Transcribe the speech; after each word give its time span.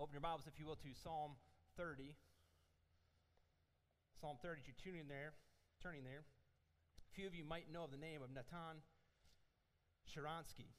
Open 0.00 0.16
your 0.16 0.24
Bibles, 0.24 0.48
if 0.48 0.56
you 0.56 0.64
will, 0.64 0.80
to 0.80 0.96
Psalm 1.04 1.36
30. 1.76 2.16
Psalm 4.16 4.40
30, 4.40 4.64
you're 4.64 4.80
tuning 4.80 5.04
there, 5.12 5.36
turning 5.84 6.08
there. 6.08 6.24
Few 7.12 7.28
of 7.28 7.36
you 7.36 7.44
might 7.44 7.68
know 7.68 7.84
of 7.84 7.92
the 7.92 8.00
name 8.00 8.24
of 8.24 8.32
Natan 8.32 8.80
Sharansky. 10.08 10.72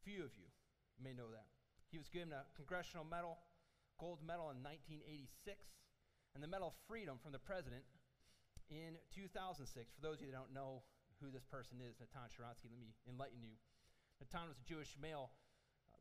Few 0.00 0.24
of 0.24 0.32
you 0.32 0.48
may 0.96 1.12
know 1.12 1.28
that. 1.28 1.44
He 1.92 2.00
was 2.00 2.08
given 2.08 2.32
a 2.32 2.48
congressional 2.56 3.04
medal, 3.04 3.36
gold 4.00 4.24
medal 4.24 4.48
in 4.48 4.64
1986, 4.64 5.60
and 6.32 6.40
the 6.40 6.48
Medal 6.48 6.72
of 6.72 6.76
Freedom 6.88 7.20
from 7.20 7.36
the 7.36 7.44
president 7.44 7.84
in 8.72 8.96
2006. 9.12 9.68
For 9.92 10.00
those 10.00 10.24
of 10.24 10.24
you 10.24 10.32
that 10.32 10.40
don't 10.40 10.56
know 10.56 10.88
who 11.20 11.28
this 11.28 11.44
person 11.44 11.84
is, 11.84 12.00
Natan 12.00 12.32
Sharansky, 12.32 12.72
let 12.72 12.80
me 12.80 12.96
enlighten 13.04 13.44
you. 13.44 13.60
Natan 14.24 14.48
was 14.48 14.56
a 14.56 14.64
Jewish 14.64 14.96
male 14.96 15.36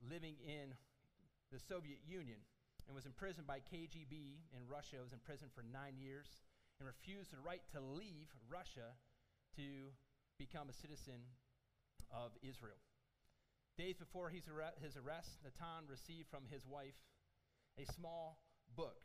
living 0.08 0.40
in 0.48 0.80
the 1.52 1.60
Soviet 1.60 2.00
Union 2.06 2.40
and 2.88 2.96
was 2.96 3.06
imprisoned 3.06 3.48
by 3.48 3.60
KGB 3.60 4.46
in 4.54 4.62
Russia. 4.70 5.02
Was 5.02 5.14
imprisoned 5.14 5.52
for 5.54 5.64
nine 5.64 5.98
years 5.98 6.28
and 6.80 6.86
refused 6.86 7.32
the 7.32 7.42
right 7.42 7.62
to 7.74 7.82
leave 7.82 8.30
Russia 8.50 8.94
to 9.56 9.94
become 10.38 10.70
a 10.70 10.76
citizen 10.76 11.24
of 12.12 12.32
Israel. 12.44 12.80
Days 13.78 13.96
before 13.98 14.30
his 14.30 14.48
arrest, 14.48 15.40
Natan 15.44 15.88
received 15.88 16.30
from 16.30 16.48
his 16.48 16.66
wife 16.66 16.96
a 17.78 17.86
small 17.92 18.40
book 18.76 19.04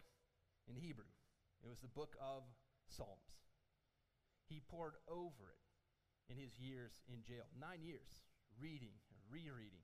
in 0.69 0.77
Hebrew. 0.77 1.11
It 1.63 1.69
was 1.69 1.81
the 1.81 1.91
book 1.91 2.15
of 2.21 2.43
Psalms. 2.89 3.35
He 4.49 4.63
pored 4.71 4.95
over 5.09 5.51
it 5.51 6.33
in 6.33 6.39
his 6.39 6.59
years 6.59 7.03
in 7.11 7.23
jail 7.23 7.47
nine 7.59 7.83
years, 7.83 8.23
reading, 8.59 8.95
and 9.11 9.21
rereading, 9.31 9.83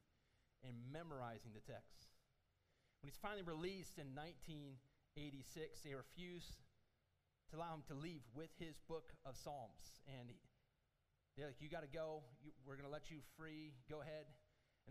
and 0.62 0.75
memorizing 0.91 1.50
the 1.55 1.66
text. 1.66 2.06
When 3.06 3.15
he's 3.15 3.23
finally 3.23 3.46
released 3.46 4.02
in 4.02 4.19
1986, 4.19 4.83
they 5.86 5.94
refused 5.94 6.58
to 7.47 7.55
allow 7.55 7.78
him 7.78 7.86
to 7.86 7.94
leave 7.94 8.27
with 8.34 8.50
his 8.58 8.83
book 8.91 9.14
of 9.22 9.39
Psalms. 9.39 10.03
And 10.11 10.27
he, 10.27 10.34
they're 11.39 11.55
like, 11.55 11.62
You 11.62 11.70
got 11.70 11.86
to 11.86 11.95
go. 11.95 12.27
You, 12.42 12.50
we're 12.67 12.75
going 12.75 12.83
to 12.83 12.91
let 12.91 13.06
you 13.06 13.22
free. 13.39 13.78
Go 13.86 14.03
ahead. 14.03 14.27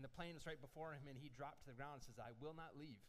the 0.00 0.08
plane 0.08 0.32
was 0.32 0.48
right 0.48 0.56
before 0.56 0.96
him, 0.96 1.04
and 1.12 1.20
he 1.20 1.28
dropped 1.28 1.68
to 1.68 1.68
the 1.68 1.76
ground 1.76 2.00
and 2.00 2.08
says, 2.08 2.16
I 2.16 2.32
will 2.40 2.56
not 2.56 2.72
leave 2.80 3.04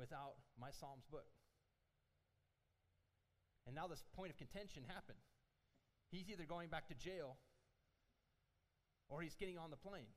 without 0.00 0.40
my 0.56 0.72
Psalms 0.72 1.04
book. 1.12 1.28
And 3.68 3.76
now 3.76 3.84
this 3.84 4.00
point 4.16 4.32
of 4.32 4.40
contention 4.40 4.88
happened. 4.88 5.20
He's 6.08 6.32
either 6.32 6.48
going 6.48 6.72
back 6.72 6.88
to 6.88 6.96
jail 6.96 7.36
or 9.12 9.20
he's 9.20 9.36
getting 9.36 9.60
on 9.60 9.68
the 9.68 9.76
plane. 9.76 10.16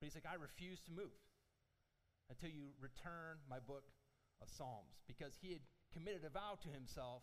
But 0.00 0.08
he's 0.08 0.16
like, 0.16 0.24
I 0.24 0.40
refuse 0.40 0.80
to 0.88 0.92
move 0.96 1.12
until 2.30 2.50
you 2.50 2.70
return 2.80 3.40
my 3.48 3.58
book 3.58 3.84
of 4.40 4.48
Psalms. 4.48 5.00
Because 5.06 5.36
he 5.40 5.52
had 5.52 5.64
committed 5.92 6.24
a 6.24 6.30
vow 6.30 6.58
to 6.62 6.68
himself 6.68 7.22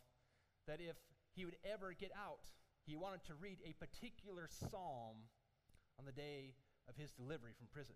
that 0.67 0.81
if 0.81 0.97
he 1.34 1.45
would 1.45 1.58
ever 1.64 1.94
get 1.94 2.12
out, 2.17 2.50
he 2.86 2.95
wanted 2.95 3.23
to 3.25 3.34
read 3.36 3.58
a 3.66 3.73
particular 3.73 4.47
psalm 4.50 5.30
on 5.97 6.06
the 6.06 6.12
day 6.12 6.53
of 6.88 6.95
his 6.95 7.12
delivery 7.12 7.53
from 7.58 7.67
prison. 7.72 7.95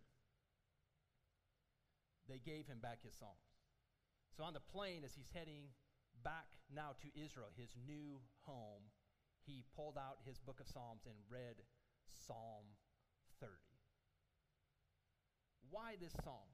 They 2.27 2.39
gave 2.39 2.67
him 2.67 2.79
back 2.81 3.01
his 3.01 3.13
psalms. 3.17 3.49
So 4.37 4.43
on 4.43 4.53
the 4.53 4.61
plane, 4.61 5.01
as 5.03 5.13
he's 5.13 5.29
heading 5.33 5.73
back 6.23 6.47
now 6.73 6.93
to 7.01 7.07
Israel, 7.17 7.49
his 7.57 7.73
new 7.87 8.21
home, 8.45 8.89
he 9.45 9.63
pulled 9.75 9.97
out 9.97 10.21
his 10.25 10.37
book 10.37 10.59
of 10.59 10.67
Psalms 10.67 11.05
and 11.05 11.15
read 11.29 11.57
Psalm 12.27 12.77
30. 13.41 13.53
Why 15.69 15.95
this 15.99 16.13
psalm? 16.23 16.48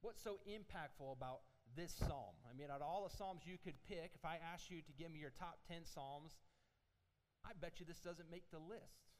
What's 0.00 0.22
so 0.22 0.38
impactful 0.46 1.10
about 1.10 1.42
this 1.74 1.90
psalm? 1.90 2.38
I 2.46 2.54
mean, 2.54 2.70
out 2.70 2.80
of 2.80 2.86
all 2.86 3.08
the 3.08 3.16
psalms 3.16 3.42
you 3.42 3.58
could 3.58 3.74
pick, 3.88 4.14
if 4.14 4.24
I 4.24 4.38
asked 4.54 4.70
you 4.70 4.82
to 4.82 4.92
give 4.94 5.10
me 5.10 5.18
your 5.18 5.34
top 5.34 5.58
10 5.66 5.82
psalms, 5.82 6.38
I 7.44 7.50
bet 7.58 7.80
you 7.80 7.86
this 7.86 7.98
doesn't 7.98 8.30
make 8.30 8.46
the 8.50 8.62
list. 8.62 9.10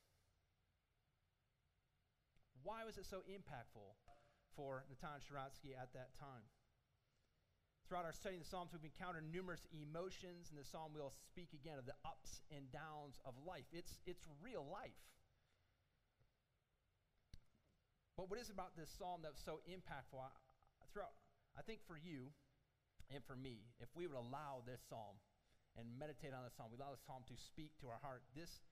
Why 2.62 2.84
was 2.84 2.98
it 2.98 3.06
so 3.06 3.26
impactful 3.26 3.90
for 4.54 4.84
Natan 4.90 5.18
Sharansky 5.22 5.74
at 5.74 5.90
that 5.94 6.14
time? 6.18 6.46
Throughout 7.88 8.04
our 8.04 8.12
study 8.12 8.36
of 8.36 8.44
the 8.44 8.50
Psalms, 8.52 8.68
we've 8.76 8.84
encountered 8.84 9.24
numerous 9.32 9.64
emotions. 9.72 10.52
In 10.52 10.60
the 10.60 10.64
Psalm, 10.68 10.92
we'll 10.92 11.16
speak 11.32 11.56
again 11.56 11.80
of 11.80 11.86
the 11.88 11.96
ups 12.04 12.44
and 12.52 12.68
downs 12.68 13.16
of 13.24 13.32
life. 13.48 13.64
It's, 13.72 13.96
it's 14.04 14.20
real 14.44 14.68
life. 14.68 15.00
But 18.18 18.28
what 18.28 18.38
is 18.38 18.50
about 18.50 18.76
this 18.76 18.92
Psalm 18.92 19.24
that's 19.24 19.40
so 19.40 19.64
impactful? 19.64 20.20
I, 20.88 20.92
throughout, 20.92 21.12
I 21.56 21.62
think 21.62 21.84
for 21.84 22.00
you 22.00 22.32
and 23.12 23.20
for 23.24 23.36
me, 23.36 23.68
if 23.80 23.88
we 23.92 24.08
would 24.08 24.16
allow 24.16 24.64
this 24.64 24.80
Psalm 24.88 25.20
and 25.76 25.84
meditate 26.00 26.32
on 26.32 26.44
this 26.44 26.56
Psalm, 26.56 26.72
we 26.72 26.80
allow 26.80 26.96
this 26.96 27.04
Psalm 27.04 27.28
to 27.28 27.36
speak 27.36 27.76
to 27.84 27.92
our 27.92 28.00
heart, 28.00 28.24
this 28.32 28.64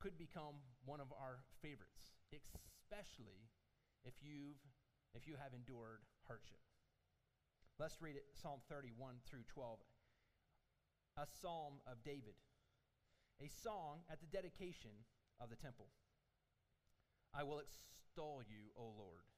could 0.00 0.16
become 0.16 0.56
one 0.88 1.00
of 1.00 1.12
our 1.12 1.44
favorites, 1.60 2.16
especially 2.32 3.52
if, 4.08 4.16
you've, 4.24 4.60
if 5.12 5.28
you 5.28 5.36
have 5.36 5.52
endured 5.52 6.00
hardship. 6.24 6.60
Let's 7.76 8.00
read 8.00 8.16
it 8.16 8.24
Psalm 8.40 8.60
31 8.68 9.20
through 9.28 9.44
12. 9.52 9.78
A 11.20 11.26
psalm 11.40 11.84
of 11.84 12.00
David, 12.04 12.36
a 13.40 13.48
song 13.60 14.00
at 14.08 14.20
the 14.20 14.30
dedication 14.32 15.04
of 15.40 15.50
the 15.50 15.56
temple. 15.56 15.88
I 17.34 17.42
will 17.44 17.60
extol 17.60 18.40
you, 18.46 18.72
O 18.76 18.92
Lord. 18.96 19.28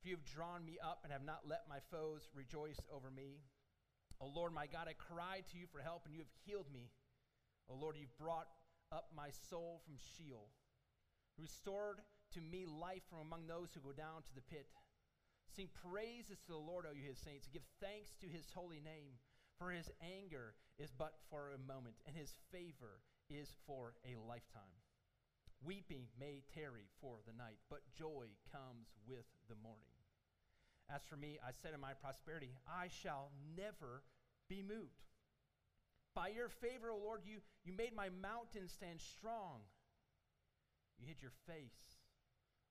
For 0.00 0.08
you 0.08 0.16
have 0.16 0.24
drawn 0.24 0.64
me 0.64 0.78
up 0.82 1.00
and 1.02 1.12
have 1.12 1.24
not 1.24 1.48
let 1.48 1.68
my 1.68 1.78
foes 1.90 2.28
rejoice 2.34 2.80
over 2.92 3.10
me. 3.10 3.40
O 4.20 4.26
Lord, 4.26 4.52
my 4.52 4.66
God, 4.66 4.88
I 4.88 4.94
cried 4.94 5.44
to 5.52 5.58
you 5.58 5.66
for 5.66 5.80
help, 5.80 6.06
and 6.06 6.14
you 6.14 6.20
have 6.20 6.34
healed 6.44 6.72
me. 6.72 6.90
O 7.68 7.74
Lord, 7.74 7.96
you've 7.98 8.16
brought 8.16 8.48
up 8.92 9.10
my 9.14 9.28
soul 9.50 9.82
from 9.84 9.98
Sheol, 9.98 10.48
restored 11.36 12.00
to 12.32 12.40
me 12.40 12.64
life 12.66 13.02
from 13.10 13.20
among 13.20 13.46
those 13.46 13.68
who 13.74 13.80
go 13.80 13.92
down 13.92 14.22
to 14.22 14.34
the 14.34 14.46
pit. 14.46 14.68
Sing 15.54 15.68
praises 15.90 16.38
to 16.46 16.52
the 16.52 16.56
Lord, 16.56 16.86
O 16.88 16.94
you 16.94 17.02
his 17.02 17.18
saints, 17.18 17.48
give 17.52 17.64
thanks 17.80 18.14
to 18.20 18.26
his 18.26 18.46
holy 18.54 18.80
name. 18.80 19.18
For 19.58 19.70
his 19.70 19.90
anger 20.04 20.54
is 20.78 20.92
but 20.92 21.14
for 21.30 21.52
a 21.52 21.66
moment, 21.66 21.96
and 22.06 22.14
his 22.14 22.34
favor 22.52 23.00
is 23.30 23.48
for 23.66 23.94
a 24.04 24.20
lifetime. 24.28 24.76
Weeping 25.64 26.06
may 26.20 26.42
tarry 26.54 26.88
for 27.00 27.18
the 27.26 27.36
night, 27.36 27.58
but 27.70 27.80
joy 27.96 28.28
comes 28.52 28.92
with 29.08 29.26
the 29.48 29.56
morning. 29.62 29.96
As 30.88 31.02
for 31.08 31.16
me, 31.16 31.38
I 31.42 31.50
said 31.50 31.74
in 31.74 31.80
my 31.80 31.94
prosperity, 31.94 32.54
I 32.68 32.88
shall 32.88 33.30
never 33.56 34.02
be 34.48 34.62
moved. 34.62 35.06
By 36.14 36.28
your 36.28 36.48
favor, 36.48 36.90
O 36.90 36.96
Lord, 36.96 37.22
you, 37.24 37.40
you 37.64 37.72
made 37.76 37.94
my 37.94 38.08
mountain 38.08 38.68
stand 38.68 39.00
strong. 39.00 39.60
You 40.98 41.06
hid 41.06 41.20
your 41.20 41.34
face. 41.46 42.00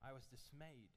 I 0.02 0.12
was 0.12 0.26
dismayed. 0.26 0.96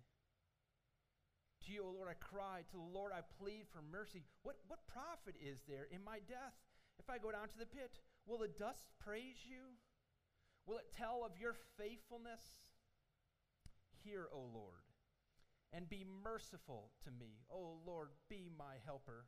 To 1.65 1.73
you, 1.73 1.83
O 1.83 1.91
Lord, 1.91 2.09
I 2.09 2.17
cry. 2.17 2.63
To 2.71 2.77
the 2.77 2.93
Lord, 2.93 3.11
I 3.13 3.21
plead 3.37 3.67
for 3.69 3.83
mercy. 3.85 4.23
What, 4.41 4.57
what 4.67 4.87
profit 4.87 5.35
is 5.37 5.59
there 5.67 5.87
in 5.91 6.03
my 6.03 6.19
death? 6.25 6.55
If 6.97 7.09
I 7.09 7.19
go 7.19 7.31
down 7.31 7.49
to 7.49 7.59
the 7.59 7.69
pit, 7.69 7.99
will 8.25 8.39
the 8.39 8.47
dust 8.47 8.87
praise 8.99 9.45
you? 9.45 9.75
Will 10.69 10.77
it 10.77 10.93
tell 10.93 11.25
of 11.25 11.33
your 11.41 11.57
faithfulness? 11.81 12.61
Hear, 14.05 14.29
O 14.29 14.45
Lord, 14.53 14.85
and 15.73 15.89
be 15.89 16.05
merciful 16.05 16.93
to 17.01 17.09
me. 17.09 17.41
O 17.49 17.81
Lord, 17.81 18.09
be 18.29 18.53
my 18.53 18.77
helper. 18.85 19.25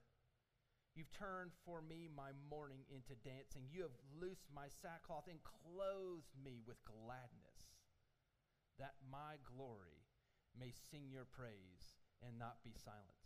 You've 0.94 1.10
turned 1.10 1.50
for 1.66 1.82
me 1.82 2.06
my 2.14 2.30
mourning 2.46 2.86
into 2.94 3.18
dancing. 3.26 3.66
You 3.74 3.82
have 3.82 3.98
loosed 4.22 4.54
my 4.54 4.70
sackcloth 4.70 5.26
and 5.26 5.42
clothed 5.42 6.30
me 6.38 6.62
with 6.62 6.78
gladness, 6.86 7.74
that 8.78 9.02
my 9.10 9.42
glory 9.42 10.06
may 10.54 10.70
sing 10.70 11.10
your 11.10 11.26
praise 11.26 11.98
and 12.22 12.38
not 12.38 12.62
be 12.62 12.78
silent. 12.78 13.26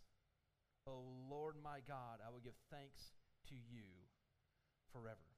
O 0.88 1.04
Lord 1.28 1.56
my 1.62 1.84
God, 1.84 2.24
I 2.24 2.32
will 2.32 2.40
give 2.40 2.56
thanks 2.72 3.12
to 3.52 3.54
you 3.54 4.08
forever. 4.90 5.35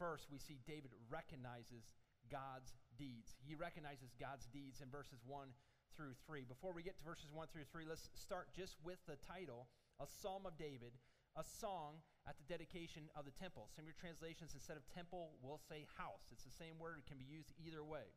First, 0.00 0.32
we 0.32 0.40
see 0.40 0.56
David 0.64 0.96
recognizes 1.12 1.92
God's 2.32 2.72
deeds. 2.96 3.36
He 3.44 3.52
recognizes 3.52 4.16
God's 4.16 4.48
deeds 4.48 4.80
in 4.80 4.88
verses 4.88 5.20
1 5.28 5.52
through 5.92 6.16
3. 6.24 6.48
Before 6.48 6.72
we 6.72 6.80
get 6.80 6.96
to 6.96 7.04
verses 7.04 7.28
1 7.28 7.52
through 7.52 7.68
3, 7.68 7.84
let's 7.84 8.08
start 8.16 8.48
just 8.56 8.80
with 8.80 8.96
the 9.04 9.20
title 9.20 9.68
A 10.00 10.08
Psalm 10.08 10.48
of 10.48 10.56
David, 10.56 10.96
a 11.36 11.44
song 11.44 12.00
at 12.24 12.40
the 12.40 12.48
dedication 12.48 13.12
of 13.12 13.28
the 13.28 13.36
temple. 13.36 13.68
Some 13.76 13.84
of 13.84 13.92
your 13.92 14.00
translations, 14.00 14.56
instead 14.56 14.80
of 14.80 14.88
temple, 14.88 15.36
will 15.44 15.60
say 15.68 15.84
house. 16.00 16.32
It's 16.32 16.48
the 16.48 16.56
same 16.56 16.80
word, 16.80 16.96
it 16.96 17.04
can 17.04 17.20
be 17.20 17.28
used 17.28 17.52
either 17.60 17.84
way. 17.84 18.08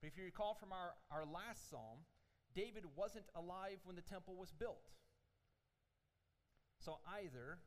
But 0.00 0.08
if 0.08 0.16
you 0.16 0.24
recall 0.24 0.56
from 0.56 0.72
our, 0.72 0.96
our 1.12 1.28
last 1.28 1.68
psalm, 1.68 2.08
David 2.56 2.88
wasn't 2.96 3.28
alive 3.36 3.84
when 3.84 3.92
the 3.92 4.08
temple 4.08 4.40
was 4.40 4.56
built. 4.56 4.88
So 6.80 6.96
either 7.20 7.60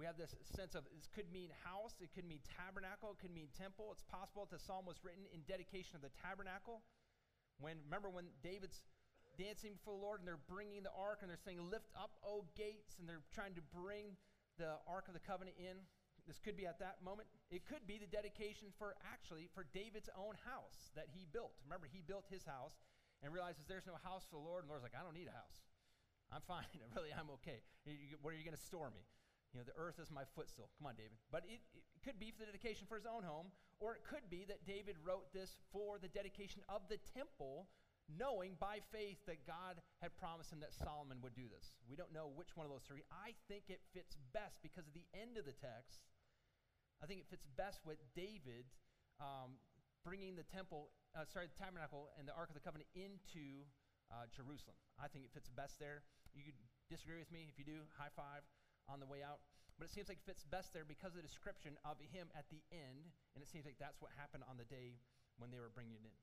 we 0.00 0.08
have 0.08 0.16
this 0.16 0.32
sense 0.56 0.72
of 0.72 0.88
this 0.96 1.12
could 1.12 1.28
mean 1.28 1.52
house, 1.60 2.00
it 2.00 2.08
could 2.16 2.24
mean 2.24 2.40
tabernacle, 2.48 3.12
it 3.12 3.20
could 3.20 3.36
mean 3.36 3.52
temple. 3.52 3.92
It's 3.92 4.00
possible 4.08 4.48
that 4.48 4.56
the 4.56 4.62
psalm 4.64 4.88
was 4.88 4.96
written 5.04 5.28
in 5.28 5.44
dedication 5.44 5.92
of 5.92 6.00
the 6.00 6.08
tabernacle, 6.24 6.80
When 7.60 7.76
remember 7.84 8.08
when 8.08 8.32
David's 8.40 8.80
dancing 9.36 9.76
before 9.76 9.92
the 9.92 10.00
Lord 10.00 10.24
and 10.24 10.26
they're 10.26 10.40
bringing 10.48 10.80
the 10.80 10.96
ark 10.96 11.20
and 11.20 11.28
they're 11.28 11.44
saying, 11.44 11.60
"Lift 11.60 11.92
up, 11.92 12.16
O 12.24 12.48
gates," 12.56 12.96
and 12.96 13.04
they're 13.04 13.28
trying 13.28 13.52
to 13.60 13.64
bring 13.76 14.16
the 14.56 14.80
ark 14.88 15.12
of 15.12 15.12
the 15.12 15.20
covenant 15.20 15.60
in. 15.60 15.84
This 16.24 16.40
could 16.40 16.56
be 16.56 16.64
at 16.64 16.80
that 16.80 17.04
moment. 17.04 17.28
It 17.52 17.68
could 17.68 17.84
be 17.84 18.00
the 18.00 18.08
dedication 18.08 18.72
for 18.80 18.96
actually 19.04 19.52
for 19.52 19.64
David's 19.64 20.08
own 20.16 20.36
house 20.48 20.88
that 20.96 21.12
he 21.12 21.28
built. 21.28 21.52
Remember, 21.64 21.86
he 21.86 22.00
built 22.00 22.24
his 22.32 22.44
house 22.44 22.80
and 23.20 23.32
realizes 23.32 23.68
there's 23.68 23.86
no 23.86 24.00
house 24.00 24.24
for 24.24 24.36
the 24.40 24.44
Lord, 24.48 24.64
and 24.64 24.68
the 24.68 24.72
Lord's 24.72 24.84
like, 24.84 24.96
I 24.96 25.04
don't 25.04 25.14
need 25.14 25.28
a 25.28 25.36
house. 25.36 25.60
I'm 26.32 26.42
fine. 26.48 26.64
really, 26.96 27.12
I'm 27.12 27.28
okay. 27.40 27.60
Where 28.22 28.32
are 28.32 28.36
you 28.36 28.44
going 28.44 28.56
to 28.56 28.62
store 28.62 28.90
me? 28.90 29.04
You 29.52 29.58
know, 29.58 29.66
the 29.66 29.74
earth 29.74 29.98
is 29.98 30.14
my 30.14 30.22
footstool. 30.38 30.70
Come 30.78 30.86
on, 30.86 30.94
David. 30.94 31.18
But 31.34 31.42
it, 31.50 31.58
it, 31.74 31.82
could 32.06 32.22
be 32.22 32.30
for 32.30 32.46
the 32.46 32.48
dedication 32.48 32.86
for 32.86 32.96
his 32.96 33.04
own 33.04 33.26
home, 33.26 33.50
or 33.82 33.98
it 33.98 34.06
could 34.06 34.24
be 34.30 34.46
that 34.46 34.64
David 34.64 34.96
wrote 35.02 35.28
this 35.34 35.58
for 35.74 35.98
the 35.98 36.08
dedication 36.08 36.62
of 36.70 36.86
the 36.88 37.02
temple, 37.12 37.66
knowing 38.06 38.54
by 38.56 38.78
faith 38.94 39.18
that 39.26 39.44
God 39.44 39.82
had 40.00 40.14
promised 40.16 40.54
him 40.54 40.62
that 40.62 40.72
Solomon 40.72 41.18
would 41.20 41.34
do 41.34 41.50
this. 41.50 41.74
We 41.90 41.98
don't 41.98 42.14
know 42.14 42.30
which 42.30 42.54
one 42.54 42.64
of 42.64 42.72
those 42.72 42.86
three. 42.86 43.02
I 43.10 43.34
think 43.50 43.68
it 43.68 43.82
fits 43.92 44.16
best 44.32 44.62
because 44.62 44.86
of 44.86 44.94
the 44.94 45.04
end 45.12 45.36
of 45.36 45.44
the 45.44 45.56
text. 45.58 46.06
I 47.02 47.10
think 47.10 47.20
it 47.20 47.28
fits 47.28 47.44
best 47.58 47.82
with 47.82 47.98
David 48.14 48.70
um, 49.18 49.58
bringing 50.06 50.38
the 50.38 50.46
temple, 50.46 50.94
uh, 51.12 51.28
sorry, 51.28 51.50
the 51.50 51.58
tabernacle 51.58 52.14
and 52.16 52.24
the 52.24 52.32
Ark 52.32 52.48
of 52.48 52.56
the 52.56 52.64
Covenant 52.64 52.88
into 52.96 53.66
uh, 54.08 54.30
Jerusalem. 54.32 54.78
I 54.96 55.10
think 55.10 55.28
it 55.28 55.32
fits 55.34 55.52
best 55.52 55.76
there. 55.76 56.06
You 56.32 56.46
could 56.46 56.60
disagree 56.88 57.18
with 57.18 57.30
me. 57.34 57.50
If 57.50 57.58
you 57.58 57.66
do, 57.66 57.84
high 57.98 58.12
five 58.14 58.46
on 58.90 58.98
the 58.98 59.06
way 59.06 59.22
out. 59.22 59.38
But 59.78 59.88
it 59.88 59.94
seems 59.94 60.12
like 60.12 60.20
it 60.20 60.28
fits 60.28 60.44
best 60.44 60.76
there 60.76 60.84
because 60.84 61.16
of 61.16 61.22
the 61.22 61.26
description 61.26 61.78
of 61.88 61.96
him 62.12 62.28
at 62.36 62.44
the 62.52 62.60
end, 62.68 63.08
and 63.32 63.40
it 63.40 63.48
seems 63.48 63.64
like 63.64 63.80
that's 63.80 64.02
what 64.02 64.12
happened 64.18 64.44
on 64.44 64.60
the 64.60 64.68
day 64.68 65.00
when 65.40 65.48
they 65.48 65.62
were 65.62 65.72
bringing 65.72 65.96
it 65.96 66.04
in. 66.04 66.18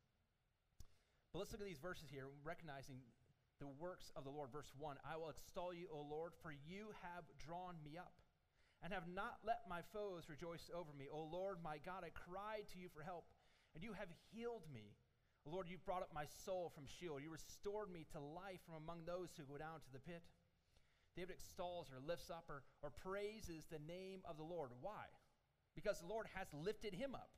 But 1.34 1.42
let's 1.42 1.52
look 1.52 1.66
at 1.66 1.68
these 1.68 1.82
verses 1.82 2.14
here, 2.14 2.30
recognizing 2.46 3.02
the 3.58 3.72
works 3.82 4.14
of 4.14 4.24
the 4.24 4.30
Lord. 4.30 4.54
Verse 4.54 4.70
1 4.78 5.02
I 5.02 5.18
will 5.18 5.34
extol 5.34 5.74
you, 5.74 5.90
O 5.90 6.06
Lord, 6.06 6.38
for 6.46 6.54
you 6.54 6.94
have 7.02 7.26
drawn 7.42 7.82
me 7.82 7.98
up 7.98 8.14
and 8.86 8.94
have 8.94 9.10
not 9.10 9.42
let 9.42 9.66
my 9.66 9.82
foes 9.90 10.30
rejoice 10.30 10.70
over 10.70 10.94
me. 10.94 11.10
O 11.10 11.26
Lord, 11.26 11.58
my 11.66 11.82
God, 11.82 12.06
I 12.06 12.14
cried 12.14 12.70
to 12.74 12.78
you 12.78 12.94
for 12.94 13.02
help, 13.02 13.26
and 13.74 13.82
you 13.82 13.94
have 13.98 14.10
healed 14.30 14.70
me. 14.70 14.94
O 15.48 15.50
Lord, 15.50 15.66
you've 15.66 15.86
brought 15.86 16.06
up 16.06 16.14
my 16.14 16.30
soul 16.46 16.72
from 16.76 16.86
Sheol. 16.86 17.20
You 17.20 17.32
restored 17.32 17.90
me 17.90 18.06
to 18.14 18.20
life 18.20 18.62
from 18.68 18.78
among 18.78 19.08
those 19.08 19.34
who 19.34 19.50
go 19.50 19.58
down 19.58 19.82
to 19.82 19.92
the 19.92 20.04
pit. 20.04 20.22
David 21.18 21.34
extols 21.34 21.90
or 21.90 21.98
lifts 22.06 22.30
up 22.30 22.46
or, 22.48 22.62
or 22.86 22.94
praises 22.94 23.66
the 23.66 23.82
name 23.90 24.22
of 24.30 24.38
the 24.38 24.46
Lord. 24.46 24.70
Why? 24.80 25.10
Because 25.74 26.00
the 26.00 26.08
Lord 26.08 26.30
has 26.38 26.46
lifted 26.54 26.94
him 26.94 27.18
up. 27.18 27.34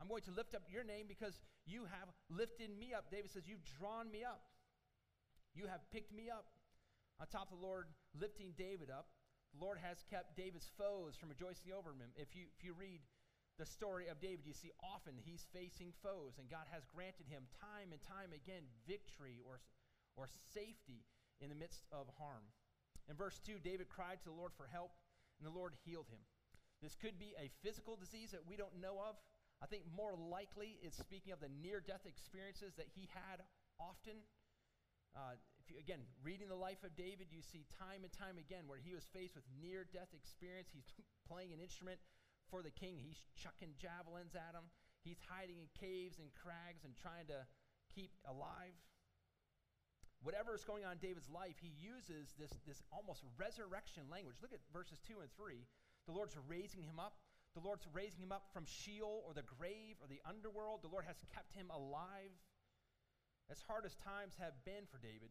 I'm 0.00 0.08
going 0.08 0.24
to 0.24 0.34
lift 0.34 0.56
up 0.56 0.64
your 0.72 0.82
name 0.82 1.04
because 1.06 1.38
you 1.68 1.84
have 1.84 2.08
lifted 2.32 2.72
me 2.72 2.96
up. 2.96 3.12
David 3.12 3.30
says, 3.30 3.44
You've 3.46 3.62
drawn 3.78 4.10
me 4.10 4.24
up. 4.24 4.40
You 5.54 5.68
have 5.68 5.84
picked 5.92 6.10
me 6.10 6.32
up. 6.32 6.48
On 7.20 7.28
top 7.28 7.52
of 7.52 7.60
the 7.60 7.64
Lord 7.64 7.86
lifting 8.18 8.56
David 8.56 8.88
up, 8.90 9.06
the 9.52 9.60
Lord 9.60 9.76
has 9.78 10.02
kept 10.08 10.34
David's 10.34 10.72
foes 10.80 11.14
from 11.14 11.28
rejoicing 11.28 11.70
over 11.70 11.92
him. 11.92 12.10
If 12.16 12.34
you, 12.34 12.48
if 12.56 12.64
you 12.64 12.72
read 12.72 13.04
the 13.60 13.68
story 13.68 14.08
of 14.08 14.18
David, 14.18 14.48
you 14.48 14.56
see 14.56 14.72
often 14.80 15.12
he's 15.20 15.44
facing 15.52 15.92
foes, 16.02 16.40
and 16.40 16.48
God 16.48 16.64
has 16.72 16.88
granted 16.88 17.28
him 17.28 17.44
time 17.60 17.92
and 17.92 18.00
time 18.00 18.32
again 18.32 18.64
victory 18.88 19.38
or, 19.44 19.60
or 20.16 20.26
safety 20.56 21.04
in 21.38 21.52
the 21.52 21.54
midst 21.54 21.84
of 21.92 22.08
harm. 22.16 22.48
In 23.10 23.16
verse 23.16 23.40
2, 23.44 23.58
David 23.62 23.88
cried 23.88 24.22
to 24.22 24.30
the 24.30 24.38
Lord 24.38 24.52
for 24.56 24.68
help, 24.70 24.92
and 25.38 25.46
the 25.46 25.54
Lord 25.54 25.74
healed 25.84 26.06
him. 26.08 26.22
This 26.82 26.94
could 26.94 27.18
be 27.18 27.34
a 27.38 27.50
physical 27.62 27.94
disease 27.94 28.30
that 28.30 28.46
we 28.46 28.56
don't 28.56 28.80
know 28.82 28.98
of. 28.98 29.14
I 29.62 29.66
think 29.66 29.86
more 29.94 30.18
likely 30.18 30.82
it's 30.82 30.98
speaking 30.98 31.30
of 31.30 31.38
the 31.38 31.50
near 31.62 31.78
death 31.78 32.02
experiences 32.06 32.74
that 32.74 32.90
he 32.90 33.06
had 33.14 33.46
often. 33.78 34.18
Uh, 35.14 35.38
you, 35.70 35.78
again, 35.78 36.02
reading 36.26 36.50
the 36.50 36.58
life 36.58 36.82
of 36.82 36.98
David, 36.98 37.30
you 37.30 37.38
see 37.38 37.62
time 37.78 38.02
and 38.02 38.10
time 38.10 38.42
again 38.42 38.66
where 38.66 38.82
he 38.82 38.90
was 38.90 39.06
faced 39.14 39.38
with 39.38 39.46
near 39.62 39.86
death 39.86 40.10
experience. 40.10 40.74
He's 40.74 40.90
playing 41.30 41.54
an 41.54 41.62
instrument 41.62 42.02
for 42.50 42.60
the 42.60 42.74
king, 42.74 43.00
he's 43.00 43.22
chucking 43.32 43.72
javelins 43.80 44.36
at 44.36 44.52
him, 44.52 44.68
he's 45.06 45.16
hiding 45.24 45.56
in 45.56 45.72
caves 45.72 46.20
and 46.20 46.28
crags 46.36 46.84
and 46.84 46.92
trying 47.00 47.24
to 47.32 47.48
keep 47.88 48.12
alive 48.28 48.76
whatever 50.22 50.54
is 50.54 50.64
going 50.64 50.86
on 50.86 50.92
in 50.92 51.02
David's 51.02 51.28
life, 51.28 51.58
he 51.58 51.74
uses 51.78 52.34
this, 52.38 52.54
this 52.66 52.82
almost 52.90 53.22
resurrection 53.38 54.06
language. 54.10 54.38
Look 54.40 54.54
at 54.54 54.62
verses 54.72 54.98
2 55.06 55.20
and 55.20 55.30
3. 55.34 55.66
The 56.06 56.14
Lord's 56.14 56.38
raising 56.48 56.82
him 56.82 56.98
up. 56.98 57.18
The 57.54 57.60
Lord's 57.60 57.86
raising 57.92 58.22
him 58.22 58.32
up 58.32 58.48
from 58.54 58.64
Sheol 58.64 59.22
or 59.26 59.34
the 59.34 59.44
grave 59.44 60.00
or 60.00 60.08
the 60.08 60.22
underworld. 60.24 60.80
The 60.82 60.88
Lord 60.88 61.04
has 61.04 61.20
kept 61.34 61.52
him 61.52 61.68
alive. 61.68 62.32
As 63.50 63.60
hard 63.66 63.84
as 63.84 63.94
times 64.00 64.38
have 64.40 64.56
been 64.64 64.88
for 64.88 64.96
David, 64.96 65.28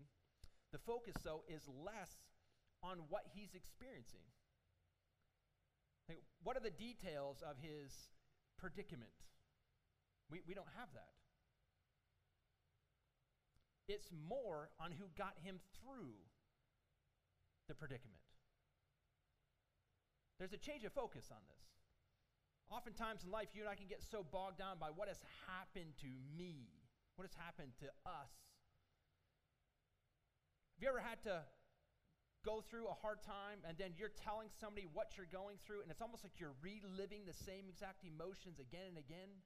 the 0.72 0.78
focus, 0.78 1.16
though, 1.24 1.44
is 1.48 1.66
less 1.68 2.14
on 2.84 3.10
what 3.10 3.24
he's 3.34 3.56
experiencing. 3.56 4.22
What 6.44 6.58
are 6.58 6.64
the 6.64 6.76
details 6.76 7.42
of 7.42 7.56
his 7.58 7.92
predicament? 8.60 9.16
We, 10.30 10.42
we 10.48 10.54
don't 10.54 10.70
have 10.78 10.92
that. 10.94 11.20
It's 13.92 14.08
more 14.30 14.72
on 14.80 14.96
who 14.96 15.12
got 15.20 15.36
him 15.44 15.60
through 15.76 16.16
the 17.68 17.76
predicament. 17.76 18.24
There's 20.40 20.56
a 20.56 20.58
change 20.58 20.88
of 20.88 20.96
focus 20.96 21.28
on 21.28 21.44
this. 21.52 21.68
Oftentimes 22.72 23.28
in 23.28 23.32
life, 23.36 23.52
you 23.52 23.68
and 23.68 23.70
I 23.70 23.76
can 23.76 23.92
get 23.92 24.00
so 24.00 24.24
bogged 24.24 24.64
down 24.64 24.80
by 24.80 24.96
what 24.96 25.12
has 25.12 25.20
happened 25.44 25.92
to 26.00 26.08
me, 26.40 26.72
what 27.20 27.28
has 27.28 27.36
happened 27.36 27.76
to 27.84 27.92
us. 28.08 28.32
Have 30.80 30.80
you 30.80 30.88
ever 30.88 31.04
had 31.04 31.20
to 31.28 31.44
go 32.48 32.64
through 32.64 32.88
a 32.88 32.96
hard 32.96 33.22
time 33.22 33.60
and 33.68 33.78
then 33.78 33.92
you're 34.00 34.16
telling 34.24 34.48
somebody 34.56 34.88
what 34.88 35.20
you're 35.20 35.30
going 35.30 35.60
through, 35.68 35.84
and 35.84 35.92
it's 35.92 36.02
almost 36.02 36.24
like 36.24 36.40
you're 36.40 36.56
reliving 36.64 37.28
the 37.28 37.36
same 37.36 37.68
exact 37.68 38.08
emotions 38.08 38.58
again 38.58 38.96
and 38.96 38.98
again? 38.98 39.44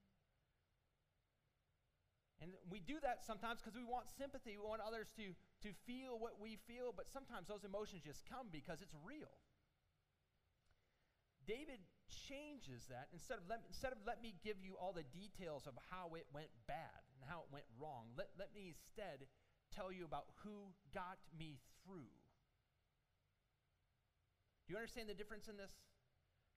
And 2.44 2.52
we 2.68 2.84
do 2.84 3.00
that 3.00 3.24
sometimes 3.24 3.64
because 3.64 3.76
we 3.76 3.88
want 3.88 4.12
sympathy. 4.12 4.60
We 4.60 4.68
want 4.68 4.84
others 4.84 5.08
to, 5.16 5.32
to 5.64 5.70
feel 5.88 6.20
what 6.20 6.36
we 6.36 6.60
feel, 6.68 6.92
but 6.92 7.08
sometimes 7.08 7.48
those 7.48 7.64
emotions 7.64 8.04
just 8.04 8.28
come 8.28 8.52
because 8.52 8.84
it's 8.84 8.96
real. 9.08 9.32
David 11.48 11.80
changes 12.28 12.86
that. 12.90 13.08
Instead 13.14 13.40
of, 13.40 13.46
let, 13.48 13.64
instead 13.70 13.94
of 13.94 14.00
let 14.04 14.20
me 14.22 14.36
give 14.44 14.60
you 14.60 14.76
all 14.76 14.92
the 14.92 15.08
details 15.16 15.64
of 15.64 15.74
how 15.90 16.12
it 16.18 16.26
went 16.34 16.52
bad 16.68 17.02
and 17.16 17.24
how 17.24 17.48
it 17.48 17.50
went 17.54 17.66
wrong, 17.80 18.12
let, 18.18 18.28
let 18.38 18.52
me 18.52 18.76
instead 18.76 19.26
tell 19.72 19.92
you 19.92 20.04
about 20.04 20.26
who 20.44 20.74
got 20.94 21.18
me 21.38 21.60
through. 21.84 22.12
Do 24.68 24.74
you 24.74 24.78
understand 24.78 25.08
the 25.08 25.14
difference 25.18 25.48
in 25.48 25.58
this? 25.58 25.72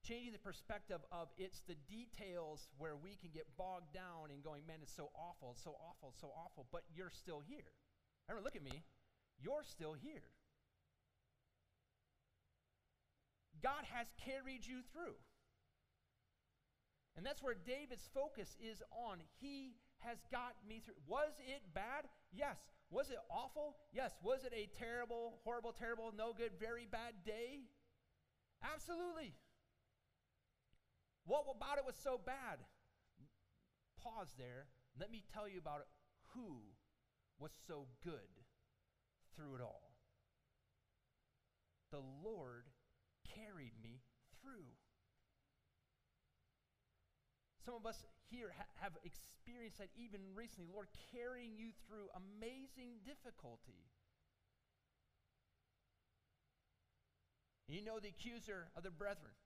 Changing 0.03 0.33
the 0.33 0.39
perspective 0.39 1.01
of 1.13 1.29
it's 1.37 1.61
the 1.67 1.77
details 1.89 2.69
where 2.79 2.97
we 2.97 3.17
can 3.17 3.31
get 3.33 3.47
bogged 3.57 3.93
down 3.93 4.31
and 4.33 4.43
going, 4.43 4.67
man, 4.67 4.79
it's 4.83 4.95
so 4.95 5.11
awful, 5.15 5.53
it's 5.53 5.65
so 5.65 5.77
awful, 5.81 6.11
it's 6.11 6.21
so 6.21 6.33
awful, 6.35 6.67
but 6.73 6.83
you're 6.95 7.11
still 7.11 7.43
here. 7.47 7.73
Remember, 8.29 8.45
look 8.45 8.57
at 8.57 8.63
me. 8.63 8.85
You're 9.41 9.65
still 9.65 9.93
here. 9.93 10.29
God 13.63 13.85
has 13.93 14.07
carried 14.25 14.67
you 14.67 14.81
through. 14.93 15.17
And 17.17 17.27
that's 17.27 17.43
where 17.43 17.55
David's 17.55 18.09
focus 18.15 18.57
is 18.61 18.83
on. 18.93 19.19
He 19.41 19.75
has 19.99 20.19
got 20.31 20.55
me 20.69 20.81
through. 20.85 20.95
Was 21.09 21.33
it 21.41 21.63
bad? 21.75 22.07
Yes. 22.33 22.57
Was 22.91 23.11
it 23.11 23.19
awful? 23.29 23.77
Yes. 23.93 24.13
Was 24.23 24.45
it 24.45 24.53
a 24.55 24.69
terrible, 24.79 25.41
horrible, 25.45 25.73
terrible, 25.73 26.13
no 26.17 26.33
good, 26.33 26.53
very 26.61 26.87
bad 26.91 27.15
day? 27.27 27.67
Absolutely. 28.63 29.35
What 31.29 31.45
about 31.45 31.77
it 31.77 31.85
was 31.85 32.01
so 32.03 32.17
bad? 32.17 32.65
Pause 34.01 34.33
there. 34.39 34.65
Let 34.99 35.13
me 35.13 35.23
tell 35.35 35.47
you 35.47 35.61
about 35.61 35.85
who 36.33 36.57
was 37.39 37.53
so 37.69 37.87
good 38.03 38.33
through 39.37 39.57
it 39.57 39.61
all. 39.61 39.93
The 41.93 42.01
Lord 42.25 42.65
carried 43.37 43.77
me 43.83 44.01
through. 44.41 44.73
Some 47.63 47.75
of 47.75 47.85
us 47.85 48.03
here 48.31 48.49
ha- 48.57 48.73
have 48.81 48.97
experienced 49.05 49.77
that 49.79 49.93
even 50.01 50.21
recently, 50.35 50.73
Lord 50.73 50.89
carrying 51.13 51.59
you 51.59 51.77
through 51.85 52.09
amazing 52.17 53.05
difficulty. 53.05 53.85
You 57.69 57.85
know 57.85 58.01
the 58.01 58.09
accuser 58.09 58.73
of 58.75 58.83
the 58.83 58.91
brethren 58.91 59.37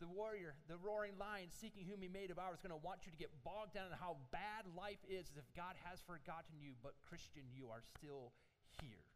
the 0.00 0.06
warrior, 0.06 0.54
the 0.68 0.78
roaring 0.78 1.18
lion 1.18 1.50
seeking 1.50 1.84
whom 1.84 2.02
he 2.02 2.08
may 2.08 2.26
devour 2.26 2.54
is 2.54 2.62
going 2.62 2.74
to 2.74 2.86
want 2.86 3.02
you 3.06 3.10
to 3.10 3.18
get 3.18 3.30
bogged 3.42 3.74
down 3.74 3.90
in 3.90 3.98
how 3.98 4.16
bad 4.30 4.66
life 4.78 5.02
is 5.10 5.26
as 5.30 5.36
if 5.36 5.46
God 5.54 5.74
has 5.82 5.98
forgotten 6.06 6.58
you. 6.58 6.78
But, 6.82 6.94
Christian, 7.02 7.42
you 7.50 7.68
are 7.70 7.82
still 7.82 8.32
here. 8.80 9.06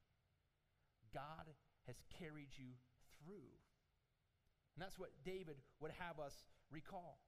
God 1.14 1.46
has 1.86 1.96
carried 2.18 2.50
you 2.58 2.74
through. 3.22 3.50
And 4.74 4.82
that's 4.82 4.98
what 4.98 5.10
David 5.24 5.56
would 5.80 5.92
have 5.98 6.18
us 6.18 6.34
recall. 6.70 7.20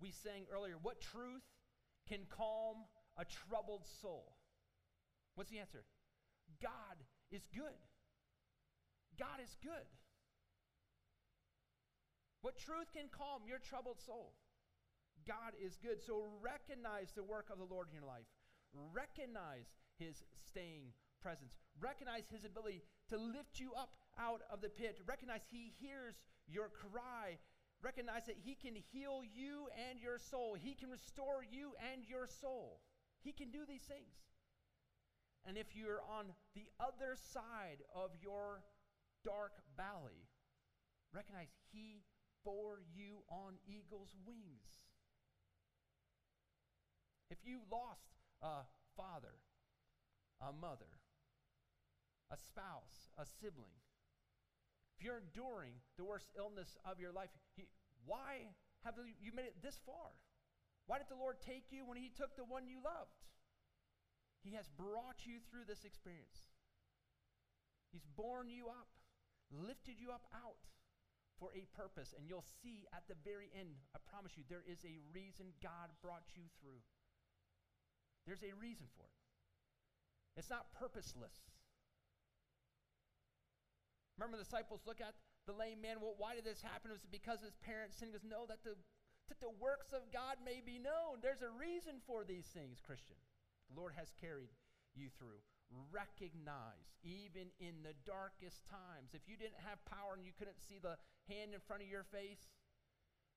We 0.00 0.10
sang 0.10 0.44
earlier, 0.52 0.76
what 0.82 1.00
truth 1.00 1.46
can 2.08 2.26
calm 2.28 2.84
a 3.16 3.24
troubled 3.24 3.86
soul? 4.02 4.36
What's 5.34 5.50
the 5.50 5.60
answer? 5.60 5.84
God 6.60 6.98
is 7.30 7.46
good. 7.54 7.80
God 9.18 9.38
is 9.42 9.56
good. 9.62 9.86
What 12.42 12.58
truth 12.58 12.90
can 12.92 13.06
calm 13.08 13.42
your 13.46 13.58
troubled 13.58 14.00
soul? 14.02 14.34
God 15.26 15.54
is 15.62 15.78
good. 15.78 16.02
So 16.02 16.26
recognize 16.42 17.12
the 17.14 17.22
work 17.22 17.46
of 17.50 17.58
the 17.58 17.70
Lord 17.70 17.86
in 17.88 17.94
your 17.94 18.06
life. 18.06 18.26
Recognize 18.74 19.70
his 19.98 20.24
staying 20.34 20.90
presence. 21.22 21.54
Recognize 21.80 22.24
his 22.30 22.44
ability 22.44 22.82
to 23.10 23.16
lift 23.16 23.60
you 23.60 23.72
up 23.78 23.94
out 24.18 24.42
of 24.50 24.60
the 24.60 24.68
pit. 24.68 24.98
Recognize 25.06 25.42
he 25.50 25.72
hears 25.78 26.18
your 26.48 26.68
cry. 26.68 27.38
Recognize 27.80 28.26
that 28.26 28.36
he 28.42 28.54
can 28.54 28.74
heal 28.74 29.22
you 29.22 29.68
and 29.88 30.00
your 30.00 30.18
soul. 30.18 30.56
He 30.58 30.74
can 30.74 30.90
restore 30.90 31.46
you 31.48 31.72
and 31.92 32.02
your 32.04 32.26
soul. 32.26 32.80
He 33.22 33.32
can 33.32 33.50
do 33.50 33.60
these 33.66 33.82
things. 33.82 34.18
And 35.46 35.56
if 35.56 35.74
you're 35.74 36.02
on 36.02 36.26
the 36.54 36.66
other 36.78 37.14
side 37.14 37.82
of 37.94 38.10
your 38.20 38.62
dark 39.24 39.52
valley, 39.76 40.26
recognize 41.12 41.48
he 41.72 42.02
bore 42.44 42.82
you 42.94 43.22
on 43.28 43.54
eagle's 43.66 44.14
wings. 44.26 44.70
If 47.30 47.38
you 47.44 47.60
lost 47.70 48.20
a 48.42 48.68
father, 48.96 49.40
a 50.40 50.52
mother, 50.52 51.00
a 52.30 52.36
spouse, 52.36 53.08
a 53.16 53.24
sibling, 53.24 53.80
if 54.96 55.04
you're 55.04 55.18
enduring 55.18 55.72
the 55.96 56.04
worst 56.04 56.28
illness 56.36 56.76
of 56.84 57.00
your 57.00 57.12
life, 57.12 57.30
he, 57.56 57.64
why 58.04 58.52
have 58.84 58.94
you 59.20 59.32
made 59.34 59.46
it 59.46 59.62
this 59.62 59.78
far? 59.86 60.12
Why 60.86 60.98
did 60.98 61.08
the 61.08 61.18
Lord 61.18 61.40
take 61.40 61.70
you 61.70 61.86
when 61.86 61.96
He 61.96 62.10
took 62.10 62.36
the 62.36 62.44
one 62.44 62.66
you 62.66 62.82
loved? 62.82 63.22
He 64.42 64.54
has 64.58 64.66
brought 64.76 65.22
you 65.22 65.38
through 65.50 65.70
this 65.70 65.84
experience. 65.86 66.50
He's 67.92 68.06
borne 68.16 68.50
you 68.50 68.66
up, 68.66 68.90
lifted 69.52 70.00
you 70.00 70.10
up 70.10 70.26
out 70.34 70.66
for 71.38 71.52
a 71.54 71.64
purpose. 71.76 72.14
And 72.16 72.28
you'll 72.28 72.46
see 72.62 72.84
at 72.92 73.04
the 73.08 73.16
very 73.24 73.48
end, 73.52 73.74
I 73.94 73.98
promise 74.08 74.32
you, 74.36 74.44
there 74.48 74.64
is 74.66 74.84
a 74.84 75.00
reason 75.12 75.52
God 75.62 75.92
brought 76.00 76.26
you 76.34 76.48
through. 76.60 76.80
There's 78.26 78.42
a 78.42 78.54
reason 78.54 78.86
for 78.96 79.06
it. 79.06 79.18
It's 80.38 80.50
not 80.50 80.72
purposeless. 80.72 81.34
Remember, 84.16 84.38
the 84.38 84.44
disciples 84.44 84.86
look 84.86 85.00
at 85.00 85.14
the 85.46 85.52
lame 85.52 85.82
man. 85.82 85.98
Well, 86.00 86.14
why 86.16 86.38
did 86.38 86.46
this 86.46 86.62
happen? 86.62 86.94
Was 86.94 87.02
it 87.02 87.10
because 87.10 87.42
his 87.42 87.58
parents 87.60 87.98
sinned? 87.98 88.14
He 88.14 88.16
goes, 88.16 88.28
No, 88.28 88.46
that 88.46 88.62
the, 88.62 88.78
that 89.28 89.40
the 89.42 89.52
works 89.58 89.90
of 89.92 90.08
God 90.12 90.38
may 90.44 90.62
be 90.62 90.78
known. 90.78 91.18
There's 91.20 91.42
a 91.42 91.50
reason 91.50 91.98
for 92.06 92.22
these 92.22 92.46
things, 92.54 92.78
Christian. 92.78 93.18
The 93.68 93.76
Lord 93.80 93.92
has 93.98 94.14
carried 94.20 94.54
you 94.94 95.10
through 95.18 95.42
recognize, 95.90 96.92
even 97.02 97.52
in 97.60 97.82
the 97.82 97.96
darkest 98.04 98.64
times, 98.68 99.16
if 99.16 99.24
you 99.26 99.36
didn't 99.36 99.60
have 99.64 99.80
power 99.88 100.14
and 100.16 100.24
you 100.24 100.32
couldn't 100.36 100.60
see 100.60 100.78
the 100.78 100.96
hand 101.28 101.52
in 101.54 101.60
front 101.64 101.82
of 101.82 101.88
your 101.88 102.04
face, 102.08 102.52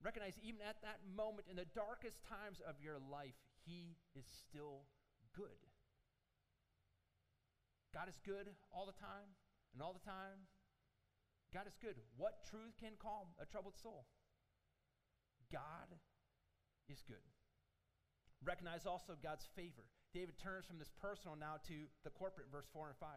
recognize 0.03 0.35
even 0.43 0.59
at 0.61 0.79
that 0.83 1.03
moment, 1.05 1.47
in 1.49 1.55
the 1.55 1.69
darkest 1.71 2.23
times 2.27 2.59
of 2.63 2.77
your 2.83 2.99
life, 2.99 3.35
He 3.63 3.97
is 4.13 4.25
still 4.27 4.87
good. 5.35 5.59
God 7.95 8.11
is 8.11 8.19
good 8.27 8.51
all 8.75 8.85
the 8.85 8.99
time, 8.99 9.31
and 9.71 9.79
all 9.79 9.95
the 9.95 10.03
time, 10.03 10.51
God 11.55 11.67
is 11.67 11.79
good. 11.79 11.95
What 12.19 12.43
truth 12.51 12.75
can 12.75 12.99
calm 12.99 13.31
a 13.39 13.47
troubled 13.47 13.79
soul? 13.79 14.03
God 15.47 15.95
is 16.91 16.99
good. 17.07 17.23
Recognize 18.43 18.85
also 18.85 19.15
God's 19.23 19.47
favor. 19.55 19.87
David 20.15 20.39
turns 20.39 20.63
from 20.63 20.79
this 20.79 20.95
personal 21.03 21.35
now 21.35 21.59
to 21.67 21.91
the 22.07 22.09
corporate, 22.09 22.47
verse 22.47 22.71
4 22.71 22.87
and 22.87 22.95
5. 22.95 23.09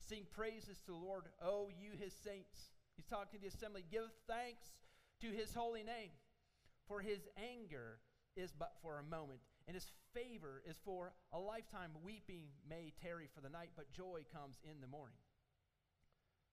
Sing 0.00 0.24
praises 0.32 0.80
to 0.88 0.96
the 0.96 1.04
Lord, 1.04 1.28
O 1.44 1.68
you 1.68 1.92
his 1.92 2.16
saints. 2.24 2.72
He's 2.96 3.04
talking 3.04 3.36
to 3.36 3.38
the 3.38 3.52
assembly. 3.52 3.84
Give 3.92 4.08
thanks 4.24 4.72
to 5.20 5.28
his 5.28 5.52
holy 5.52 5.84
name, 5.84 6.16
for 6.88 7.04
his 7.04 7.28
anger 7.36 8.00
is 8.32 8.48
but 8.56 8.72
for 8.80 8.96
a 8.98 9.04
moment, 9.04 9.44
and 9.68 9.74
his 9.74 9.92
favor 10.16 10.62
is 10.64 10.80
for 10.88 11.12
a 11.36 11.38
lifetime. 11.38 11.92
Weeping 12.02 12.48
may 12.64 12.96
tarry 12.96 13.28
for 13.34 13.42
the 13.42 13.52
night, 13.52 13.76
but 13.76 13.92
joy 13.92 14.24
comes 14.32 14.56
in 14.64 14.80
the 14.80 14.88
morning. 14.88 15.20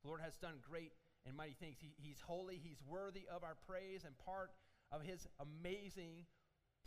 The 0.04 0.10
Lord 0.10 0.20
has 0.20 0.36
done 0.36 0.60
great 0.60 0.92
and 1.26 1.38
mighty 1.38 1.56
things. 1.56 1.78
He, 1.80 1.96
he's 1.96 2.20
holy, 2.20 2.60
he's 2.62 2.84
worthy 2.84 3.24
of 3.34 3.44
our 3.44 3.56
praise, 3.66 4.04
and 4.04 4.12
part 4.28 4.52
of 4.92 5.04
his 5.04 5.26
amazing 5.40 6.28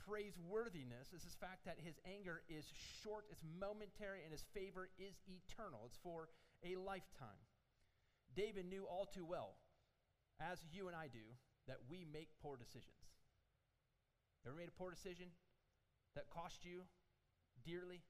praiseworthiness 0.07 1.11
is 1.13 1.27
this 1.27 1.35
fact 1.43 1.67
that 1.67 1.83
his 1.83 1.99
anger 2.07 2.43
is 2.49 2.65
short, 3.03 3.27
it's 3.31 3.43
momentary, 3.43 4.23
and 4.23 4.31
his 4.31 4.47
favor 4.55 4.89
is 4.97 5.19
eternal. 5.27 5.83
It's 5.87 5.99
for 6.03 6.31
a 6.63 6.79
lifetime. 6.79 7.43
David 8.35 8.71
knew 8.71 8.87
all 8.87 9.07
too 9.07 9.27
well, 9.27 9.59
as 10.41 10.63
you 10.71 10.87
and 10.87 10.97
I 10.97 11.11
do, 11.11 11.27
that 11.67 11.83
we 11.91 12.07
make 12.07 12.29
poor 12.43 12.57
decisions. 12.57 13.11
Ever 14.47 14.55
made 14.55 14.71
a 14.71 14.79
poor 14.79 14.95
decision 14.95 15.27
that 16.15 16.31
cost 16.31 16.63
you 16.63 16.87
dearly? 17.67 18.07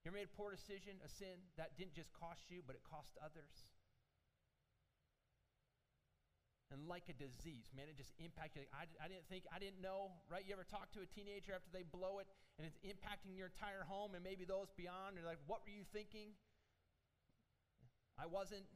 You 0.00 0.08
ever 0.08 0.16
made 0.16 0.32
a 0.32 0.36
poor 0.36 0.48
decision, 0.48 0.96
a 1.04 1.10
sin 1.12 1.44
that 1.60 1.76
didn't 1.76 1.92
just 1.92 2.08
cost 2.16 2.48
you, 2.48 2.64
but 2.64 2.72
it 2.72 2.80
cost 2.88 3.20
others? 3.20 3.68
And 6.70 6.86
like 6.86 7.10
a 7.10 7.16
disease, 7.18 7.66
man, 7.74 7.90
it 7.90 7.98
just 7.98 8.14
impacted 8.22 8.62
you. 8.62 8.70
I, 8.70 8.86
I 9.02 9.10
didn't 9.10 9.26
think, 9.26 9.50
I 9.50 9.58
didn't 9.58 9.82
know, 9.82 10.14
right? 10.30 10.46
You 10.46 10.54
ever 10.54 10.66
talk 10.66 10.94
to 10.94 11.02
a 11.02 11.08
teenager 11.10 11.50
after 11.50 11.70
they 11.74 11.82
blow 11.82 12.22
it 12.22 12.30
and 12.58 12.66
it's 12.66 12.78
impacting 12.86 13.34
your 13.34 13.50
entire 13.50 13.82
home 13.82 14.14
and 14.14 14.22
maybe 14.22 14.46
those 14.46 14.70
beyond? 14.78 15.18
They're 15.18 15.26
like, 15.26 15.42
what 15.50 15.66
were 15.66 15.74
you 15.74 15.82
thinking? 15.90 16.38
I 18.14 18.30
wasn't. 18.30 18.68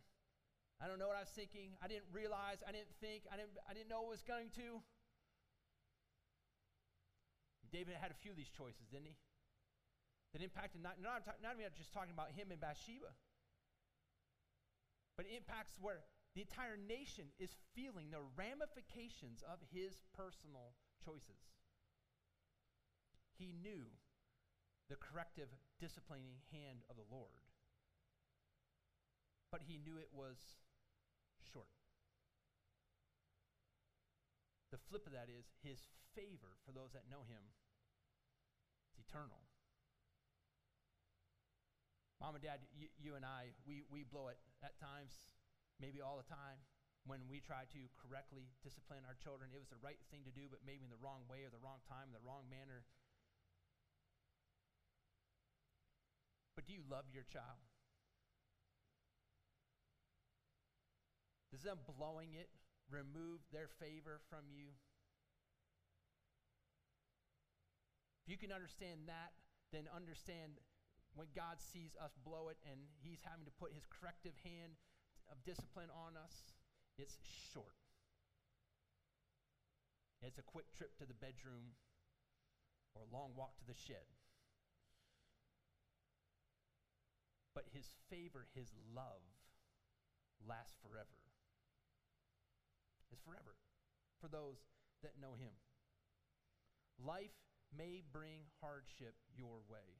I 0.82 0.90
don't 0.90 0.98
know 0.98 1.06
what 1.06 1.16
I 1.16 1.22
was 1.22 1.30
thinking. 1.30 1.78
I 1.78 1.86
didn't 1.86 2.10
realize. 2.10 2.66
I 2.66 2.74
didn't 2.74 2.90
think. 2.98 3.30
I 3.30 3.38
didn't, 3.38 3.54
I 3.70 3.72
didn't 3.78 3.86
know 3.86 4.02
it 4.10 4.10
was 4.10 4.26
going 4.26 4.50
to. 4.58 4.82
David 7.70 7.94
had 7.94 8.10
a 8.10 8.18
few 8.18 8.34
of 8.34 8.38
these 8.38 8.50
choices, 8.50 8.90
didn't 8.90 9.10
he? 9.10 9.16
That 10.34 10.42
impacted 10.42 10.82
not, 10.82 10.98
not, 10.98 11.22
not 11.42 11.54
even 11.54 11.70
just 11.78 11.94
talking 11.94 12.10
about 12.10 12.34
him 12.34 12.50
and 12.50 12.58
Bathsheba, 12.58 13.14
but 15.14 15.26
impacts 15.30 15.78
where 15.78 16.02
the 16.34 16.42
entire 16.42 16.76
nation 16.76 17.30
is 17.38 17.54
feeling 17.78 18.10
the 18.10 18.26
ramifications 18.34 19.46
of 19.46 19.62
his 19.70 20.02
personal 20.18 20.74
choices. 20.98 21.54
He 23.38 23.54
knew 23.54 23.86
the 24.90 24.98
corrective, 24.98 25.48
disciplining 25.78 26.42
hand 26.50 26.82
of 26.90 26.96
the 26.98 27.06
Lord, 27.06 27.46
but 29.50 29.62
he 29.62 29.78
knew 29.78 29.96
it 29.96 30.10
was 30.10 30.58
short. 31.38 31.70
The 34.74 34.82
flip 34.90 35.06
of 35.06 35.14
that 35.14 35.30
is 35.30 35.46
his 35.62 35.86
favor 36.18 36.58
for 36.66 36.74
those 36.74 36.90
that 36.98 37.06
know 37.06 37.22
him 37.30 37.46
is 38.90 38.98
eternal. 39.06 39.38
Mom 42.20 42.34
and 42.34 42.42
dad, 42.42 42.58
you, 42.74 42.88
you 42.98 43.14
and 43.14 43.24
I, 43.24 43.54
we, 43.66 43.86
we 43.86 44.02
blow 44.02 44.28
it 44.28 44.38
at 44.62 44.74
times 44.80 45.22
maybe 45.80 46.00
all 46.00 46.18
the 46.18 46.28
time 46.28 46.62
when 47.04 47.20
we 47.28 47.40
try 47.40 47.68
to 47.68 47.80
correctly 48.00 48.48
discipline 48.64 49.04
our 49.04 49.16
children. 49.20 49.52
It 49.52 49.60
was 49.60 49.68
the 49.68 49.80
right 49.84 50.00
thing 50.08 50.24
to 50.24 50.32
do, 50.32 50.48
but 50.48 50.64
maybe 50.64 50.88
in 50.88 50.92
the 50.92 51.00
wrong 51.00 51.28
way 51.28 51.44
or 51.44 51.52
the 51.52 51.60
wrong 51.60 51.84
time, 51.84 52.12
the 52.16 52.24
wrong 52.24 52.48
manner. 52.48 52.88
But 56.56 56.64
do 56.64 56.72
you 56.72 56.86
love 56.88 57.04
your 57.12 57.28
child? 57.28 57.60
Does 61.52 61.62
them 61.62 61.78
blowing 61.86 62.34
it 62.34 62.48
remove 62.90 63.44
their 63.52 63.68
favor 63.68 64.18
from 64.32 64.48
you? 64.50 64.74
If 68.24 68.32
you 68.32 68.38
can 68.40 68.50
understand 68.50 69.04
that, 69.06 69.36
then 69.70 69.84
understand 69.92 70.56
when 71.14 71.28
God 71.36 71.60
sees 71.60 71.94
us 72.00 72.16
blow 72.24 72.48
it 72.48 72.56
and 72.64 72.80
He's 73.04 73.20
having 73.22 73.44
to 73.44 73.54
put 73.54 73.76
His 73.76 73.84
corrective 73.86 74.34
hand 74.42 74.80
of 75.34 75.42
discipline 75.42 75.90
on 75.90 76.14
us, 76.14 76.54
it's 76.94 77.18
short. 77.50 77.74
It's 80.22 80.38
a 80.38 80.46
quick 80.46 80.70
trip 80.78 80.96
to 81.02 81.06
the 81.06 81.18
bedroom 81.18 81.74
or 82.94 83.02
a 83.02 83.10
long 83.10 83.34
walk 83.34 83.58
to 83.58 83.66
the 83.66 83.74
shed. 83.74 84.06
But 87.54 87.66
his 87.74 87.90
favor, 88.08 88.46
his 88.54 88.70
love, 88.94 89.26
lasts 90.46 90.78
forever. 90.82 91.18
It's 93.10 93.22
forever 93.22 93.58
for 94.20 94.28
those 94.28 94.62
that 95.02 95.20
know 95.20 95.34
him. 95.34 95.54
Life 96.98 97.34
may 97.76 98.02
bring 98.12 98.46
hardship 98.62 99.14
your 99.36 99.62
way. 99.68 99.98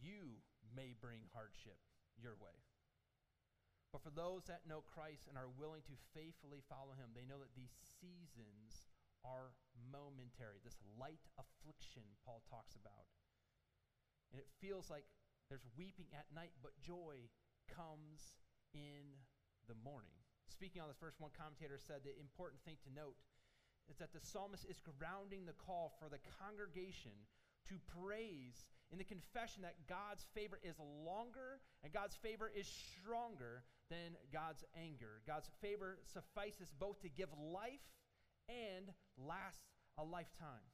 You 0.00 0.40
may 0.74 0.94
bring 0.98 1.20
hardship 1.32 1.78
your 2.16 2.34
way. 2.40 2.71
But 3.92 4.00
for 4.00 4.10
those 4.10 4.48
that 4.48 4.64
know 4.64 4.80
Christ 4.88 5.28
and 5.28 5.36
are 5.36 5.52
willing 5.60 5.84
to 5.84 6.02
faithfully 6.16 6.64
follow 6.64 6.96
him, 6.96 7.12
they 7.12 7.28
know 7.28 7.36
that 7.44 7.52
these 7.52 7.76
seasons 8.00 8.88
are 9.20 9.52
momentary. 9.92 10.64
This 10.64 10.80
light 10.96 11.20
affliction, 11.36 12.02
Paul 12.24 12.40
talks 12.48 12.72
about. 12.74 13.04
And 14.32 14.40
it 14.40 14.48
feels 14.64 14.88
like 14.88 15.04
there's 15.52 15.68
weeping 15.76 16.08
at 16.16 16.24
night, 16.32 16.56
but 16.64 16.72
joy 16.80 17.28
comes 17.68 18.40
in 18.72 19.12
the 19.68 19.76
morning. 19.84 20.16
Speaking 20.48 20.80
on 20.80 20.88
this 20.88 20.96
verse, 20.96 21.20
one 21.20 21.36
commentator 21.36 21.76
said 21.76 22.00
the 22.00 22.16
important 22.16 22.64
thing 22.64 22.80
to 22.88 22.90
note 22.96 23.20
is 23.92 24.00
that 24.00 24.16
the 24.16 24.24
psalmist 24.24 24.64
is 24.64 24.80
grounding 24.80 25.44
the 25.44 25.58
call 25.60 25.92
for 26.00 26.08
the 26.08 26.22
congregation 26.40 27.12
to 27.68 27.76
praise 28.00 28.56
in 28.90 28.98
the 28.98 29.04
confession 29.04 29.62
that 29.62 29.76
God's 29.88 30.24
favor 30.34 30.58
is 30.62 30.76
longer 31.04 31.60
and 31.84 31.92
God's 31.92 32.16
favor 32.16 32.50
is 32.54 32.66
stronger 32.66 33.64
than 33.92 34.16
God's 34.32 34.64
anger. 34.72 35.20
God's 35.28 35.52
favor 35.60 36.00
suffices 36.08 36.72
both 36.72 37.04
to 37.04 37.12
give 37.12 37.28
life 37.36 37.84
and 38.48 38.88
last 39.20 39.68
a 40.00 40.04
lifetime. 40.04 40.64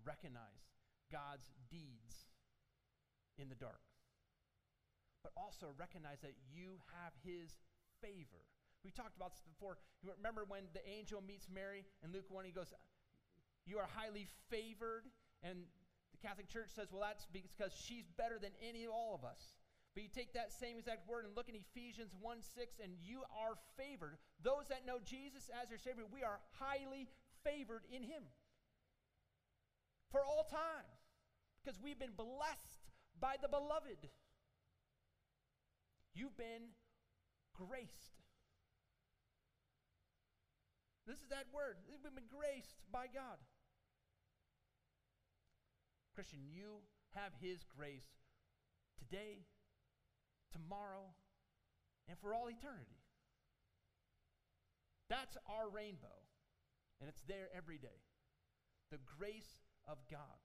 Recognize 0.00 0.64
God's 1.12 1.52
deeds 1.68 2.32
in 3.36 3.52
the 3.52 3.54
dark, 3.54 3.84
but 5.22 5.32
also 5.36 5.76
recognize 5.76 6.24
that 6.24 6.32
you 6.48 6.80
have 6.96 7.12
His 7.20 7.60
favor. 8.00 8.48
We 8.80 8.90
talked 8.90 9.16
about 9.16 9.36
this 9.36 9.44
before. 9.44 9.76
You 10.00 10.16
remember 10.16 10.48
when 10.48 10.72
the 10.72 10.80
angel 10.88 11.20
meets 11.20 11.48
Mary 11.52 11.84
in 12.02 12.12
Luke 12.12 12.30
1, 12.30 12.46
he 12.46 12.52
goes, 12.52 12.72
You 13.66 13.76
are 13.76 13.88
highly 13.92 14.26
favored. 14.48 15.04
And 15.42 15.68
the 16.12 16.18
Catholic 16.26 16.48
Church 16.48 16.70
says, 16.74 16.88
Well, 16.90 17.02
that's 17.02 17.26
because 17.28 17.76
she's 17.76 18.08
better 18.16 18.38
than 18.40 18.52
any 18.64 18.84
of 18.84 18.92
all 18.92 19.14
of 19.14 19.28
us. 19.28 19.52
But 19.98 20.04
you 20.04 20.14
take 20.14 20.32
that 20.34 20.52
same 20.54 20.78
exact 20.78 21.08
word 21.08 21.24
and 21.26 21.34
look 21.34 21.48
in 21.48 21.56
Ephesians 21.58 22.14
1 22.22 22.38
6, 22.54 22.78
and 22.78 22.92
you 23.02 23.26
are 23.34 23.58
favored. 23.74 24.14
Those 24.40 24.70
that 24.70 24.86
know 24.86 25.02
Jesus 25.02 25.50
as 25.50 25.68
their 25.68 25.76
Savior, 25.82 26.04
we 26.06 26.22
are 26.22 26.38
highly 26.54 27.08
favored 27.42 27.82
in 27.90 28.04
Him 28.04 28.22
for 30.12 30.22
all 30.22 30.46
time 30.46 30.86
because 31.58 31.82
we've 31.82 31.98
been 31.98 32.14
blessed 32.14 32.94
by 33.18 33.42
the 33.42 33.48
beloved. 33.48 34.06
You've 36.14 36.36
been 36.36 36.78
graced. 37.58 38.22
This 41.08 41.18
is 41.18 41.26
that 41.30 41.50
word. 41.52 41.74
We've 41.90 41.98
been 42.14 42.30
graced 42.30 42.78
by 42.92 43.06
God. 43.12 43.42
Christian, 46.14 46.46
you 46.46 46.86
have 47.16 47.32
His 47.42 47.66
grace 47.66 48.06
today, 48.96 49.42
tomorrow, 50.52 51.14
and 52.08 52.18
for 52.18 52.34
all 52.34 52.48
eternity. 52.48 53.00
That's 55.08 55.36
our 55.48 55.68
rainbow, 55.68 56.24
and 57.00 57.08
it's 57.08 57.22
there 57.26 57.48
every 57.56 57.78
day. 57.78 58.04
The 58.90 59.00
grace 59.18 59.60
of 59.88 59.98
God 60.10 60.40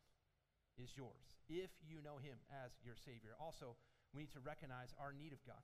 is 0.78 0.96
yours 0.96 1.40
if 1.48 1.72
you 1.84 2.00
know 2.04 2.18
Him 2.18 2.40
as 2.52 2.72
your 2.84 2.96
Savior. 2.96 3.36
Also, 3.40 3.76
we 4.14 4.24
need 4.24 4.32
to 4.34 4.40
recognize 4.40 4.96
our 5.00 5.12
need 5.12 5.34
of 5.34 5.44
God. 5.46 5.64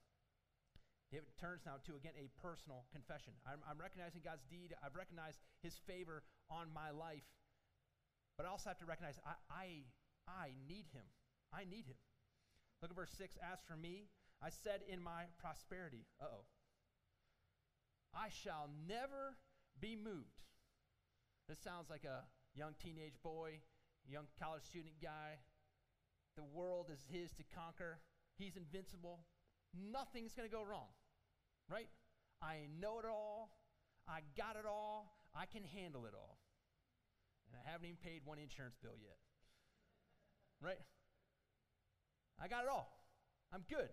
It 1.12 1.26
turns 1.42 1.66
now 1.66 1.82
to, 1.90 1.98
again, 1.98 2.14
a 2.14 2.30
personal 2.38 2.86
confession. 2.94 3.34
I'm, 3.42 3.66
I'm, 3.66 3.82
recognizing 3.82 4.22
God's 4.22 4.46
deed. 4.46 4.78
I've 4.78 4.94
recognized 4.94 5.42
his 5.66 5.74
favor 5.90 6.22
on 6.54 6.70
my 6.70 6.94
life. 6.94 7.26
But 8.38 8.46
I 8.46 8.54
also 8.54 8.70
have 8.70 8.78
to 8.78 8.86
recognize 8.86 9.18
I, 9.26 9.34
I, 9.50 9.68
I 10.30 10.54
need 10.70 10.86
him. 10.94 11.10
I 11.50 11.66
need 11.66 11.90
him. 11.90 11.98
Look 12.82 12.92
at 12.92 12.96
verse 12.96 13.10
6. 13.18 13.42
As 13.42 13.58
for 13.66 13.76
me, 13.76 14.14
I 14.42 14.50
said 14.50 14.82
in 14.88 15.04
my 15.04 15.24
prosperity, 15.38 16.06
uh 16.22 16.26
oh, 16.32 16.46
I 18.14 18.30
shall 18.30 18.70
never 18.88 19.36
be 19.80 19.96
moved. 19.96 20.44
This 21.48 21.60
sounds 21.60 21.90
like 21.90 22.06
a 22.06 22.24
young 22.56 22.74
teenage 22.82 23.18
boy, 23.24 23.60
young 24.08 24.26
college 24.40 24.64
student 24.64 24.96
guy. 25.02 25.40
The 26.38 26.44
world 26.44 26.90
is 26.94 27.06
his 27.12 27.32
to 27.34 27.44
conquer. 27.54 28.00
He's 28.38 28.56
invincible. 28.56 29.26
Nothing's 29.74 30.34
going 30.34 30.48
to 30.48 30.56
go 30.56 30.64
wrong 30.64 30.88
right? 31.70 31.88
I 32.42 32.68
know 32.82 33.00
it 33.00 33.06
all. 33.06 33.52
I 34.08 34.22
got 34.36 34.58
it 34.58 34.66
all. 34.66 35.14
I 35.36 35.46
can 35.46 35.64
handle 35.64 36.06
it 36.06 36.14
all. 36.14 36.40
And 37.48 37.62
I 37.62 37.72
haven't 37.72 37.86
even 37.86 37.98
paid 38.02 38.22
one 38.26 38.40
insurance 38.40 38.76
bill 38.82 38.98
yet. 39.00 39.18
Right? 40.62 40.82
I 42.42 42.48
got 42.48 42.64
it 42.64 42.70
all. 42.70 42.90
I'm 43.54 43.64
good. 43.70 43.90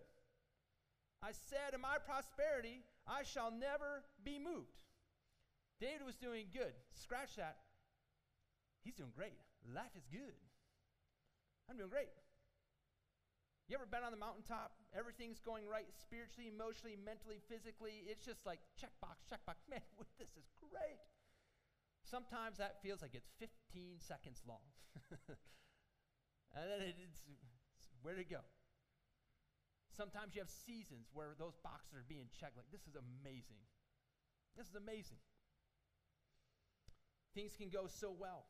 I 1.23 1.33
said, 1.33 1.75
In 1.75 1.81
my 1.81 1.97
prosperity, 1.99 2.85
I 3.07 3.23
shall 3.23 3.51
never 3.51 4.05
be 4.25 4.39
moved. 4.39 4.85
David 5.81 6.05
was 6.05 6.17
doing 6.17 6.47
good. 6.53 6.73
Scratch 6.95 7.37
that. 7.37 7.57
He's 8.83 8.95
doing 8.95 9.13
great. 9.15 9.37
Life 9.75 9.93
is 9.97 10.07
good. 10.11 10.37
I'm 11.69 11.77
doing 11.77 11.91
great. 11.91 12.13
You 13.67 13.75
ever 13.75 13.87
been 13.87 14.07
on 14.07 14.15
the 14.15 14.23
mountaintop? 14.23 14.79
Everything's 14.95 15.43
going 15.43 15.67
right 15.67 15.91
spiritually, 15.91 16.47
emotionally, 16.47 16.95
mentally, 16.95 17.43
physically. 17.51 18.07
It's 18.07 18.23
just 18.23 18.47
like 18.47 18.63
checkbox, 18.79 19.27
checkbox. 19.27 19.59
Man, 19.71 19.83
this 20.23 20.31
is 20.39 20.47
great. 20.63 21.03
Sometimes 22.07 22.63
that 22.63 22.79
feels 22.79 23.03
like 23.03 23.19
it's 23.19 23.27
15 23.43 23.99
seconds 23.99 24.39
long. 24.47 24.63
and 26.55 26.63
then 26.63 26.95
it's, 26.95 27.27
it's 27.27 27.91
where 28.07 28.15
to 28.15 28.23
go. 28.23 28.47
Sometimes 29.97 30.35
you 30.37 30.45
have 30.45 30.53
seasons 30.53 31.09
where 31.17 31.33
those 31.39 31.57
boxes 31.65 31.97
are 31.97 32.05
being 32.05 32.29
checked. 32.37 32.57
Like, 32.57 32.69
this 32.71 32.85
is 32.85 33.01
amazing. 33.01 33.65
This 34.53 34.69
is 34.69 34.77
amazing. 34.77 35.17
Things 37.35 37.57
can 37.57 37.73
go 37.73 37.89
so 37.89 38.13
well. 38.13 38.45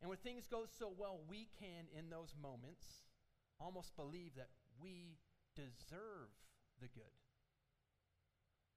And 0.00 0.08
when 0.08 0.18
things 0.18 0.46
go 0.46 0.66
so 0.66 0.92
well, 0.94 1.18
we 1.28 1.48
can, 1.58 1.90
in 1.90 2.10
those 2.10 2.34
moments, 2.38 2.86
almost 3.58 3.94
believe 3.94 4.34
that 4.36 4.50
we 4.78 5.18
deserve 5.54 6.30
the 6.80 6.88
good. 6.88 7.14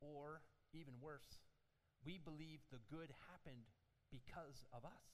Or, 0.01 0.41
even 0.73 0.93
worse, 1.01 1.41
we 2.05 2.17
believe 2.17 2.59
the 2.69 2.81
good 2.89 3.09
happened 3.29 3.69
because 4.11 4.65
of 4.73 4.85
us. 4.85 5.05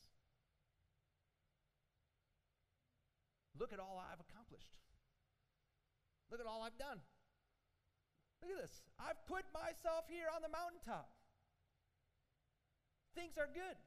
Look 3.60 3.72
at 3.72 3.80
all 3.80 4.00
I've 4.00 4.20
accomplished. 4.20 4.76
Look 6.32 6.40
at 6.40 6.48
all 6.48 6.64
I've 6.64 6.80
done. 6.80 7.04
Look 8.42 8.56
at 8.56 8.62
this. 8.64 8.82
I've 8.98 9.20
put 9.28 9.44
myself 9.54 10.08
here 10.10 10.32
on 10.34 10.42
the 10.42 10.50
mountaintop. 10.50 11.12
Things 13.14 13.38
are 13.38 13.52
good, 13.52 13.78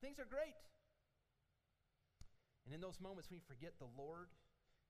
things 0.00 0.22
are 0.22 0.28
great. 0.28 0.56
And 2.64 2.70
in 2.72 2.80
those 2.80 3.02
moments, 3.02 3.26
we 3.26 3.42
forget 3.42 3.74
the 3.82 3.90
Lord 3.98 4.30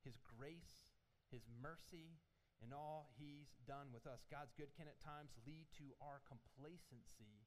his 0.05 0.19
grace, 0.27 0.91
His 1.31 1.47
mercy, 1.63 2.19
and 2.61 2.75
all 2.75 3.11
He's 3.15 3.55
done 3.67 3.95
with 3.95 4.07
us. 4.07 4.27
God's 4.31 4.53
good 4.53 4.75
can 4.75 4.91
at 4.91 4.99
times 4.99 5.39
lead 5.47 5.67
to 5.79 5.95
our 6.03 6.21
complacency 6.27 7.47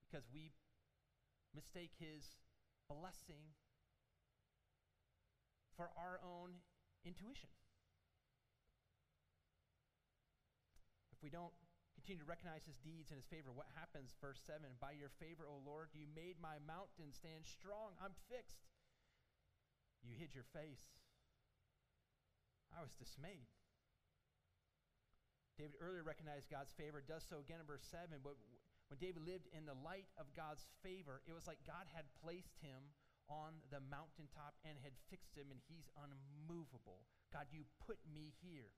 because 0.00 0.24
we 0.32 0.52
mistake 1.54 1.92
His 2.00 2.40
blessing 2.88 3.52
for 5.76 5.92
our 5.96 6.20
own 6.24 6.64
intuition. 7.04 7.52
If 11.22 11.30
we 11.30 11.38
don't 11.38 11.54
continue 11.94 12.18
to 12.18 12.26
recognize 12.26 12.66
his 12.66 12.82
deeds 12.82 13.14
and 13.14 13.22
his 13.22 13.30
favor, 13.30 13.54
what 13.54 13.70
happens? 13.78 14.10
Verse 14.18 14.42
7 14.42 14.58
By 14.82 14.98
your 14.98 15.14
favor, 15.22 15.46
O 15.46 15.62
Lord, 15.62 15.94
you 15.94 16.10
made 16.18 16.34
my 16.42 16.58
mountain 16.66 17.14
stand 17.14 17.46
strong. 17.46 17.94
I'm 18.02 18.18
fixed. 18.26 18.66
You 20.02 20.18
hid 20.18 20.34
your 20.34 20.50
face. 20.50 20.82
I 22.74 22.82
was 22.82 22.90
dismayed. 22.98 23.46
David 25.54 25.78
earlier 25.78 26.02
recognized 26.02 26.50
God's 26.50 26.74
favor, 26.74 26.98
does 26.98 27.22
so 27.22 27.38
again 27.38 27.62
in 27.62 27.70
verse 27.70 27.86
7. 27.86 28.18
But 28.18 28.34
when 28.90 28.98
David 28.98 29.22
lived 29.22 29.46
in 29.54 29.62
the 29.62 29.78
light 29.86 30.10
of 30.18 30.26
God's 30.34 30.66
favor, 30.82 31.22
it 31.30 31.38
was 31.38 31.46
like 31.46 31.62
God 31.62 31.86
had 31.94 32.10
placed 32.18 32.58
him 32.58 32.82
on 33.30 33.62
the 33.70 33.78
mountaintop 33.94 34.58
and 34.66 34.74
had 34.82 34.98
fixed 35.06 35.38
him, 35.38 35.54
and 35.54 35.62
he's 35.70 35.86
unmovable. 35.94 37.06
God, 37.30 37.46
you 37.54 37.62
put 37.86 38.02
me 38.10 38.34
here. 38.42 38.74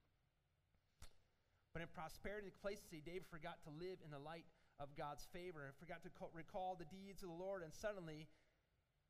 But 1.74 1.82
in 1.82 1.90
prosperity 1.90 2.46
and 2.46 2.54
complacency, 2.54 3.02
David 3.02 3.26
forgot 3.26 3.58
to 3.66 3.70
live 3.74 3.98
in 4.06 4.14
the 4.14 4.22
light 4.22 4.46
of 4.78 4.94
God's 4.94 5.26
favor 5.34 5.66
and 5.66 5.74
forgot 5.74 6.06
to 6.06 6.10
recall 6.30 6.78
the 6.78 6.86
deeds 6.86 7.26
of 7.26 7.34
the 7.34 7.34
Lord, 7.34 7.66
and 7.66 7.74
suddenly 7.74 8.30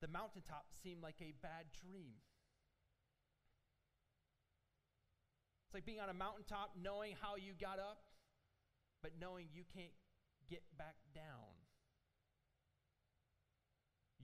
the 0.01 0.09
mountaintop 0.09 0.73
seemed 0.81 1.05
like 1.05 1.21
a 1.21 1.37
bad 1.45 1.69
dream. 1.77 2.17
It's 5.69 5.77
like 5.77 5.85
being 5.85 6.01
on 6.01 6.09
a 6.09 6.17
mountaintop 6.17 6.73
knowing 6.81 7.21
how 7.21 7.37
you 7.37 7.53
got 7.53 7.77
up, 7.77 8.01
but 9.05 9.13
knowing 9.21 9.53
you 9.53 9.69
can't 9.77 9.93
get 10.49 10.65
back 10.81 10.97
down. 11.15 11.53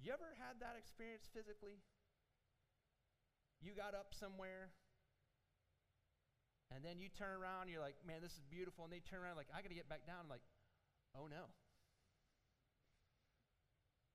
You 0.00 0.16
ever 0.16 0.32
had 0.40 0.64
that 0.64 0.80
experience 0.80 1.28
physically? 1.28 1.76
You 3.60 3.76
got 3.76 3.92
up 3.92 4.16
somewhere, 4.16 4.72
and 6.70 6.84
then 6.86 7.02
you 7.02 7.10
turn 7.10 7.34
around, 7.34 7.66
and 7.66 7.70
you're 7.70 7.82
like, 7.82 7.98
man, 8.06 8.22
this 8.22 8.32
is 8.38 8.46
beautiful. 8.46 8.86
And 8.86 8.92
they 8.94 9.02
turn 9.02 9.20
around, 9.20 9.34
like, 9.34 9.50
I 9.50 9.58
got 9.60 9.74
to 9.74 9.78
get 9.78 9.90
back 9.90 10.06
down. 10.06 10.22
I'm 10.22 10.30
like, 10.30 10.44
oh 11.18 11.26
no. 11.26 11.50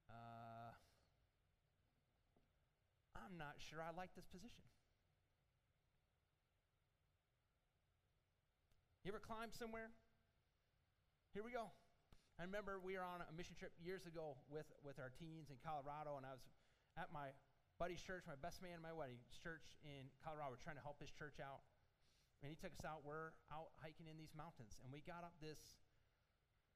Uh, 0.08 0.72
I'm 3.20 3.36
not 3.36 3.60
sure 3.60 3.84
I 3.84 3.92
like 3.92 4.16
this 4.16 4.26
position. 4.32 4.64
You 9.04 9.12
ever 9.12 9.22
climbed 9.22 9.54
somewhere? 9.54 9.92
Here 11.36 11.44
we 11.44 11.52
go. 11.52 11.70
I 12.40 12.44
remember 12.48 12.80
we 12.80 12.96
were 12.98 13.06
on 13.06 13.22
a 13.22 13.32
mission 13.36 13.54
trip 13.54 13.76
years 13.78 14.08
ago 14.08 14.40
with, 14.50 14.66
with 14.82 14.98
our 14.98 15.12
teens 15.12 15.52
in 15.52 15.60
Colorado, 15.62 16.18
and 16.18 16.26
I 16.26 16.32
was 16.32 16.42
at 16.98 17.12
my 17.12 17.36
buddy's 17.78 18.02
church, 18.02 18.24
my 18.24 18.40
best 18.40 18.64
man 18.64 18.80
in 18.80 18.84
my 18.84 18.96
wedding 18.96 19.20
church 19.44 19.76
in 19.84 20.08
Colorado. 20.24 20.56
We're 20.56 20.64
trying 20.64 20.80
to 20.80 20.86
help 20.88 20.98
his 21.04 21.12
church 21.12 21.38
out. 21.44 21.62
And 22.44 22.52
he 22.52 22.58
took 22.58 22.76
us 22.76 22.84
out. 22.84 23.06
We're 23.06 23.36
out 23.54 23.74
hiking 23.80 24.12
in 24.12 24.18
these 24.18 24.34
mountains. 24.36 24.78
And 24.84 24.92
we 24.92 25.02
got 25.06 25.24
up 25.24 25.34
this 25.40 25.60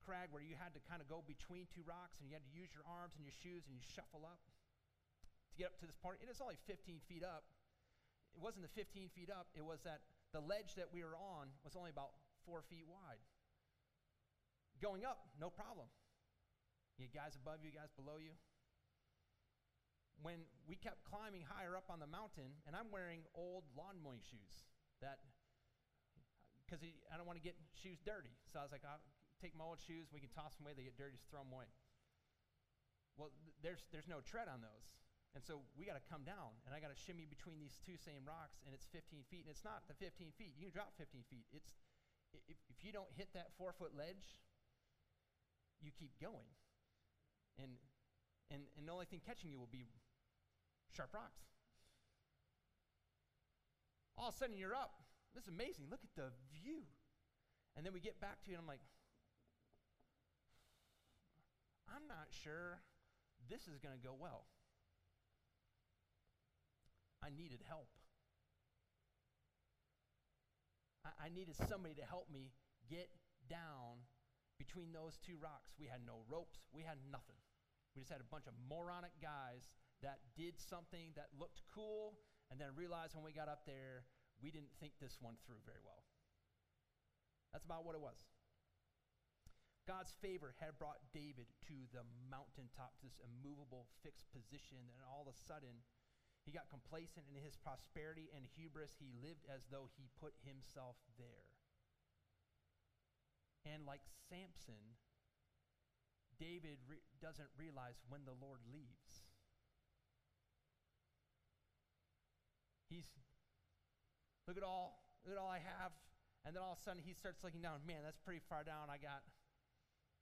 crag 0.04 0.32
where 0.32 0.42
you 0.42 0.58
had 0.58 0.74
to 0.74 0.82
kind 0.88 1.04
of 1.04 1.08
go 1.12 1.22
between 1.22 1.70
two 1.70 1.86
rocks 1.86 2.18
and 2.18 2.26
you 2.26 2.34
had 2.34 2.42
to 2.48 2.54
use 2.56 2.72
your 2.74 2.88
arms 2.88 3.14
and 3.20 3.24
your 3.28 3.36
shoes 3.36 3.68
and 3.68 3.76
you 3.76 3.84
shuffle 3.84 4.26
up 4.26 4.42
to 5.52 5.54
get 5.60 5.70
up 5.70 5.78
to 5.84 5.86
this 5.86 6.00
point. 6.00 6.18
And 6.24 6.32
it's 6.32 6.42
only 6.42 6.58
15 6.66 7.04
feet 7.06 7.22
up. 7.22 7.46
It 8.34 8.42
wasn't 8.42 8.66
the 8.66 8.74
15 8.74 9.10
feet 9.14 9.30
up, 9.30 9.50
it 9.58 9.66
was 9.66 9.82
that 9.84 10.06
the 10.32 10.40
ledge 10.40 10.78
that 10.78 10.94
we 10.94 11.02
were 11.02 11.18
on 11.18 11.50
was 11.66 11.74
only 11.74 11.90
about 11.90 12.14
four 12.46 12.62
feet 12.70 12.86
wide. 12.86 13.22
Going 14.78 15.04
up, 15.04 15.26
no 15.42 15.50
problem. 15.50 15.90
You 17.02 17.10
guys 17.10 17.36
above 17.36 17.66
you, 17.66 17.72
guys 17.74 17.90
below 17.96 18.22
you. 18.22 18.38
When 20.22 20.46
we 20.68 20.76
kept 20.76 21.04
climbing 21.08 21.48
higher 21.48 21.76
up 21.80 21.88
on 21.88 22.00
the 22.04 22.08
mountain, 22.08 22.60
and 22.68 22.76
I'm 22.76 22.92
wearing 22.92 23.24
old 23.34 23.64
lawn 23.74 23.98
mowing 24.04 24.20
shoes 24.20 24.68
that, 25.00 25.24
because 26.70 26.86
I 27.10 27.18
don't 27.18 27.26
want 27.26 27.42
to 27.42 27.46
get 27.46 27.58
shoes 27.74 27.98
dirty. 28.06 28.38
So 28.54 28.62
I 28.62 28.64
was 28.64 28.70
like, 28.70 28.86
I'll 28.86 29.02
take 29.42 29.58
my 29.58 29.66
old 29.66 29.82
shoes, 29.82 30.14
we 30.14 30.22
can 30.22 30.30
toss 30.30 30.54
them 30.54 30.70
away, 30.70 30.78
they 30.78 30.86
get 30.86 30.94
dirty, 30.94 31.18
just 31.18 31.26
throw 31.34 31.42
them 31.42 31.50
away. 31.50 31.66
Well, 33.18 33.34
there's, 33.66 33.90
there's 33.90 34.06
no 34.06 34.22
tread 34.22 34.46
on 34.46 34.62
those. 34.62 34.94
And 35.34 35.42
so 35.42 35.66
we 35.74 35.90
got 35.90 35.98
to 35.98 36.06
come 36.06 36.22
down, 36.22 36.62
and 36.66 36.78
I 36.78 36.82
got 36.82 36.94
to 36.94 36.98
shimmy 36.98 37.26
between 37.26 37.58
these 37.58 37.82
two 37.82 37.98
same 37.98 38.22
rocks, 38.22 38.62
and 38.66 38.74
it's 38.74 38.86
15 38.94 39.26
feet. 39.34 39.50
And 39.50 39.52
it's 39.54 39.66
not 39.66 39.86
the 39.90 39.98
15 39.98 40.30
feet. 40.38 40.54
You 40.58 40.70
can 40.70 40.74
drop 40.74 40.94
15 40.98 41.26
feet. 41.30 41.46
It's 41.50 41.74
if, 42.50 42.58
if 42.70 42.86
you 42.86 42.94
don't 42.94 43.10
hit 43.18 43.34
that 43.34 43.54
four 43.58 43.74
foot 43.74 43.94
ledge, 43.98 44.42
you 45.82 45.90
keep 45.94 46.14
going. 46.22 46.50
And, 47.62 47.78
and, 48.50 48.66
and 48.78 48.86
the 48.86 48.94
only 48.94 49.06
thing 49.06 49.22
catching 49.22 49.50
you 49.54 49.58
will 49.58 49.70
be 49.70 49.86
sharp 50.90 51.14
rocks. 51.14 51.46
All 54.18 54.30
of 54.30 54.36
a 54.36 54.38
sudden, 54.38 54.58
you're 54.58 54.74
up. 54.74 55.09
This 55.34 55.44
is 55.44 55.50
amazing. 55.50 55.86
Look 55.90 56.02
at 56.04 56.14
the 56.16 56.32
view. 56.52 56.84
And 57.76 57.86
then 57.86 57.94
we 57.94 58.00
get 58.00 58.20
back 58.20 58.44
to 58.46 58.52
it, 58.52 58.54
and 58.56 58.62
I'm 58.62 58.68
like, 58.68 58.84
I'm 61.88 62.08
not 62.08 62.30
sure 62.30 62.82
this 63.50 63.68
is 63.68 63.80
going 63.80 63.96
to 63.96 64.04
go 64.04 64.14
well. 64.18 64.46
I 67.24 67.30
needed 67.30 67.60
help. 67.68 67.90
I, 71.06 71.28
I 71.28 71.30
needed 71.30 71.56
somebody 71.68 71.96
to 71.96 72.06
help 72.06 72.30
me 72.32 72.52
get 72.90 73.10
down 73.50 74.06
between 74.58 74.92
those 74.92 75.18
two 75.24 75.40
rocks. 75.40 75.72
We 75.80 75.88
had 75.88 76.06
no 76.06 76.22
ropes, 76.28 76.60
we 76.72 76.84
had 76.84 77.00
nothing. 77.12 77.40
We 77.96 78.02
just 78.02 78.12
had 78.12 78.22
a 78.22 78.30
bunch 78.30 78.46
of 78.46 78.54
moronic 78.70 79.16
guys 79.22 79.72
that 80.04 80.20
did 80.38 80.60
something 80.60 81.12
that 81.16 81.34
looked 81.36 81.64
cool 81.74 82.16
and 82.52 82.60
then 82.60 82.70
realized 82.76 83.16
when 83.16 83.26
we 83.26 83.34
got 83.34 83.50
up 83.50 83.66
there, 83.66 84.06
we 84.42 84.52
didn't 84.52 84.74
think 84.80 84.96
this 85.00 85.20
one 85.20 85.36
through 85.46 85.62
very 85.68 85.84
well. 85.84 86.04
That's 87.52 87.66
about 87.66 87.86
what 87.86 87.96
it 87.96 88.02
was. 88.02 88.18
God's 89.90 90.14
favor 90.22 90.54
had 90.62 90.78
brought 90.78 91.02
David 91.10 91.50
to 91.66 91.78
the 91.90 92.06
mountaintop, 92.30 92.94
to 93.02 93.10
this 93.10 93.18
immovable, 93.26 93.90
fixed 94.06 94.30
position, 94.30 94.86
and 94.94 95.02
all 95.02 95.26
of 95.26 95.34
a 95.34 95.42
sudden, 95.50 95.82
he 96.46 96.54
got 96.54 96.70
complacent 96.70 97.26
in 97.26 97.42
his 97.42 97.58
prosperity 97.58 98.30
and 98.38 98.46
hubris. 98.54 99.02
He 99.02 99.10
lived 99.18 99.50
as 99.50 99.66
though 99.74 99.90
he 99.98 100.14
put 100.22 100.38
himself 100.46 100.96
there. 101.18 101.50
And 103.66 103.82
like 103.86 104.06
Samson, 104.30 104.98
David 106.38 106.80
re- 106.88 107.04
doesn't 107.20 107.50
realize 107.58 108.00
when 108.08 108.24
the 108.24 108.38
Lord 108.38 108.62
leaves. 108.70 109.26
He's, 112.88 113.10
look 114.50 114.58
at 114.58 114.64
all, 114.64 114.98
look 115.24 115.38
at 115.38 115.40
all 115.40 115.48
I 115.48 115.62
have. 115.62 115.94
And 116.44 116.56
then 116.56 116.64
all 116.64 116.74
of 116.74 116.80
a 116.80 116.82
sudden 116.82 117.04
he 117.06 117.14
starts 117.14 117.44
looking 117.44 117.62
down. 117.62 117.86
Man, 117.86 118.02
that's 118.04 118.18
pretty 118.18 118.42
far 118.50 118.64
down. 118.64 118.90
I 118.90 118.98
got, 118.98 119.22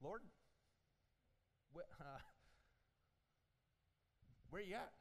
Lord, 0.04 0.20
wh- 1.74 1.88
uh, 2.02 2.20
where 4.50 4.62
are 4.62 4.66
you 4.66 4.76
at? 4.76 4.92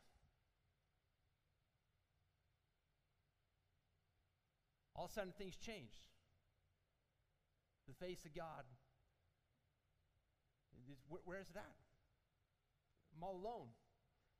All 4.95 5.07
of 5.07 5.11
a 5.11 5.15
sudden 5.15 5.33
things 5.37 5.57
change 5.57 6.07
the 7.89 7.95
face 7.95 8.25
of 8.25 8.35
God. 8.35 8.63
where 11.25 11.41
is 11.41 11.51
it 11.51 11.57
at? 11.57 11.75
I'm 13.17 13.25
all 13.25 13.35
alone. 13.35 13.69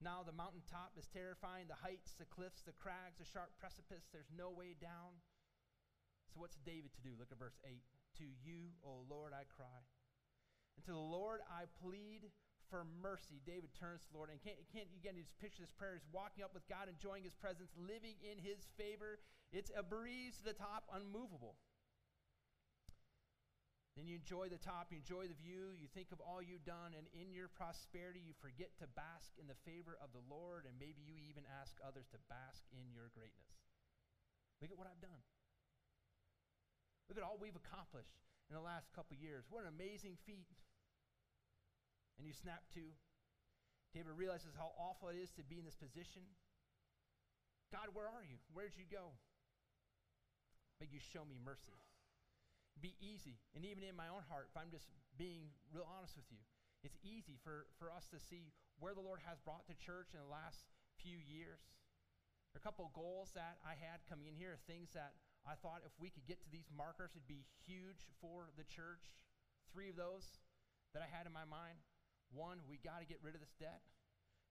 Now 0.03 0.21
the 0.21 0.37
mountaintop 0.37 0.93
is 1.01 1.09
terrifying, 1.09 1.69
the 1.69 1.81
heights, 1.81 2.13
the 2.21 2.29
cliffs, 2.29 2.61
the 2.61 2.77
crags, 2.77 3.17
the 3.17 3.25
sharp 3.25 3.57
precipice, 3.57 4.05
there's 4.13 4.29
no 4.29 4.53
way 4.53 4.77
down. 4.77 5.17
So 6.29 6.45
what's 6.45 6.61
David 6.69 6.93
to 6.93 7.03
do? 7.03 7.17
Look 7.17 7.33
at 7.33 7.41
verse 7.41 7.57
8. 7.65 7.81
To 8.21 8.27
you, 8.45 8.77
O 8.85 9.09
Lord, 9.09 9.33
I 9.33 9.49
cry. 9.49 9.81
And 10.77 10.85
to 10.85 10.93
the 10.93 11.01
Lord 11.01 11.41
I 11.49 11.65
plead 11.81 12.29
for 12.69 12.85
mercy. 13.01 13.41
David 13.47 13.73
turns 13.73 14.05
to 14.05 14.13
the 14.13 14.19
Lord. 14.21 14.29
And 14.29 14.43
can't, 14.43 14.61
can't 14.69 14.93
you 14.93 15.01
again 15.01 15.17
just 15.17 15.33
picture 15.41 15.65
this 15.65 15.73
prayer? 15.73 15.97
He's 15.97 16.09
walking 16.13 16.45
up 16.45 16.53
with 16.53 16.69
God, 16.69 16.93
enjoying 16.93 17.25
his 17.25 17.33
presence, 17.33 17.73
living 17.81 18.21
in 18.21 18.37
his 18.37 18.69
favor. 18.77 19.17
It's 19.49 19.73
a 19.73 19.81
breeze 19.81 20.37
to 20.43 20.53
the 20.53 20.57
top, 20.57 20.85
unmovable. 20.93 21.57
Then 23.97 24.05
you 24.05 24.21
enjoy 24.21 24.53
the 24.53 24.61
top, 24.61 24.93
you 24.93 25.01
enjoy 25.01 25.25
the 25.25 25.41
view, 25.41 25.73
you 25.73 25.89
think 25.97 26.13
of 26.13 26.21
all 26.21 26.45
you've 26.45 26.69
done, 26.69 26.93
and 26.93 27.09
in 27.17 27.33
your 27.33 27.49
prosperity, 27.49 28.21
you 28.21 28.37
forget 28.45 28.77
to 28.85 28.87
bask 28.93 29.33
in 29.41 29.49
the 29.49 29.57
favor 29.65 29.97
of 30.05 30.13
the 30.13 30.21
Lord, 30.29 30.69
and 30.69 30.77
maybe 30.77 31.01
you 31.01 31.17
even 31.33 31.49
ask 31.49 31.73
others 31.81 32.05
to 32.13 32.21
bask 32.29 32.61
in 32.77 32.93
your 32.93 33.09
greatness. 33.17 33.57
Look 34.61 34.69
at 34.69 34.77
what 34.77 34.85
I've 34.85 35.01
done. 35.01 35.25
Look 37.09 37.17
at 37.17 37.25
all 37.25 37.41
we've 37.41 37.57
accomplished 37.57 38.21
in 38.53 38.55
the 38.55 38.61
last 38.61 38.93
couple 38.93 39.17
years. 39.17 39.49
What 39.49 39.65
an 39.65 39.73
amazing 39.73 40.21
feat. 40.29 40.53
And 42.21 42.29
you 42.29 42.37
snap 42.37 42.69
to. 42.77 42.85
David 43.97 44.13
realizes 44.13 44.53
how 44.53 44.77
awful 44.77 45.09
it 45.09 45.17
is 45.17 45.33
to 45.41 45.45
be 45.45 45.57
in 45.57 45.65
this 45.65 45.77
position. 45.77 46.21
God, 47.73 47.97
where 47.97 48.13
are 48.13 48.21
you? 48.21 48.37
Where'd 48.53 48.77
you 48.77 48.85
go? 48.93 49.17
May 50.85 50.93
you 50.93 51.01
show 51.01 51.25
me 51.25 51.41
mercy 51.41 51.73
be 52.81 52.95
easy. 53.01 53.41
And 53.57 53.65
even 53.65 53.83
in 53.83 53.97
my 53.97 54.09
own 54.13 54.25
heart, 54.29 54.53
if 54.53 54.57
I'm 54.57 54.71
just 54.71 54.87
being 55.17 55.49
real 55.73 55.89
honest 55.89 56.17
with 56.17 56.29
you, 56.29 56.43
it's 56.85 56.97
easy 57.03 57.41
for, 57.41 57.67
for 57.81 57.89
us 57.89 58.07
to 58.13 58.21
see 58.21 58.53
where 58.79 58.93
the 58.93 59.03
Lord 59.03 59.25
has 59.25 59.41
brought 59.41 59.65
the 59.67 59.79
church 59.81 60.13
in 60.13 60.21
the 60.21 60.29
last 60.29 60.69
few 61.01 61.17
years. 61.17 61.61
There 62.53 62.61
are 62.61 62.65
a 62.65 62.69
couple 62.69 62.89
goals 62.93 63.33
that 63.33 63.61
I 63.65 63.77
had 63.77 64.05
coming 64.09 64.29
in 64.29 64.37
here, 64.37 64.57
are 64.57 64.63
things 64.69 64.93
that 64.93 65.17
I 65.47 65.55
thought 65.61 65.87
if 65.87 65.95
we 65.97 66.11
could 66.11 66.27
get 66.27 66.43
to 66.43 66.51
these 66.51 66.67
markers, 66.75 67.15
it'd 67.15 67.31
be 67.31 67.47
huge 67.65 68.03
for 68.19 68.51
the 68.59 68.67
church. 68.67 69.15
Three 69.71 69.89
of 69.89 69.97
those 69.97 70.43
that 70.91 71.01
I 71.01 71.09
had 71.09 71.29
in 71.29 71.33
my 71.33 71.47
mind. 71.47 71.79
One, 72.35 72.65
we 72.67 72.83
got 72.83 72.99
to 72.99 73.07
get 73.07 73.23
rid 73.23 73.39
of 73.39 73.41
this 73.41 73.55
debt. 73.61 73.85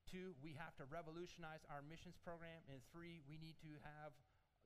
Two, 0.07 0.37
we 0.39 0.55
have 0.55 0.77
to 0.79 0.85
revolutionize 0.87 1.65
our 1.67 1.83
missions 1.83 2.15
program. 2.21 2.63
And 2.71 2.79
three, 2.93 3.25
we 3.27 3.35
need 3.41 3.59
to 3.65 3.75
have 3.83 4.15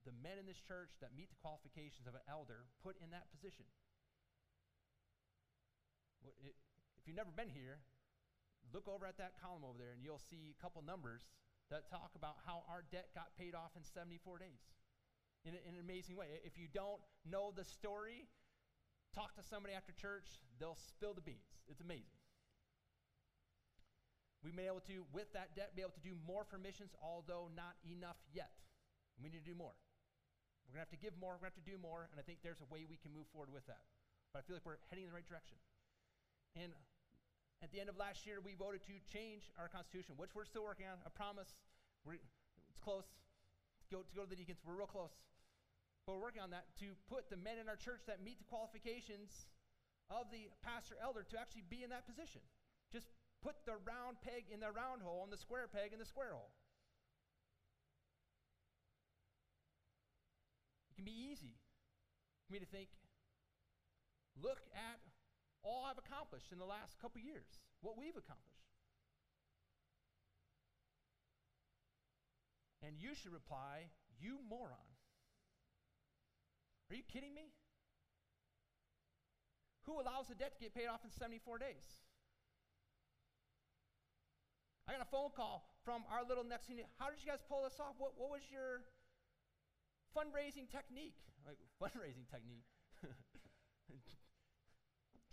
the 0.05 0.15
men 0.23 0.39
in 0.39 0.45
this 0.47 0.59
church 0.59 0.95
that 1.01 1.15
meet 1.15 1.29
the 1.29 1.39
qualifications 1.43 2.07
of 2.07 2.15
an 2.15 2.23
elder 2.29 2.67
put 2.83 2.95
in 3.03 3.11
that 3.11 3.27
position. 3.31 3.67
If 6.23 7.07
you've 7.07 7.19
never 7.19 7.31
been 7.31 7.49
here, 7.51 7.79
look 8.73 8.87
over 8.87 9.05
at 9.05 9.17
that 9.17 9.39
column 9.39 9.63
over 9.63 9.79
there 9.79 9.95
and 9.95 10.03
you'll 10.03 10.21
see 10.21 10.53
a 10.53 10.59
couple 10.61 10.83
numbers 10.83 11.23
that 11.71 11.89
talk 11.89 12.11
about 12.15 12.41
how 12.45 12.63
our 12.67 12.83
debt 12.91 13.13
got 13.13 13.35
paid 13.37 13.53
off 13.53 13.77
in 13.77 13.83
74 13.83 14.39
days 14.39 14.63
in, 15.45 15.53
in 15.53 15.75
an 15.77 15.81
amazing 15.81 16.15
way. 16.15 16.27
If 16.43 16.57
you 16.57 16.67
don't 16.71 16.99
know 17.23 17.53
the 17.55 17.63
story, 17.63 18.27
talk 19.13 19.35
to 19.35 19.43
somebody 19.43 19.73
after 19.73 19.93
church, 19.93 20.27
they'll 20.59 20.79
spill 20.79 21.13
the 21.13 21.21
beans. 21.21 21.61
It's 21.67 21.81
amazing. 21.81 22.17
We 24.43 24.51
may 24.51 24.63
be 24.63 24.67
able 24.71 24.85
to, 24.87 25.03
with 25.11 25.31
that 25.33 25.55
debt, 25.55 25.75
be 25.75 25.81
able 25.81 25.97
to 25.99 26.05
do 26.05 26.15
more 26.25 26.45
for 26.47 26.57
missions, 26.57 26.95
although 27.03 27.51
not 27.55 27.75
enough 27.83 28.17
yet. 28.31 28.51
We 29.21 29.29
need 29.29 29.43
to 29.43 29.49
do 29.51 29.55
more. 29.55 29.75
We're 30.69 30.77
going 30.77 30.85
to 30.85 30.93
have 30.93 30.97
to 31.01 31.01
give 31.01 31.17
more, 31.17 31.33
we're 31.33 31.49
going 31.49 31.57
to 31.57 31.57
have 31.57 31.65
to 31.65 31.71
do 31.73 31.81
more, 31.81 32.05
and 32.13 32.21
I 32.21 32.23
think 32.29 32.45
there's 32.45 32.61
a 32.61 32.69
way 32.69 32.85
we 32.85 33.01
can 33.01 33.09
move 33.09 33.25
forward 33.33 33.49
with 33.49 33.65
that. 33.65 33.81
But 34.29 34.41
I 34.41 34.41
feel 34.45 34.53
like 34.53 34.69
we're 34.69 34.77
heading 34.93 35.09
in 35.09 35.09
the 35.09 35.17
right 35.17 35.25
direction. 35.25 35.57
And 36.53 36.69
at 37.65 37.73
the 37.73 37.81
end 37.81 37.89
of 37.89 37.97
last 37.97 38.29
year, 38.29 38.37
we 38.37 38.53
voted 38.53 38.85
to 38.85 38.93
change 39.09 39.49
our 39.57 39.65
Constitution, 39.65 40.13
which 40.21 40.37
we're 40.37 40.45
still 40.45 40.61
working 40.61 40.85
on. 40.85 41.01
I 41.01 41.09
promise. 41.09 41.49
We're, 42.05 42.21
it's 42.69 42.77
close. 42.85 43.09
Go, 43.89 44.05
to 44.05 44.13
go 44.13 44.21
to 44.21 44.29
the 44.29 44.37
deacons, 44.37 44.61
we're 44.61 44.77
real 44.77 44.85
close. 44.85 45.09
But 46.05 46.21
we're 46.21 46.29
working 46.29 46.45
on 46.45 46.53
that 46.53 46.69
to 46.85 46.93
put 47.09 47.33
the 47.33 47.41
men 47.41 47.57
in 47.57 47.65
our 47.65 47.77
church 47.77 48.05
that 48.05 48.21
meet 48.21 48.37
the 48.37 48.45
qualifications 48.45 49.49
of 50.13 50.29
the 50.29 50.53
pastor 50.61 51.01
elder 51.01 51.25
to 51.33 51.35
actually 51.41 51.65
be 51.65 51.81
in 51.81 51.89
that 51.89 52.05
position. 52.05 52.45
Just 52.93 53.09
put 53.41 53.57
the 53.65 53.81
round 53.89 54.21
peg 54.21 54.45
in 54.53 54.61
the 54.61 54.69
round 54.69 55.01
hole 55.01 55.25
and 55.25 55.33
the 55.33 55.41
square 55.41 55.65
peg 55.65 55.93
in 55.93 55.97
the 55.97 56.05
square 56.05 56.37
hole. 56.37 56.53
Can 60.99 61.07
be 61.07 61.31
easy 61.31 61.55
for 62.43 62.51
me 62.51 62.59
to 62.59 62.67
think, 62.67 62.91
look 64.35 64.59
at 64.75 64.99
all 65.63 65.87
I've 65.87 65.95
accomplished 65.95 66.51
in 66.51 66.59
the 66.59 66.67
last 66.67 66.99
couple 66.99 67.23
years, 67.23 67.47
what 67.79 67.95
we've 67.95 68.19
accomplished. 68.19 68.67
And 72.83 72.99
you 72.99 73.15
should 73.15 73.31
reply, 73.31 73.87
You 74.19 74.43
moron. 74.43 74.91
Are 76.91 76.95
you 76.95 77.07
kidding 77.07 77.31
me? 77.31 77.55
Who 79.87 80.03
allows 80.03 80.27
the 80.27 80.35
debt 80.35 80.59
to 80.59 80.59
get 80.59 80.75
paid 80.75 80.91
off 80.91 81.07
in 81.07 81.11
74 81.15 81.63
days? 81.63 81.87
I 84.83 84.91
got 84.91 85.05
a 85.05 85.11
phone 85.13 85.31
call 85.31 85.69
from 85.85 86.03
our 86.11 86.27
little 86.27 86.43
next 86.43 86.67
thing. 86.67 86.81
How 86.97 87.07
did 87.13 87.23
you 87.23 87.29
guys 87.29 87.45
pull 87.47 87.63
this 87.63 87.79
off? 87.79 87.95
What, 88.01 88.17
what 88.17 88.33
was 88.33 88.41
your 88.51 88.83
fundraising 90.15 90.69
technique? 90.69 91.17
Like, 91.45 91.57
fundraising 91.81 92.27
technique? 92.29 92.67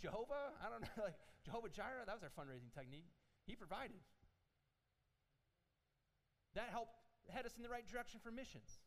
Jehovah? 0.01 0.53
I 0.61 0.71
don't 0.71 0.83
know. 0.83 0.89
Like, 1.09 1.19
Jehovah 1.45 1.69
Jireh? 1.71 2.05
That 2.07 2.15
was 2.15 2.25
our 2.25 2.35
fundraising 2.35 2.75
technique. 2.75 3.07
He 3.47 3.55
provided. 3.55 4.03
That 6.55 6.69
helped 6.71 6.97
head 7.31 7.47
us 7.47 7.55
in 7.57 7.63
the 7.63 7.69
right 7.69 7.87
direction 7.87 8.21
for 8.23 8.31
missions. 8.31 8.81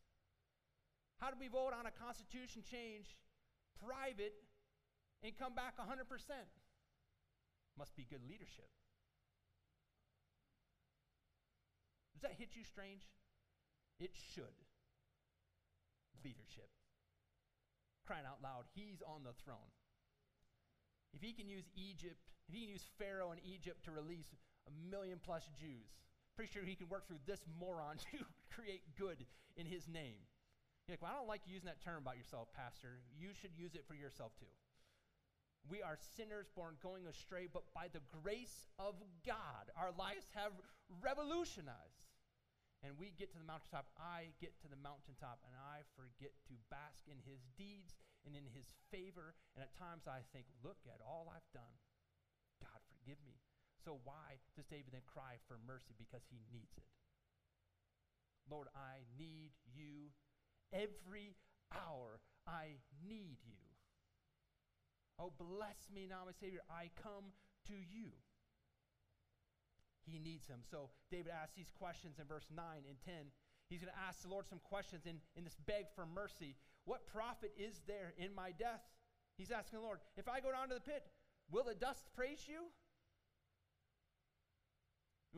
How 1.20 1.30
did 1.30 1.40
we 1.40 1.48
vote 1.48 1.72
on 1.76 1.86
a 1.86 1.92
constitution 1.92 2.64
change, 2.64 3.16
private, 3.76 4.34
and 5.24 5.36
come 5.38 5.54
back 5.54 5.76
100%? 5.78 6.08
Must 7.78 7.96
be 7.96 8.08
good 8.10 8.24
leadership. 8.28 8.68
Does 12.14 12.24
that 12.24 12.36
hit 12.38 12.56
you 12.56 12.64
strange? 12.64 13.08
It 14.00 14.12
should. 14.36 14.56
Leadership. 16.24 16.70
Crying 18.06 18.26
out 18.26 18.42
loud, 18.42 18.66
he's 18.74 19.02
on 19.06 19.24
the 19.24 19.34
throne. 19.44 19.72
If 21.14 21.22
he 21.22 21.34
can 21.34 21.50
use 21.50 21.66
Egypt, 21.76 22.30
if 22.48 22.54
he 22.54 22.62
can 22.62 22.70
use 22.70 22.86
Pharaoh 22.98 23.32
in 23.32 23.40
Egypt 23.46 23.86
to 23.86 23.92
release 23.92 24.34
a 24.68 24.72
million 24.90 25.20
plus 25.24 25.50
Jews, 25.60 25.90
pretty 26.36 26.52
sure 26.52 26.64
he 26.64 26.76
can 26.76 26.90
work 26.90 27.08
through 27.08 27.22
this 27.26 27.42
moron 27.60 27.98
to 28.12 28.26
create 28.54 28.84
good 28.98 29.26
in 29.58 29.66
his 29.66 29.88
name. 29.88 30.18
You're 30.88 30.94
like, 30.94 31.02
well, 31.02 31.12
I 31.14 31.18
don't 31.18 31.28
like 31.28 31.46
using 31.46 31.68
that 31.68 31.84
term 31.84 32.02
about 32.02 32.18
yourself, 32.18 32.50
Pastor. 32.54 33.02
You 33.14 33.30
should 33.40 33.54
use 33.54 33.76
it 33.76 33.86
for 33.88 33.94
yourself 33.94 34.34
too. 34.40 34.50
We 35.70 35.84
are 35.84 35.98
sinners 36.18 36.50
born 36.56 36.82
going 36.82 37.06
astray, 37.06 37.46
but 37.52 37.64
by 37.76 37.94
the 37.94 38.02
grace 38.24 38.66
of 38.80 38.96
God, 39.26 39.70
our 39.78 39.92
lives 39.98 40.26
have 40.34 40.54
revolutionized 41.04 42.09
and 42.80 42.96
we 42.96 43.12
get 43.12 43.36
to 43.36 43.40
the 43.40 43.48
mountaintop, 43.48 43.92
I 44.00 44.32
get 44.40 44.56
to 44.64 44.72
the 44.72 44.80
mountaintop 44.80 45.44
and 45.44 45.52
I 45.52 45.84
forget 46.00 46.32
to 46.48 46.56
bask 46.72 47.04
in 47.12 47.20
his 47.28 47.44
deeds 47.60 48.00
and 48.24 48.40
in 48.40 48.48
his 48.48 48.72
favor. 48.88 49.36
And 49.56 49.64
at 49.64 49.76
times 49.76 50.08
I 50.08 50.24
think, 50.32 50.48
look 50.64 50.80
at 50.88 51.04
all 51.04 51.28
I've 51.28 51.52
done. 51.52 51.76
God, 52.64 52.80
forgive 52.88 53.20
me. 53.28 53.44
So 53.84 54.00
why 54.08 54.40
does 54.56 54.68
David 54.68 54.96
then 54.96 55.08
cry 55.08 55.40
for 55.48 55.60
mercy? 55.68 55.92
Because 56.00 56.24
he 56.32 56.40
needs 56.52 56.80
it. 56.80 56.88
Lord, 58.48 58.72
I 58.72 59.04
need 59.20 59.52
you 59.68 60.16
every 60.72 61.36
hour. 61.72 62.24
I 62.48 62.80
need 63.04 63.44
you. 63.44 63.60
Oh, 65.20 65.36
bless 65.36 65.92
me 65.92 66.08
now, 66.08 66.24
my 66.26 66.32
Savior. 66.32 66.64
I 66.72 66.90
come 66.96 67.36
to 67.68 67.76
you 67.76 68.16
he 70.10 70.20
needs 70.20 70.48
him. 70.48 70.60
So 70.70 70.90
David 71.12 71.32
asks 71.32 71.56
these 71.56 71.72
questions 71.78 72.20
in 72.20 72.26
verse 72.26 72.48
9 72.54 72.64
and 72.88 72.98
10. 73.06 73.14
He's 73.70 73.82
going 73.82 73.94
to 73.94 74.02
ask 74.08 74.24
the 74.24 74.30
Lord 74.34 74.50
some 74.50 74.60
questions 74.66 75.06
in, 75.06 75.22
in 75.36 75.44
this 75.44 75.58
beg 75.66 75.86
for 75.94 76.06
mercy. 76.06 76.56
What 76.86 77.06
profit 77.06 77.54
is 77.58 77.82
there 77.86 78.14
in 78.18 78.34
my 78.34 78.52
death? 78.52 78.82
He's 79.38 79.52
asking 79.52 79.80
the 79.80 79.86
Lord, 79.86 80.00
if 80.18 80.28
I 80.28 80.42
go 80.42 80.52
down 80.52 80.70
to 80.70 80.76
the 80.76 80.82
pit, 80.82 81.06
will 81.52 81.64
the 81.64 81.76
dust 81.76 82.10
praise 82.16 82.44
you? 82.50 82.74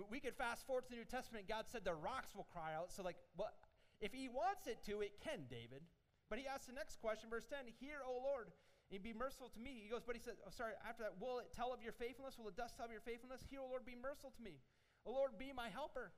We 0.09 0.19
could 0.19 0.35
fast 0.35 0.65
forward 0.65 0.85
to 0.85 0.89
the 0.89 0.95
New 0.95 1.05
Testament. 1.05 1.49
God 1.49 1.65
said 1.67 1.83
the 1.83 1.93
rocks 1.93 2.31
will 2.33 2.47
cry 2.47 2.73
out. 2.73 2.91
So, 2.95 3.03
like, 3.03 3.17
what? 3.35 3.53
If 3.99 4.13
he 4.13 4.29
wants 4.29 4.65
it 4.65 4.79
to, 4.87 5.01
it 5.01 5.19
can, 5.19 5.51
David. 5.51 5.83
But 6.29 6.39
he 6.39 6.47
asks 6.47 6.65
the 6.65 6.73
next 6.73 7.03
question, 7.03 7.29
verse 7.29 7.43
10 7.51 7.67
Hear, 7.79 7.99
O 8.07 8.23
Lord, 8.23 8.55
and 8.91 9.01
be 9.01 9.13
merciful 9.13 9.47
to 9.49 9.59
me. 9.59 9.79
He 9.83 9.89
goes, 9.89 10.03
but 10.05 10.15
he 10.15 10.21
says, 10.21 10.35
oh, 10.45 10.51
sorry, 10.51 10.73
after 10.87 11.03
that, 11.03 11.15
will 11.19 11.39
it 11.39 11.47
tell 11.55 11.73
of 11.73 11.81
your 11.81 11.93
faithfulness? 11.95 12.35
Will 12.37 12.51
the 12.51 12.59
dust 12.59 12.75
tell 12.75 12.85
of 12.85 12.91
your 12.91 13.01
faithfulness? 13.01 13.39
Hear, 13.49 13.61
O 13.63 13.69
Lord, 13.71 13.85
be 13.85 13.95
merciful 13.95 14.33
to 14.35 14.43
me. 14.43 14.59
O 15.05 15.11
Lord, 15.11 15.39
be 15.39 15.51
my 15.55 15.69
helper. 15.69 16.11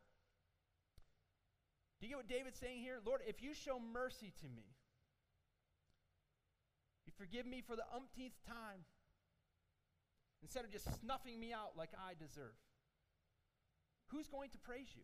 Do 2.01 2.07
you 2.07 2.17
get 2.17 2.17
what 2.17 2.27
David's 2.27 2.59
saying 2.59 2.81
here? 2.81 2.97
Lord, 3.05 3.21
if 3.27 3.41
you 3.41 3.53
show 3.53 3.79
mercy 3.79 4.33
to 4.41 4.47
me, 4.49 4.73
you 7.05 7.13
forgive 7.15 7.45
me 7.45 7.61
for 7.61 7.75
the 7.75 7.85
umpteenth 7.95 8.35
time, 8.47 8.83
instead 10.41 10.65
of 10.65 10.71
just 10.71 10.89
snuffing 10.99 11.39
me 11.39 11.53
out 11.53 11.77
like 11.77 11.91
I 11.95 12.13
deserve, 12.17 12.57
who's 14.07 14.27
going 14.27 14.49
to 14.49 14.57
praise 14.57 14.89
you? 14.95 15.03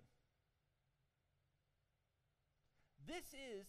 This 3.07 3.23
is 3.33 3.65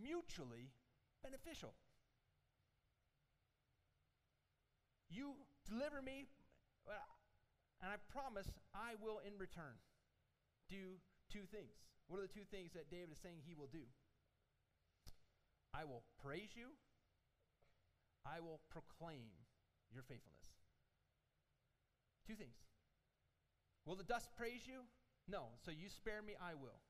mutually 0.00 0.70
beneficial. 1.22 1.74
You 5.14 5.38
deliver 5.70 6.02
me, 6.02 6.26
and 7.80 7.88
I 7.92 8.02
promise 8.10 8.50
I 8.74 8.98
will 8.98 9.22
in 9.22 9.38
return 9.38 9.78
do 10.68 10.98
two 11.30 11.46
things. 11.54 11.78
What 12.08 12.18
are 12.18 12.26
the 12.26 12.34
two 12.34 12.44
things 12.50 12.72
that 12.74 12.90
David 12.90 13.12
is 13.12 13.22
saying 13.22 13.46
he 13.46 13.54
will 13.54 13.70
do? 13.70 13.86
I 15.72 15.84
will 15.84 16.02
praise 16.18 16.50
you, 16.54 16.74
I 18.26 18.40
will 18.40 18.60
proclaim 18.70 19.30
your 19.92 20.02
faithfulness. 20.02 20.50
Two 22.26 22.34
things. 22.34 22.56
Will 23.84 23.96
the 23.96 24.04
dust 24.04 24.30
praise 24.36 24.66
you? 24.66 24.82
No. 25.28 25.48
So 25.64 25.70
you 25.70 25.88
spare 25.88 26.22
me, 26.22 26.32
I 26.40 26.54
will. 26.54 26.80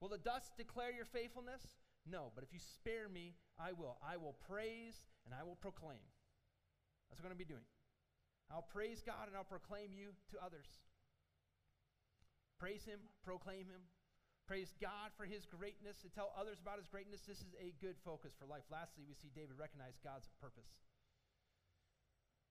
Will 0.00 0.08
the 0.08 0.18
dust 0.18 0.52
declare 0.56 0.92
your 0.92 1.06
faithfulness? 1.06 1.62
No. 2.04 2.30
But 2.34 2.44
if 2.44 2.52
you 2.52 2.60
spare 2.60 3.08
me, 3.08 3.34
I 3.58 3.72
will. 3.72 3.96
I 4.06 4.18
will 4.18 4.36
praise 4.46 5.06
and 5.24 5.34
I 5.34 5.44
will 5.44 5.56
proclaim. 5.56 6.04
That's 7.08 7.20
what 7.20 7.26
I'm 7.26 7.34
going 7.34 7.42
to 7.42 7.46
be 7.46 7.54
doing. 7.54 7.66
I'll 8.50 8.66
praise 8.66 9.02
God 9.02 9.26
and 9.26 9.34
I'll 9.34 9.46
proclaim 9.46 9.90
you 9.92 10.14
to 10.30 10.36
others. 10.38 10.66
Praise 12.58 12.84
Him, 12.86 13.00
proclaim 13.24 13.66
Him. 13.66 13.82
Praise 14.46 14.70
God 14.78 15.10
for 15.18 15.26
His 15.26 15.44
greatness 15.44 16.06
and 16.06 16.14
tell 16.14 16.30
others 16.38 16.62
about 16.62 16.78
His 16.78 16.86
greatness. 16.86 17.26
This 17.26 17.42
is 17.42 17.50
a 17.58 17.74
good 17.82 17.98
focus 18.06 18.32
for 18.38 18.46
life. 18.46 18.62
Lastly, 18.70 19.02
we 19.02 19.14
see 19.14 19.28
David 19.34 19.58
recognize 19.58 19.98
God's 20.02 20.30
purpose. 20.40 20.86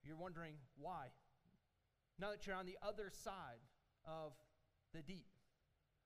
You're 0.03 0.19
wondering 0.19 0.59
why. 0.75 1.15
Now 2.19 2.31
that 2.31 2.45
you're 2.45 2.55
on 2.55 2.67
the 2.67 2.77
other 2.83 3.09
side 3.09 3.63
of 4.05 4.35
the 4.93 5.01
deep, 5.01 5.31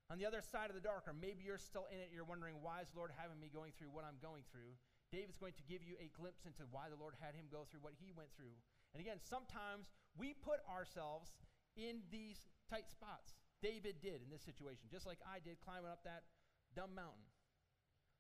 on 0.09 0.17
the 0.17 0.25
other 0.25 0.41
side 0.41 0.69
of 0.69 0.75
the 0.77 0.81
dark, 0.81 1.05
or 1.05 1.13
maybe 1.13 1.45
you're 1.45 1.61
still 1.61 1.85
in 1.93 1.99
it, 1.99 2.09
you're 2.13 2.25
wondering, 2.25 2.61
why 2.61 2.81
is 2.81 2.89
Lord 2.95 3.11
having 3.17 3.37
me 3.37 3.49
going 3.53 3.73
through 3.77 3.89
what 3.93 4.05
I'm 4.05 4.17
going 4.21 4.41
through? 4.49 4.73
David's 5.09 5.41
going 5.41 5.57
to 5.57 5.65
give 5.65 5.81
you 5.81 5.97
a 5.97 6.13
glimpse 6.13 6.45
into 6.45 6.69
why 6.69 6.89
the 6.89 6.99
Lord 6.99 7.17
had 7.17 7.33
him 7.33 7.49
go 7.49 7.65
through 7.65 7.81
what 7.81 7.97
he 7.97 8.13
went 8.13 8.29
through. 8.37 8.53
And 8.93 9.01
again, 9.01 9.17
sometimes 9.21 9.89
we 10.13 10.37
put 10.37 10.61
ourselves 10.69 11.33
in 11.73 12.05
these 12.13 12.45
tight 12.69 12.89
spots. 12.89 13.33
David 13.61 13.97
did 14.01 14.21
in 14.21 14.29
this 14.29 14.45
situation, 14.45 14.87
just 14.87 15.09
like 15.09 15.17
I 15.25 15.41
did 15.41 15.57
climbing 15.65 15.89
up 15.89 16.05
that 16.05 16.29
dumb 16.77 16.93
mountain. 16.93 17.25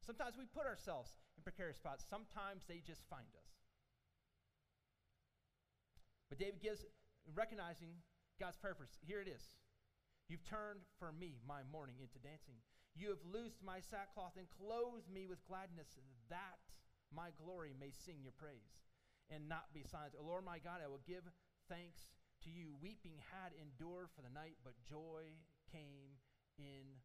Sometimes 0.01 0.33
we 0.35 0.49
put 0.49 0.65
ourselves 0.65 1.13
in 1.37 1.45
precarious 1.45 1.77
spots. 1.77 2.03
Sometimes 2.09 2.65
they 2.65 2.81
just 2.81 3.05
find 3.05 3.29
us. 3.37 3.49
But 6.29 6.41
David 6.41 6.61
gives, 6.61 6.85
recognizing 7.33 8.01
God's 8.41 8.57
purpose. 8.57 8.97
Here 9.05 9.21
it 9.21 9.29
is. 9.29 9.41
You've 10.29 10.45
turned 10.45 10.81
for 10.97 11.11
me 11.11 11.41
my 11.45 11.61
mourning 11.71 11.97
into 12.01 12.17
dancing. 12.21 12.57
You 12.95 13.09
have 13.09 13.23
loosed 13.23 13.63
my 13.63 13.79
sackcloth 13.79 14.35
and 14.37 14.47
clothed 14.49 15.09
me 15.11 15.27
with 15.27 15.45
gladness. 15.47 15.97
That 16.29 16.59
my 17.13 17.29
glory 17.41 17.73
may 17.79 17.91
sing 17.91 18.21
your 18.21 18.35
praise 18.35 18.85
and 19.29 19.47
not 19.47 19.73
be 19.73 19.83
silent. 19.83 20.13
O 20.19 20.25
Lord 20.25 20.45
my 20.45 20.59
God, 20.59 20.81
I 20.83 20.87
will 20.87 21.03
give 21.07 21.23
thanks 21.69 22.09
to 22.43 22.49
you. 22.49 22.73
Weeping 22.81 23.21
had 23.31 23.53
endured 23.55 24.09
for 24.15 24.21
the 24.21 24.33
night, 24.33 24.57
but 24.63 24.73
joy 24.89 25.37
came 25.71 26.17
in 26.57 26.99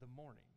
the 0.00 0.06
morning. 0.06 0.48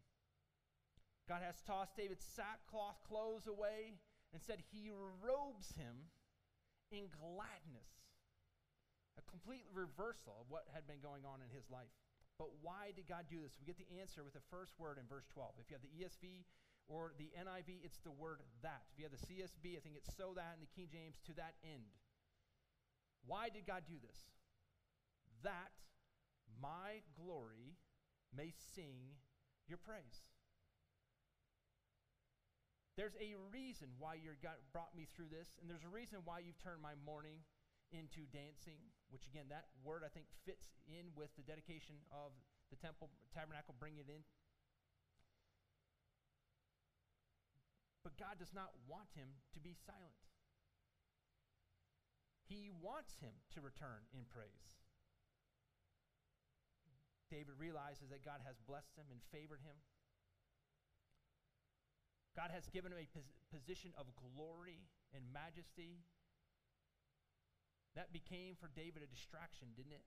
God 1.28 1.42
has 1.44 1.60
tossed 1.62 1.98
David's 1.98 2.24
sackcloth 2.24 3.04
clothes 3.04 3.48
away 3.48 4.00
and 4.32 4.42
said 4.42 4.64
he 4.72 4.90
robes 5.22 5.76
him 5.76 6.14
in 6.92 7.12
gladness. 7.12 7.92
A 9.18 9.24
complete 9.30 9.66
reversal 9.74 10.38
of 10.40 10.48
what 10.50 10.70
had 10.72 10.88
been 10.88 11.02
going 11.02 11.26
on 11.26 11.42
in 11.42 11.50
his 11.50 11.68
life. 11.70 11.92
But 12.38 12.54
why 12.62 12.94
did 12.96 13.10
God 13.10 13.26
do 13.30 13.42
this? 13.42 13.58
We 13.58 13.66
get 13.66 13.82
the 13.82 13.98
answer 13.98 14.24
with 14.24 14.38
the 14.38 14.46
first 14.54 14.78
word 14.78 15.02
in 15.02 15.10
verse 15.10 15.26
12. 15.34 15.58
If 15.58 15.70
you 15.70 15.76
have 15.76 15.86
the 15.86 15.94
ESV, 15.98 16.46
or 16.88 17.12
the 17.20 17.28
NIV, 17.36 17.84
it's 17.84 18.00
the 18.00 18.16
word 18.16 18.40
that. 18.64 18.88
If 18.94 19.00
you 19.00 19.04
have 19.04 19.12
the 19.12 19.26
CSB, 19.28 19.76
I 19.76 19.82
think 19.84 20.00
it's 20.00 20.16
so 20.16 20.32
that, 20.36 20.56
and 20.56 20.64
the 20.64 20.72
King 20.72 20.88
James, 20.88 21.20
to 21.28 21.34
that 21.36 21.60
end. 21.64 21.92
Why 23.26 23.50
did 23.50 23.68
God 23.68 23.84
do 23.84 24.00
this? 24.00 24.32
That 25.44 25.76
my 26.62 27.04
glory 27.20 27.76
may 28.32 28.56
sing 28.76 29.20
your 29.68 29.78
praise. 29.78 30.32
There's 32.96 33.20
a 33.20 33.36
reason 33.52 33.90
why 34.00 34.16
you 34.16 34.32
brought 34.72 34.96
me 34.96 35.06
through 35.06 35.30
this, 35.30 35.60
and 35.60 35.70
there's 35.70 35.84
a 35.84 35.92
reason 35.92 36.24
why 36.24 36.40
you've 36.40 36.58
turned 36.58 36.82
my 36.82 36.96
mourning 37.06 37.44
into 37.92 38.26
dancing, 38.32 38.80
which 39.10 39.26
again, 39.28 39.48
that 39.50 39.72
word 39.84 40.04
I 40.04 40.12
think 40.12 40.28
fits 40.46 40.68
in 40.88 41.12
with 41.16 41.32
the 41.36 41.44
dedication 41.44 41.96
of 42.12 42.36
the 42.70 42.80
temple 42.80 43.10
tabernacle, 43.34 43.76
bring 43.80 43.98
it 43.98 44.08
in. 44.12 44.24
But 48.04 48.16
God 48.16 48.40
does 48.40 48.56
not 48.56 48.72
want 48.88 49.12
him 49.16 49.28
to 49.54 49.60
be 49.60 49.76
silent. 49.76 50.16
He 52.48 52.72
wants 52.72 53.20
him 53.20 53.36
to 53.52 53.60
return 53.60 54.08
in 54.16 54.24
praise. 54.32 54.80
David 57.28 57.60
realizes 57.60 58.08
that 58.08 58.24
God 58.24 58.40
has 58.48 58.56
blessed 58.64 58.96
him 58.96 59.12
and 59.12 59.20
favored 59.36 59.60
him. 59.60 59.76
God 62.40 62.56
has 62.56 62.72
given 62.72 62.96
him 62.96 63.04
a 63.04 63.10
pos- 63.12 63.36
position 63.52 63.92
of 64.00 64.08
glory 64.16 64.88
and 65.12 65.28
majesty. 65.36 66.08
That 67.98 68.14
became 68.14 68.54
for 68.54 68.70
David 68.78 69.02
a 69.02 69.10
distraction, 69.10 69.74
didn't 69.74 69.98
it? 69.98 70.06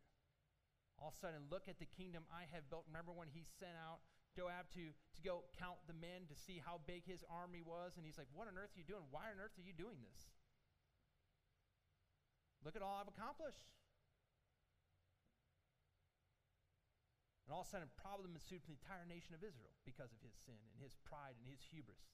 All 0.94 1.10
of 1.10 1.18
a 1.18 1.20
sudden, 1.26 1.50
look 1.50 1.66
at 1.66 1.82
the 1.82 1.90
kingdom 1.90 2.22
I 2.30 2.46
have 2.54 2.70
built. 2.70 2.86
Remember 2.86 3.10
when 3.10 3.26
he 3.26 3.42
sent 3.42 3.74
out 3.74 3.98
Joab 4.30 4.70
to, 4.78 4.94
to 4.94 5.20
go 5.26 5.42
count 5.58 5.82
the 5.90 5.98
men 5.98 6.30
to 6.30 6.36
see 6.38 6.62
how 6.62 6.78
big 6.86 7.02
his 7.02 7.26
army 7.26 7.66
was? 7.66 7.98
And 7.98 8.06
he's 8.06 8.14
like, 8.14 8.30
What 8.30 8.46
on 8.46 8.54
earth 8.54 8.70
are 8.76 8.78
you 8.78 8.86
doing? 8.86 9.10
Why 9.10 9.26
on 9.34 9.42
earth 9.42 9.58
are 9.58 9.66
you 9.66 9.74
doing 9.74 9.98
this? 10.06 10.30
Look 12.62 12.78
at 12.78 12.84
all 12.84 13.02
I've 13.02 13.10
accomplished. 13.10 13.66
And 17.42 17.58
all 17.58 17.66
of 17.66 17.66
a 17.66 17.70
sudden, 17.74 17.90
a 17.90 17.98
problem 17.98 18.38
ensued 18.38 18.62
from 18.62 18.78
the 18.78 18.78
entire 18.78 19.02
nation 19.10 19.34
of 19.34 19.42
Israel 19.42 19.74
because 19.82 20.14
of 20.14 20.22
his 20.22 20.36
sin 20.46 20.62
and 20.70 20.78
his 20.78 20.94
pride 21.02 21.34
and 21.42 21.50
his 21.50 21.58
hubris. 21.74 22.06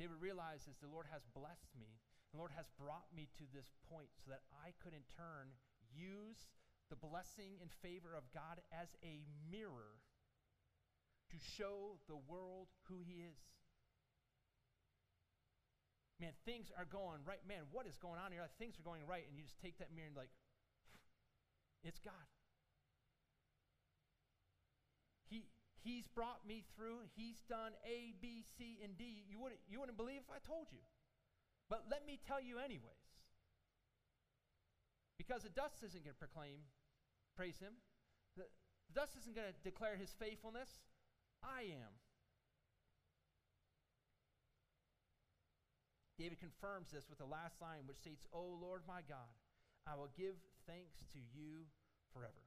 David 0.00 0.16
realizes 0.16 0.80
the 0.80 0.88
Lord 0.88 1.04
has 1.12 1.28
blessed 1.36 1.76
me. 1.76 2.00
The 2.32 2.40
Lord 2.40 2.56
has 2.56 2.64
brought 2.80 3.12
me 3.12 3.28
to 3.36 3.44
this 3.52 3.68
point 3.92 4.08
so 4.24 4.32
that 4.32 4.40
I 4.56 4.72
could, 4.80 4.96
in 4.96 5.04
turn, 5.20 5.52
use 5.92 6.48
the 6.88 6.96
blessing 6.96 7.60
and 7.60 7.68
favor 7.84 8.16
of 8.16 8.24
God 8.32 8.64
as 8.72 8.96
a 9.04 9.20
mirror 9.52 10.00
to 11.28 11.36
show 11.56 12.00
the 12.08 12.16
world 12.16 12.72
who 12.88 13.04
He 13.04 13.20
is. 13.20 13.36
Man, 16.20 16.32
things 16.48 16.72
are 16.72 16.88
going 16.88 17.20
right. 17.28 17.44
Man, 17.44 17.68
what 17.68 17.84
is 17.84 18.00
going 18.00 18.16
on 18.16 18.32
here? 18.32 18.48
Things 18.56 18.80
are 18.80 18.86
going 18.86 19.04
right, 19.04 19.28
and 19.28 19.36
you 19.36 19.44
just 19.44 19.60
take 19.60 19.76
that 19.76 19.92
mirror 19.92 20.08
and, 20.08 20.16
like, 20.16 20.32
it's 21.84 22.00
God. 22.00 22.28
He, 25.28 25.44
he's 25.84 26.08
brought 26.16 26.46
me 26.48 26.64
through. 26.76 27.04
He's 27.12 27.44
done 27.44 27.72
A, 27.84 28.16
B, 28.24 28.44
C, 28.56 28.80
and 28.80 28.96
D. 28.96 29.24
You 29.28 29.40
wouldn't, 29.40 29.60
you 29.68 29.80
wouldn't 29.80 30.00
believe 30.00 30.24
if 30.24 30.32
I 30.32 30.40
told 30.48 30.72
you. 30.72 30.80
But 31.72 31.88
let 31.88 32.04
me 32.04 32.20
tell 32.20 32.36
you, 32.36 32.60
anyways. 32.60 33.08
Because 35.16 35.40
the 35.40 35.54
dust 35.56 35.80
isn't 35.80 36.04
going 36.04 36.12
to 36.12 36.20
proclaim, 36.20 36.68
praise 37.32 37.56
him. 37.56 37.72
The, 38.36 38.44
the 38.92 39.00
dust 39.00 39.16
isn't 39.24 39.32
going 39.32 39.48
to 39.48 39.56
declare 39.64 39.96
his 39.96 40.12
faithfulness. 40.20 40.68
I 41.40 41.72
am. 41.80 41.96
David 46.20 46.44
confirms 46.44 46.92
this 46.92 47.08
with 47.08 47.16
the 47.16 47.32
last 47.32 47.56
line, 47.64 47.88
which 47.88 48.04
states, 48.04 48.28
O 48.36 48.44
Lord 48.60 48.84
my 48.84 49.00
God, 49.08 49.32
I 49.88 49.96
will 49.96 50.12
give 50.12 50.36
thanks 50.68 51.00
to 51.16 51.20
you 51.32 51.64
forever. 52.12 52.44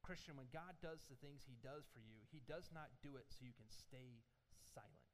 Christian, 0.00 0.40
when 0.40 0.48
God 0.48 0.80
does 0.80 1.04
the 1.12 1.20
things 1.20 1.44
he 1.44 1.60
does 1.60 1.84
for 1.92 2.00
you, 2.00 2.24
he 2.32 2.40
does 2.48 2.72
not 2.72 2.88
do 3.04 3.20
it 3.20 3.28
so 3.28 3.44
you 3.44 3.52
can 3.52 3.68
stay 3.68 4.24
silent. 4.72 5.05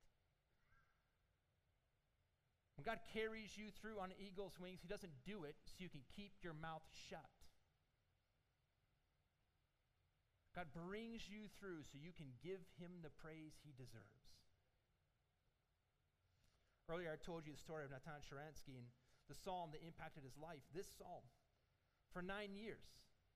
When 2.83 2.99
God 2.99 3.07
carries 3.15 3.55
you 3.55 3.71
through 3.79 4.03
on 4.03 4.11
eagle's 4.19 4.59
wings, 4.59 4.83
he 4.83 4.91
doesn't 4.91 5.23
do 5.23 5.47
it 5.47 5.55
so 5.71 5.79
you 5.79 5.87
can 5.87 6.03
keep 6.19 6.35
your 6.43 6.51
mouth 6.51 6.83
shut. 6.91 7.31
God 10.51 10.67
brings 10.75 11.31
you 11.31 11.47
through 11.63 11.87
so 11.87 11.95
you 11.95 12.11
can 12.11 12.35
give 12.43 12.59
him 12.83 13.07
the 13.07 13.15
praise 13.23 13.55
he 13.63 13.71
deserves. 13.71 14.35
Earlier, 16.91 17.15
I 17.15 17.23
told 17.23 17.47
you 17.47 17.55
the 17.55 17.63
story 17.63 17.87
of 17.87 17.95
Natan 17.95 18.19
Sharansky 18.19 18.75
and 18.75 18.91
the 19.31 19.39
psalm 19.39 19.71
that 19.71 19.87
impacted 19.87 20.27
his 20.27 20.35
life. 20.35 20.67
This 20.75 20.91
psalm, 20.99 21.23
for 22.11 22.19
nine 22.19 22.59
years, 22.59 22.83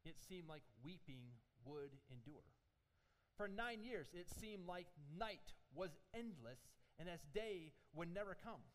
it 0.02 0.18
seemed 0.18 0.50
like 0.50 0.66
weeping 0.82 1.22
would 1.62 1.94
endure. 2.10 2.50
For 3.38 3.46
nine 3.46 3.86
years, 3.86 4.10
it 4.10 4.26
seemed 4.26 4.66
like 4.66 4.90
night 5.14 5.54
was 5.70 5.94
endless 6.10 6.58
and 6.98 7.06
as 7.06 7.22
day 7.30 7.70
would 7.94 8.10
never 8.10 8.34
come. 8.34 8.66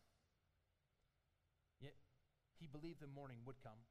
He 2.62 2.70
believed 2.70 3.02
the 3.02 3.10
morning 3.10 3.42
would 3.42 3.58
come. 3.58 3.82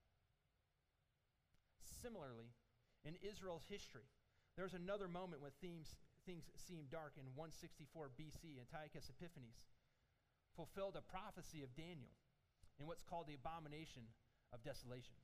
Similarly, 1.84 2.55
in 3.03 3.19
Israel's 3.19 3.67
history, 3.67 4.07
there 4.55 4.63
was 4.63 4.79
another 4.79 5.12
moment 5.12 5.43
when 5.43 5.51
themes, 5.60 5.99
things 6.23 6.47
seemed 6.55 6.88
dark 6.88 7.19
in 7.19 7.27
164 7.36 8.15
BC. 8.15 8.63
Antiochus 8.63 9.12
Epiphanes 9.12 9.60
fulfilled 10.55 10.95
a 10.95 11.03
prophecy 11.03 11.67
of 11.67 11.75
Daniel 11.75 12.15
in 12.79 12.88
what's 12.88 13.03
called 13.03 13.27
the 13.27 13.36
abomination 13.36 14.07
of 14.55 14.63
desolation. 14.63 15.19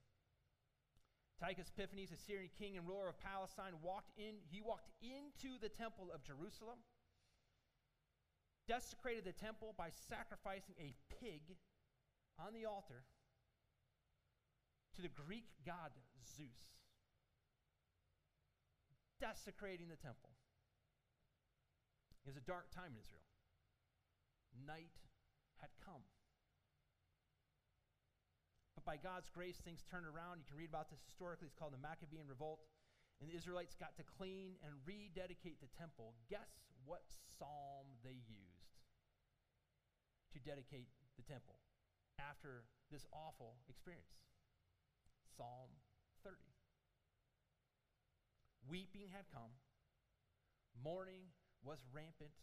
Antiochus 1.40 1.72
Epiphanes, 1.72 2.12
a 2.12 2.20
Syrian 2.20 2.52
king 2.60 2.76
and 2.76 2.84
ruler 2.84 3.08
of 3.08 3.16
Palestine, 3.24 3.80
walked 3.80 4.12
in, 4.20 4.44
he 4.52 4.60
walked 4.60 4.92
into 5.00 5.56
the 5.64 5.72
temple 5.72 6.12
of 6.12 6.20
Jerusalem, 6.20 6.84
desecrated 8.68 9.24
the 9.24 9.40
temple 9.40 9.72
by 9.80 9.88
sacrificing 10.12 10.76
a 10.76 10.92
pig 11.24 11.56
on 12.44 12.52
the 12.52 12.68
altar 12.68 13.08
to 14.98 15.06
the 15.06 15.14
Greek 15.14 15.46
god 15.62 15.94
Zeus, 16.26 16.74
desecrating 19.22 19.94
the 19.94 19.96
temple. 20.02 20.34
It 22.26 22.34
was 22.34 22.36
a 22.36 22.44
dark 22.44 22.74
time 22.74 22.92
in 22.92 23.00
Israel. 23.00 23.24
Night 24.66 24.98
had 25.62 25.70
come 25.86 26.02
But 28.78 28.86
by 28.86 28.98
God's 28.98 29.30
grace, 29.30 29.58
things 29.62 29.82
turned 29.86 30.06
around. 30.06 30.42
You 30.42 30.46
can 30.50 30.58
read 30.58 30.70
about 30.70 30.90
this 30.90 31.02
historically. 31.06 31.50
It's 31.50 31.58
called 31.58 31.74
the 31.74 31.82
Maccabean 31.82 32.30
Revolt. 32.30 32.62
And 33.22 33.26
the 33.26 33.34
Israelites 33.34 33.74
got 33.74 33.98
to 33.98 34.06
clean 34.06 34.54
and 34.62 34.78
rededicate 34.86 35.58
the 35.62 35.70
temple. 35.74 36.14
Guess 36.30 36.70
what 36.86 37.02
psalm 37.38 37.90
they 38.06 38.22
used 38.30 38.78
to 40.34 40.38
dedicate 40.46 40.90
the 41.18 41.26
temple 41.26 41.58
after 42.22 42.70
this 42.94 43.10
awful 43.10 43.58
experience? 43.66 44.22
Psalm 45.38 45.70
30. 46.26 46.42
Weeping 48.66 49.14
had 49.14 49.30
come, 49.30 49.54
mourning 50.74 51.30
was 51.62 51.86
rampant, 51.94 52.34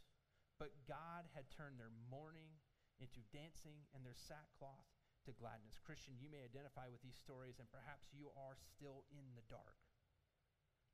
but 0.63 0.71
God 0.87 1.27
had 1.35 1.51
turned 1.51 1.83
their 1.83 1.91
mourning 2.07 2.63
into 3.03 3.27
dancing 3.35 3.83
and 3.91 4.07
their 4.07 4.15
sackcloth 4.15 4.87
to 5.27 5.35
gladness. 5.35 5.83
Christian, 5.83 6.15
you 6.23 6.31
may 6.31 6.47
identify 6.47 6.87
with 6.87 7.03
these 7.03 7.19
stories, 7.19 7.59
and 7.59 7.67
perhaps 7.75 8.15
you 8.15 8.31
are 8.39 8.55
still 8.55 9.03
in 9.11 9.35
the 9.35 9.45
dark. 9.51 9.75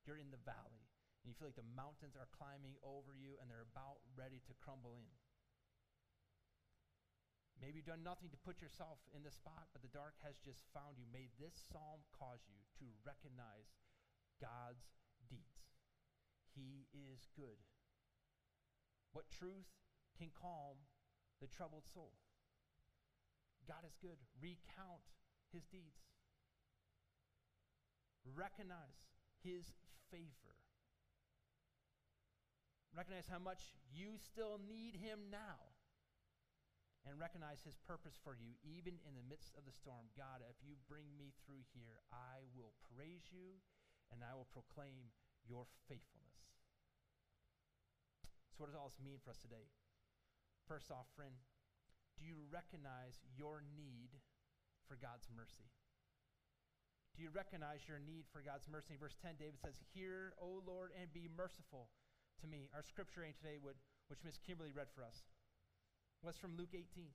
You're 0.01 0.17
in 0.17 0.33
the 0.33 0.41
valley, 0.41 0.89
and 1.21 1.29
you 1.29 1.37
feel 1.37 1.53
like 1.53 1.61
the 1.61 1.77
mountains 1.77 2.17
are 2.17 2.33
climbing 2.33 2.81
over 2.81 3.13
you 3.13 3.37
and 3.37 3.45
they're 3.45 3.69
about 3.69 4.01
ready 4.17 4.41
to 4.49 4.57
crumble 4.57 4.97
in. 4.97 5.20
Maybe 7.61 7.77
you've 7.77 7.93
done 7.93 8.01
nothing 8.01 8.33
to 8.33 8.41
put 8.41 8.57
yourself 8.57 8.97
in 9.13 9.21
the 9.21 9.29
spot, 9.29 9.69
but 9.69 9.85
the 9.85 9.93
dark 9.93 10.17
has 10.25 10.41
just 10.41 10.65
found 10.73 10.97
you. 10.97 11.05
May 11.13 11.29
this 11.37 11.53
psalm 11.69 12.01
cause 12.09 12.41
you 12.49 12.57
to 12.81 12.89
recognize 13.05 13.69
God's 14.41 14.89
deeds. 15.29 15.69
He 16.57 16.89
is 16.89 17.29
good. 17.37 17.61
What 19.13 19.29
truth 19.29 19.69
can 20.17 20.33
calm 20.33 20.89
the 21.37 21.45
troubled 21.45 21.85
soul? 21.85 22.17
God 23.69 23.85
is 23.85 23.93
good. 24.01 24.17
Recount 24.41 25.05
his 25.53 25.69
deeds. 25.69 26.01
Recognize 28.25 29.05
his 29.45 29.69
favor. 30.09 30.57
Recognize 32.97 33.29
how 33.29 33.39
much 33.39 33.71
you 33.93 34.17
still 34.17 34.57
need 34.57 34.97
him 34.97 35.29
now. 35.31 35.70
And 37.01 37.17
recognize 37.17 37.65
his 37.65 37.81
purpose 37.81 38.13
for 38.21 38.37
you, 38.37 38.53
even 38.61 39.01
in 39.09 39.17
the 39.17 39.25
midst 39.25 39.57
of 39.57 39.65
the 39.65 39.73
storm. 39.73 40.13
God, 40.13 40.45
if 40.45 40.61
you 40.61 40.77
bring 40.85 41.09
me 41.17 41.33
through 41.41 41.65
here, 41.73 41.97
I 42.13 42.45
will 42.53 42.77
praise 42.93 43.25
you 43.33 43.57
and 44.13 44.21
I 44.21 44.37
will 44.37 44.49
proclaim 44.53 45.09
your 45.41 45.65
faithfulness. 45.89 46.53
So, 48.53 48.61
what 48.61 48.69
does 48.69 48.77
all 48.77 48.93
this 48.93 49.01
mean 49.01 49.17
for 49.17 49.33
us 49.33 49.41
today? 49.41 49.65
First 50.69 50.93
off, 50.93 51.09
friend, 51.17 51.33
do 52.21 52.29
you 52.29 52.37
recognize 52.53 53.17
your 53.33 53.65
need 53.73 54.13
for 54.85 54.93
God's 54.93 55.25
mercy? 55.33 55.73
Do 57.17 57.25
you 57.25 57.33
recognize 57.33 57.83
your 57.89 57.99
need 57.99 58.29
for 58.31 58.39
God's 58.39 58.69
mercy? 58.71 58.95
verse 58.95 59.17
10, 59.19 59.35
David 59.35 59.59
says, 59.59 59.81
Hear, 59.91 60.37
O 60.39 60.63
Lord, 60.63 60.95
and 60.95 61.11
be 61.11 61.27
merciful 61.27 61.91
to 62.39 62.47
me. 62.47 62.71
Our 62.71 62.83
scripture 62.83 63.25
today 63.35 63.59
would, 63.59 63.75
which 64.07 64.23
Miss 64.23 64.39
Kimberly 64.39 64.71
read 64.71 64.87
for 64.95 65.03
us, 65.03 65.27
was 66.21 66.37
from 66.37 66.53
Luke 66.57 66.73
18. 66.73 67.09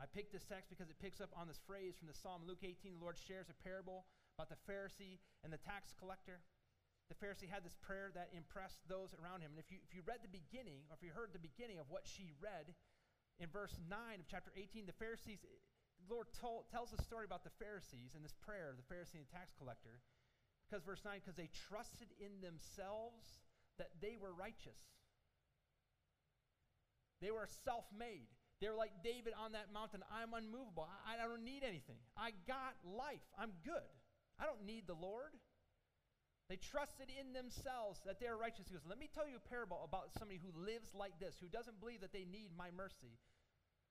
I 0.00 0.08
picked 0.08 0.32
this 0.32 0.48
text 0.48 0.72
because 0.72 0.88
it 0.88 0.96
picks 0.98 1.20
up 1.20 1.30
on 1.36 1.44
this 1.44 1.60
phrase 1.68 1.94
from 1.94 2.08
the 2.08 2.16
Psalm. 2.16 2.42
Luke 2.48 2.64
18, 2.64 2.96
the 2.96 3.02
Lord 3.04 3.20
shares 3.20 3.52
a 3.52 3.56
parable 3.62 4.08
about 4.34 4.48
the 4.48 4.58
Pharisee 4.64 5.20
and 5.44 5.52
the 5.52 5.60
tax 5.60 5.92
collector. 5.92 6.40
The 7.12 7.18
Pharisee 7.20 7.50
had 7.50 7.66
this 7.66 7.76
prayer 7.84 8.08
that 8.16 8.32
impressed 8.32 8.80
those 8.88 9.12
around 9.12 9.44
him. 9.44 9.52
And 9.52 9.60
if 9.60 9.68
you, 9.68 9.76
if 9.84 9.92
you 9.92 10.00
read 10.08 10.24
the 10.24 10.32
beginning, 10.32 10.88
or 10.88 10.96
if 10.96 11.04
you 11.04 11.12
heard 11.12 11.36
the 11.36 11.42
beginning 11.42 11.76
of 11.76 11.92
what 11.92 12.08
she 12.08 12.32
read 12.40 12.72
in 13.36 13.52
verse 13.52 13.76
9 13.92 13.92
of 14.18 14.26
chapter 14.30 14.54
18, 14.56 14.88
the 14.88 14.96
Pharisees, 14.96 15.44
the 15.44 16.08
Lord 16.08 16.32
told, 16.32 16.70
tells 16.72 16.96
the 16.96 17.02
story 17.04 17.28
about 17.28 17.44
the 17.44 17.52
Pharisees 17.60 18.16
and 18.16 18.24
this 18.24 18.34
prayer, 18.40 18.72
of 18.72 18.80
the 18.80 18.88
Pharisee 18.88 19.20
and 19.20 19.28
the 19.28 19.36
tax 19.36 19.52
collector. 19.52 20.00
Because 20.64 20.80
verse 20.80 21.04
9, 21.04 21.20
because 21.20 21.36
they 21.36 21.50
trusted 21.68 22.08
in 22.16 22.40
themselves 22.40 23.44
that 23.76 23.92
they 24.00 24.16
were 24.16 24.32
righteous. 24.32 24.80
They 27.20 27.30
were 27.30 27.46
self 27.64 27.84
made. 27.92 28.28
They 28.60 28.68
were 28.68 28.76
like 28.76 28.92
David 29.04 29.32
on 29.36 29.52
that 29.52 29.72
mountain 29.72 30.04
I'm 30.12 30.36
unmovable. 30.36 30.84
I, 30.84 31.16
I 31.16 31.28
don't 31.28 31.44
need 31.44 31.64
anything. 31.64 31.96
I 32.16 32.32
got 32.44 32.76
life. 32.84 33.24
I'm 33.40 33.52
good. 33.64 33.88
I 34.36 34.44
don't 34.44 34.64
need 34.64 34.84
the 34.86 34.96
Lord. 34.96 35.32
They 36.48 36.56
trusted 36.56 37.08
in 37.08 37.32
themselves 37.32 38.02
that 38.04 38.18
they 38.18 38.26
are 38.26 38.36
righteous. 38.36 38.66
He 38.68 38.74
goes, 38.74 38.88
Let 38.88 38.98
me 38.98 39.08
tell 39.08 39.28
you 39.28 39.36
a 39.36 39.48
parable 39.48 39.80
about 39.84 40.12
somebody 40.12 40.40
who 40.42 40.50
lives 40.52 40.92
like 40.92 41.16
this, 41.20 41.38
who 41.40 41.48
doesn't 41.48 41.78
believe 41.80 42.00
that 42.00 42.12
they 42.12 42.26
need 42.26 42.50
my 42.56 42.68
mercy. 42.74 43.16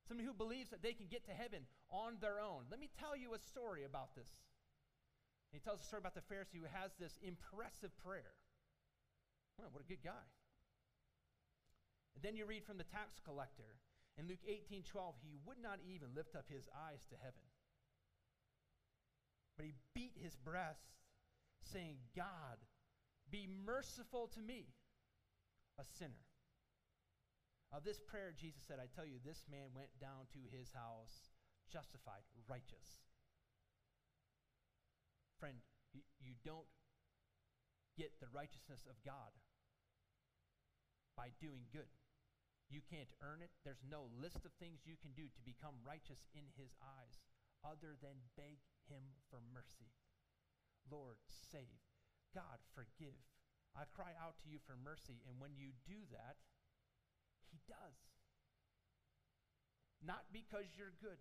Somebody 0.05 0.27
who 0.27 0.33
believes 0.33 0.69
that 0.69 0.83
they 0.83 0.93
can 0.93 1.07
get 1.07 1.25
to 1.29 1.33
heaven 1.33 1.69
on 1.89 2.17
their 2.19 2.41
own. 2.41 2.65
Let 2.69 2.79
me 2.81 2.89
tell 2.99 3.15
you 3.15 3.33
a 3.33 3.39
story 3.39 3.85
about 3.85 4.13
this. 4.13 4.29
And 5.49 5.57
he 5.57 5.63
tells 5.63 5.81
a 5.81 5.87
story 5.87 6.01
about 6.01 6.17
the 6.17 6.25
Pharisee 6.25 6.61
who 6.61 6.69
has 6.69 6.91
this 6.99 7.17
impressive 7.21 7.95
prayer. 8.03 8.37
What 9.57 9.81
a 9.81 9.87
good 9.87 10.03
guy. 10.03 10.25
And 12.15 12.23
then 12.23 12.35
you 12.35 12.45
read 12.45 12.65
from 12.65 12.77
the 12.77 12.87
tax 12.89 13.19
collector 13.23 13.79
in 14.17 14.27
Luke 14.27 14.43
18 14.47 14.83
12, 14.83 15.15
he 15.21 15.37
would 15.45 15.61
not 15.61 15.79
even 15.87 16.15
lift 16.15 16.35
up 16.35 16.45
his 16.49 16.67
eyes 16.75 17.05
to 17.09 17.15
heaven. 17.15 17.47
But 19.55 19.65
he 19.65 19.73
beat 19.93 20.15
his 20.15 20.35
breast, 20.35 20.99
saying, 21.63 21.97
God, 22.15 22.59
be 23.29 23.47
merciful 23.47 24.27
to 24.35 24.41
me, 24.41 24.67
a 25.79 25.83
sinner. 25.99 26.23
Of 27.71 27.83
this 27.83 27.99
prayer, 27.99 28.33
Jesus 28.33 28.63
said, 28.67 28.79
I 28.81 28.89
tell 28.89 29.05
you, 29.05 29.21
this 29.23 29.45
man 29.51 29.69
went 29.75 29.93
down 30.01 30.25
to 30.33 30.41
his 30.49 30.71
house 30.73 31.29
justified, 31.69 32.25
righteous. 32.49 32.97
Friend, 35.39 35.55
you, 35.93 36.01
you 36.19 36.33
don't 36.43 36.67
get 37.95 38.11
the 38.19 38.27
righteousness 38.33 38.87
of 38.89 38.97
God 39.05 39.31
by 41.19 41.35
doing 41.43 41.67
good. 41.75 41.91
You 42.71 42.79
can't 42.79 43.11
earn 43.19 43.43
it. 43.43 43.51
There's 43.67 43.83
no 43.83 44.07
list 44.15 44.47
of 44.47 44.55
things 44.55 44.87
you 44.87 44.95
can 44.95 45.11
do 45.11 45.27
to 45.27 45.41
become 45.43 45.83
righteous 45.83 46.23
in 46.31 46.47
His 46.55 46.71
eyes 46.79 47.19
other 47.59 47.99
than 47.99 48.31
beg 48.39 48.63
Him 48.87 49.03
for 49.27 49.43
mercy. 49.51 49.91
Lord, 50.87 51.19
save. 51.27 51.83
God, 52.31 52.63
forgive. 52.71 53.19
I 53.75 53.83
cry 53.91 54.15
out 54.15 54.39
to 54.39 54.47
you 54.47 54.63
for 54.63 54.79
mercy. 54.79 55.19
And 55.27 55.43
when 55.43 55.59
you 55.59 55.75
do 55.83 56.07
that, 56.15 56.39
He 57.51 57.59
does. 57.67 57.99
Not 59.99 60.31
because 60.31 60.71
you're 60.79 60.95
good, 61.03 61.19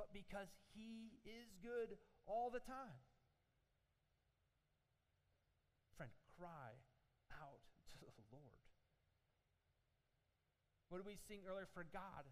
but 0.00 0.08
because 0.16 0.48
He 0.72 1.20
is 1.28 1.52
good 1.60 2.00
all 2.24 2.48
the 2.48 2.64
time. 2.64 3.04
Friend, 5.98 6.14
cry 6.40 6.80
What 10.90 10.98
did 10.98 11.06
we 11.06 11.16
sing 11.16 11.46
earlier? 11.46 11.70
For 11.70 11.86
God 11.86 12.26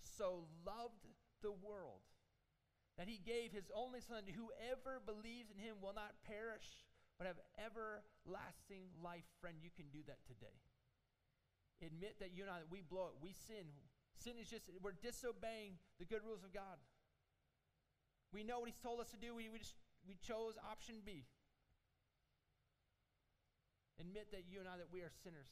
so 0.00 0.48
loved 0.64 1.04
the 1.44 1.52
world 1.52 2.00
that 2.96 3.06
he 3.06 3.20
gave 3.20 3.52
his 3.52 3.68
only 3.76 4.00
son. 4.00 4.24
To 4.24 4.32
whoever 4.32 5.04
believes 5.04 5.52
in 5.52 5.60
him 5.60 5.84
will 5.84 5.92
not 5.92 6.16
perish, 6.24 6.88
but 7.20 7.28
have 7.28 7.38
everlasting 7.60 8.88
life. 8.96 9.28
Friend, 9.44 9.56
you 9.60 9.68
can 9.68 9.92
do 9.92 10.00
that 10.08 10.24
today. 10.24 10.56
Admit 11.84 12.16
that 12.20 12.32
you 12.32 12.44
and 12.44 12.50
I, 12.50 12.64
we 12.68 12.80
blow 12.80 13.12
it. 13.12 13.20
We 13.20 13.32
sin. 13.32 13.68
Sin 14.16 14.36
is 14.40 14.48
just, 14.48 14.68
we're 14.84 14.96
disobeying 15.00 15.80
the 16.00 16.04
good 16.04 16.20
rules 16.24 16.44
of 16.44 16.52
God. 16.52 16.76
We 18.32 18.44
know 18.44 18.60
what 18.60 18.68
he's 18.68 18.80
told 18.80 19.00
us 19.00 19.08
to 19.12 19.20
do. 19.20 19.34
We, 19.34 19.48
we 19.48 19.60
just, 19.60 19.76
we 20.06 20.16
chose 20.20 20.56
option 20.60 21.00
B. 21.04 21.24
Admit 24.00 24.28
that 24.32 24.44
you 24.48 24.60
and 24.60 24.68
I, 24.68 24.76
that 24.76 24.92
we 24.92 25.00
are 25.00 25.12
sinners. 25.24 25.48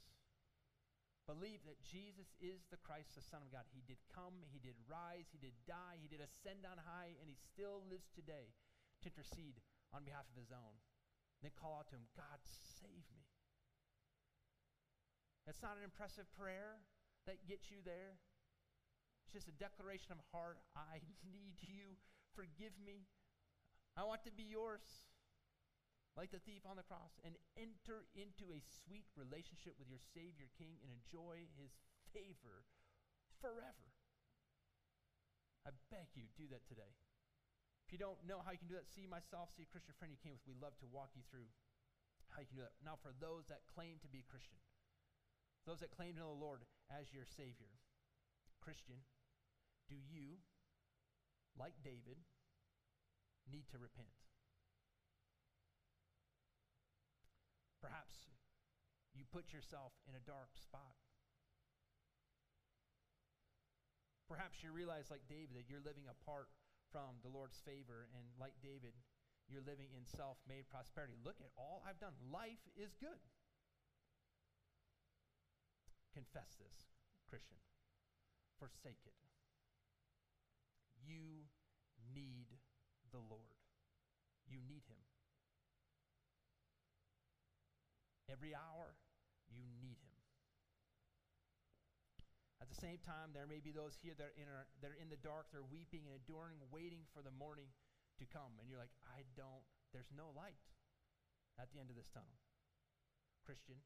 Believe 1.28 1.60
that 1.68 1.84
Jesus 1.84 2.32
is 2.40 2.64
the 2.72 2.80
Christ, 2.80 3.12
the 3.12 3.20
Son 3.20 3.44
of 3.44 3.52
God. 3.52 3.68
He 3.68 3.84
did 3.84 4.00
come, 4.08 4.48
He 4.48 4.56
did 4.56 4.80
rise, 4.88 5.28
He 5.28 5.36
did 5.36 5.52
die, 5.68 6.00
He 6.00 6.08
did 6.08 6.24
ascend 6.24 6.64
on 6.64 6.80
high, 6.80 7.12
and 7.20 7.28
He 7.28 7.36
still 7.36 7.84
lives 7.84 8.08
today 8.16 8.56
to 9.04 9.12
intercede 9.12 9.60
on 9.92 10.08
behalf 10.08 10.24
of 10.24 10.40
His 10.40 10.48
own. 10.48 10.80
Then 11.44 11.52
call 11.52 11.84
out 11.84 11.92
to 11.92 12.00
Him, 12.00 12.08
God, 12.16 12.40
save 12.48 13.04
me. 13.12 13.28
That's 15.44 15.60
not 15.60 15.76
an 15.76 15.84
impressive 15.84 16.32
prayer 16.32 16.80
that 17.28 17.44
gets 17.44 17.68
you 17.68 17.84
there. 17.84 18.16
It's 19.28 19.36
just 19.36 19.52
a 19.52 19.60
declaration 19.60 20.16
of 20.16 20.24
heart. 20.32 20.64
I 20.76 21.04
need 21.28 21.60
you. 21.60 22.00
Forgive 22.32 22.72
me. 22.80 23.04
I 24.00 24.08
want 24.08 24.24
to 24.24 24.32
be 24.32 24.48
yours 24.48 25.04
like 26.18 26.34
the 26.34 26.42
thief 26.42 26.66
on 26.66 26.74
the 26.74 26.82
cross, 26.82 27.14
and 27.22 27.38
enter 27.54 28.10
into 28.18 28.50
a 28.50 28.58
sweet 28.82 29.06
relationship 29.14 29.78
with 29.78 29.86
your 29.86 30.02
Savior 30.02 30.50
King 30.58 30.74
and 30.82 30.90
enjoy 30.90 31.46
his 31.54 31.78
favor 32.10 32.66
forever. 33.38 33.94
I 35.62 35.70
beg 35.94 36.10
you, 36.18 36.26
do 36.34 36.50
that 36.50 36.66
today. 36.66 36.90
If 37.86 37.94
you 37.94 38.02
don't 38.02 38.18
know 38.26 38.42
how 38.42 38.50
you 38.50 38.58
can 38.58 38.66
do 38.66 38.74
that, 38.74 38.90
see 38.90 39.06
myself, 39.06 39.54
see 39.54 39.62
a 39.62 39.70
Christian 39.70 39.94
friend 39.94 40.10
you 40.10 40.18
came 40.18 40.34
with. 40.34 40.42
We 40.42 40.58
love 40.58 40.74
to 40.82 40.90
walk 40.90 41.14
you 41.14 41.22
through 41.30 41.46
how 42.34 42.42
you 42.42 42.50
can 42.50 42.58
do 42.60 42.66
that. 42.66 42.74
Now, 42.82 42.98
for 42.98 43.14
those 43.22 43.46
that 43.46 43.64
claim 43.70 44.02
to 44.02 44.10
be 44.10 44.26
Christian, 44.26 44.58
those 45.70 45.80
that 45.80 45.94
claim 45.94 46.18
to 46.18 46.26
know 46.26 46.34
the 46.34 46.42
Lord 46.42 46.66
as 46.90 47.14
your 47.14 47.24
Savior, 47.24 47.78
Christian, 48.58 49.06
do 49.86 49.94
you, 49.94 50.42
like 51.54 51.78
David, 51.80 52.20
need 53.46 53.70
to 53.70 53.78
repent? 53.78 54.27
Perhaps 57.80 58.26
you 59.14 59.24
put 59.30 59.52
yourself 59.52 59.94
in 60.06 60.14
a 60.14 60.22
dark 60.26 60.50
spot. 60.58 60.98
Perhaps 64.28 64.60
you 64.60 64.74
realize, 64.74 65.08
like 65.08 65.24
David, 65.24 65.56
that 65.56 65.70
you're 65.72 65.82
living 65.82 66.04
apart 66.04 66.52
from 66.92 67.16
the 67.24 67.32
Lord's 67.32 67.56
favor, 67.64 68.08
and 68.12 68.24
like 68.36 68.52
David, 68.60 68.92
you're 69.48 69.64
living 69.64 69.88
in 69.96 70.04
self 70.04 70.36
made 70.44 70.68
prosperity. 70.68 71.16
Look 71.24 71.40
at 71.40 71.48
all 71.56 71.80
I've 71.88 72.00
done. 72.00 72.12
Life 72.28 72.60
is 72.76 72.92
good. 73.00 73.24
Confess 76.12 76.56
this, 76.60 76.92
Christian. 77.30 77.56
Forsake 78.60 79.00
it. 79.06 79.16
You 81.00 81.48
need 82.12 82.52
the 83.12 83.22
Lord, 83.24 83.64
you 84.44 84.60
need 84.68 84.84
Him. 84.88 85.00
Every 88.28 88.52
hour, 88.52 88.94
you 89.48 89.64
need 89.80 89.96
him. 89.98 90.18
At 92.60 92.68
the 92.68 92.76
same 92.76 93.00
time, 93.00 93.32
there 93.32 93.48
may 93.48 93.64
be 93.64 93.72
those 93.72 93.96
here 93.96 94.12
that 94.20 94.34
are, 94.34 94.36
in, 94.36 94.48
that 94.84 94.92
are 94.92 95.00
in 95.00 95.08
the 95.08 95.20
dark, 95.24 95.48
they're 95.48 95.64
weeping 95.64 96.04
and 96.04 96.20
enduring, 96.20 96.60
waiting 96.68 97.08
for 97.16 97.24
the 97.24 97.32
morning 97.32 97.72
to 98.20 98.28
come. 98.28 98.60
And 98.60 98.68
you're 98.68 98.82
like, 98.82 98.92
I 99.08 99.24
don't, 99.32 99.64
there's 99.96 100.12
no 100.12 100.34
light 100.36 100.60
at 101.56 101.72
the 101.72 101.80
end 101.80 101.88
of 101.88 101.96
this 101.96 102.12
tunnel. 102.12 102.36
Christian, 103.46 103.80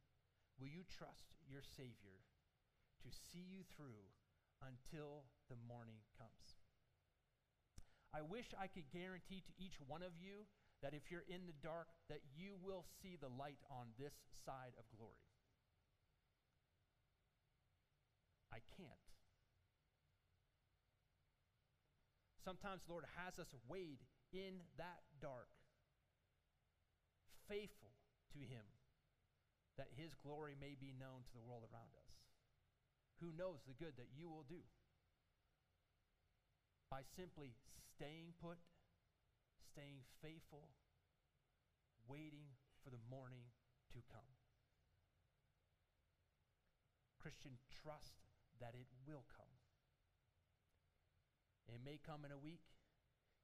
will 0.58 0.72
you 0.72 0.82
trust 0.90 1.38
your 1.46 1.62
Savior 1.62 2.26
to 3.06 3.08
see 3.30 3.46
you 3.46 3.62
through 3.70 4.10
until 4.58 5.30
the 5.46 5.60
morning 5.70 6.02
comes? 6.18 6.58
I 8.10 8.20
wish 8.20 8.50
I 8.58 8.66
could 8.66 8.90
guarantee 8.90 9.40
to 9.46 9.54
each 9.56 9.78
one 9.86 10.02
of 10.02 10.18
you 10.18 10.50
that 10.82 10.94
if 10.94 11.10
you're 11.10 11.26
in 11.30 11.46
the 11.46 11.56
dark, 11.62 11.86
that 12.10 12.20
you 12.34 12.58
will 12.58 12.84
see 13.00 13.16
the 13.16 13.30
light 13.30 13.62
on 13.70 13.94
this 13.98 14.12
side 14.44 14.74
of 14.78 14.84
glory. 14.98 15.22
I 18.52 18.58
can't. 18.76 19.06
Sometimes 22.44 22.82
Lord 22.90 23.06
has 23.16 23.38
us 23.38 23.54
wade 23.70 24.02
in 24.34 24.58
that 24.76 25.06
dark, 25.22 25.48
faithful 27.48 27.94
to 28.34 28.40
Him, 28.42 28.66
that 29.78 29.94
His 29.94 30.18
glory 30.18 30.58
may 30.58 30.74
be 30.74 30.92
known 30.98 31.22
to 31.22 31.32
the 31.32 31.46
world 31.46 31.62
around 31.70 31.94
us. 31.94 32.10
Who 33.22 33.30
knows 33.38 33.62
the 33.62 33.78
good 33.78 33.94
that 33.96 34.10
you 34.18 34.28
will 34.28 34.44
do 34.50 34.66
by 36.90 37.06
simply 37.16 37.54
staying 37.94 38.34
put 38.42 38.58
staying 39.72 40.04
faithful, 40.20 40.68
waiting 42.04 42.60
for 42.84 42.92
the 42.92 43.00
morning 43.08 43.48
to 43.96 44.04
come. 44.04 44.28
Christian, 47.16 47.56
trust 47.80 48.20
that 48.60 48.76
it 48.76 48.92
will 49.08 49.24
come. 49.32 49.56
It 51.64 51.80
may 51.80 51.96
come 51.96 52.28
in 52.28 52.36
a 52.36 52.44
week, 52.44 52.68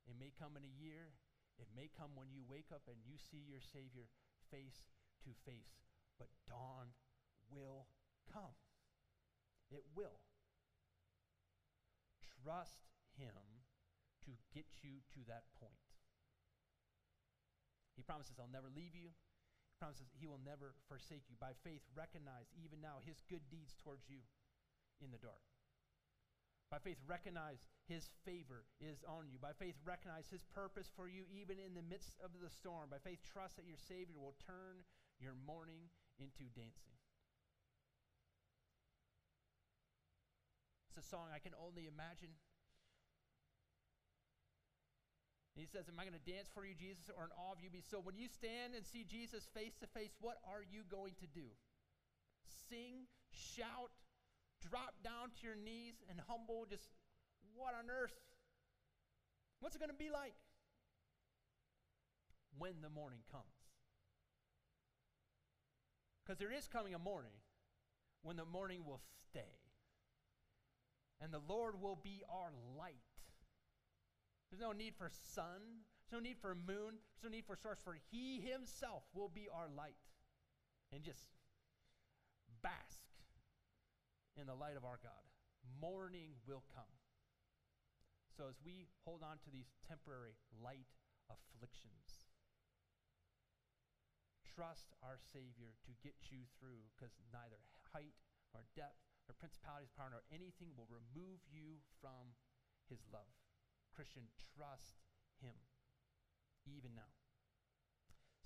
it 0.05 0.20
may 0.20 0.37
come 0.37 0.61
in 0.61 0.68
a 0.68 0.76
year, 0.76 1.16
it 1.57 1.72
may 1.72 1.89
come 1.89 2.12
when 2.12 2.29
you 2.29 2.45
wake 2.45 2.68
up 2.76 2.85
and 2.93 3.01
you 3.09 3.16
see 3.16 3.41
your 3.49 3.64
Savior 3.64 4.12
face 4.53 4.85
to 5.24 5.33
face, 5.49 5.81
but 6.20 6.29
dawn 6.45 6.93
will 7.49 7.89
come. 8.29 8.59
It 9.72 9.85
will. 9.97 10.20
Trust 12.20 12.85
Him 13.16 13.64
to 14.29 14.37
get 14.53 14.68
you 14.85 15.01
to 15.16 15.24
that 15.24 15.49
point. 15.57 15.88
He 17.99 18.07
promises, 18.07 18.38
I'll 18.38 18.46
never 18.55 18.70
leave 18.70 18.94
you. 18.94 19.11
He 19.11 19.76
promises, 19.82 20.07
He 20.14 20.30
will 20.30 20.38
never 20.46 20.78
forsake 20.86 21.26
you. 21.26 21.34
By 21.42 21.59
faith, 21.66 21.82
recognize 21.99 22.46
even 22.55 22.78
now 22.78 23.03
His 23.03 23.18
good 23.26 23.42
deeds 23.51 23.74
towards 23.74 24.07
you 24.07 24.22
in 25.03 25.11
the 25.11 25.18
dark. 25.18 25.42
By 26.70 26.78
faith, 26.78 27.03
recognize 27.11 27.66
His 27.90 28.07
favor 28.22 28.70
is 28.78 29.03
on 29.03 29.26
you. 29.26 29.42
By 29.42 29.51
faith, 29.51 29.74
recognize 29.82 30.30
His 30.30 30.46
purpose 30.55 30.86
for 30.94 31.11
you 31.11 31.26
even 31.26 31.59
in 31.59 31.74
the 31.74 31.82
midst 31.82 32.14
of 32.22 32.30
the 32.38 32.46
storm. 32.46 32.94
By 32.94 33.03
faith, 33.03 33.18
trust 33.26 33.59
that 33.59 33.66
your 33.66 33.82
Savior 33.82 34.22
will 34.22 34.38
turn 34.46 34.86
your 35.18 35.34
mourning 35.34 35.90
into 36.22 36.46
dancing. 36.55 36.94
It's 40.86 41.03
a 41.03 41.11
song 41.11 41.34
I 41.34 41.42
can 41.42 41.59
only 41.59 41.90
imagine 41.90 42.38
And 45.47 45.47
he 45.59 45.66
says, 45.66 45.88
Am 45.88 45.98
I 45.98 46.06
going 46.06 46.14
to 46.14 46.30
dance 46.30 46.48
for 46.52 46.64
you, 46.64 46.74
Jesus, 46.78 47.11
or 47.11 47.26
in 47.26 47.32
awe 47.34 47.52
of 47.52 47.61
you 47.61 47.70
be 47.70 47.82
so? 47.82 47.98
When 47.98 48.16
you 48.16 48.30
stand 48.30 48.74
and 48.74 48.86
see 48.86 49.02
Jesus 49.02 49.50
face 49.54 49.74
to 49.82 49.86
face, 49.90 50.14
what 50.20 50.38
are 50.46 50.62
you 50.62 50.86
going 50.86 51.14
to 51.20 51.26
do? 51.26 51.50
Sing, 52.70 53.11
shout, 53.30 53.90
drop 54.62 54.94
down 55.02 55.34
to 55.34 55.40
your 55.42 55.56
knees, 55.56 55.98
and 56.09 56.20
humble, 56.28 56.66
just 56.68 56.86
what 57.56 57.74
on 57.74 57.90
earth? 57.90 58.14
What's 59.61 59.74
it 59.74 59.80
going 59.80 59.90
to 59.90 59.98
be 59.98 60.11
like? 60.11 60.34
When 62.56 62.80
the 62.82 62.90
morning 62.90 63.20
comes. 63.30 63.59
Because 66.22 66.38
there 66.38 66.52
is 66.52 66.68
coming 66.68 66.94
a 66.94 66.98
morning 66.98 67.34
when 68.22 68.36
the 68.36 68.44
morning 68.44 68.84
will 68.84 69.00
stay. 69.30 69.59
And 71.20 71.32
the 71.32 71.40
Lord 71.48 71.80
will 71.80 71.96
be 71.96 72.22
our 72.30 72.52
light. 72.78 73.07
There's 74.51 74.62
no 74.62 74.72
need 74.72 74.94
for 74.96 75.11
sun. 75.34 75.84
There's 76.09 76.22
no 76.22 76.24
need 76.24 76.38
for 76.40 76.55
moon. 76.55 76.96
There's 76.96 77.24
no 77.24 77.30
need 77.30 77.44
for 77.44 77.57
source, 77.57 77.80
for 77.84 77.96
He 78.11 78.40
Himself 78.40 79.05
will 79.14 79.28
be 79.28 79.49
our 79.53 79.68
light. 79.68 80.01
And 80.92 81.05
just 81.05 81.28
bask 82.62 83.05
in 84.40 84.46
the 84.46 84.57
light 84.57 84.76
of 84.76 84.84
our 84.84 84.99
God. 85.03 85.24
Morning 85.80 86.32
will 86.49 86.64
come. 86.72 86.96
So 88.32 88.49
as 88.49 88.57
we 88.64 88.88
hold 89.05 89.26
on 89.26 89.42
to 89.44 89.51
these 89.51 89.74
temporary 89.84 90.38
light 90.62 90.88
afflictions, 91.28 92.30
trust 94.59 94.94
our 95.03 95.18
Savior 95.18 95.74
to 95.86 95.92
get 96.03 96.14
you 96.30 96.46
through 96.59 96.86
because 96.94 97.14
neither 97.30 97.59
height 97.94 98.14
nor 98.55 98.66
depth 98.74 98.99
nor 99.26 99.36
principalities, 99.36 99.92
power, 99.92 100.11
nor 100.11 100.24
anything 100.34 100.72
will 100.74 100.88
remove 100.88 101.42
you 101.46 101.78
from 102.01 102.32
His 102.88 103.03
love. 103.12 103.38
Christian, 103.99 104.30
trust 104.55 105.03
Him 105.42 105.59
even 106.70 106.94
now. 106.94 107.11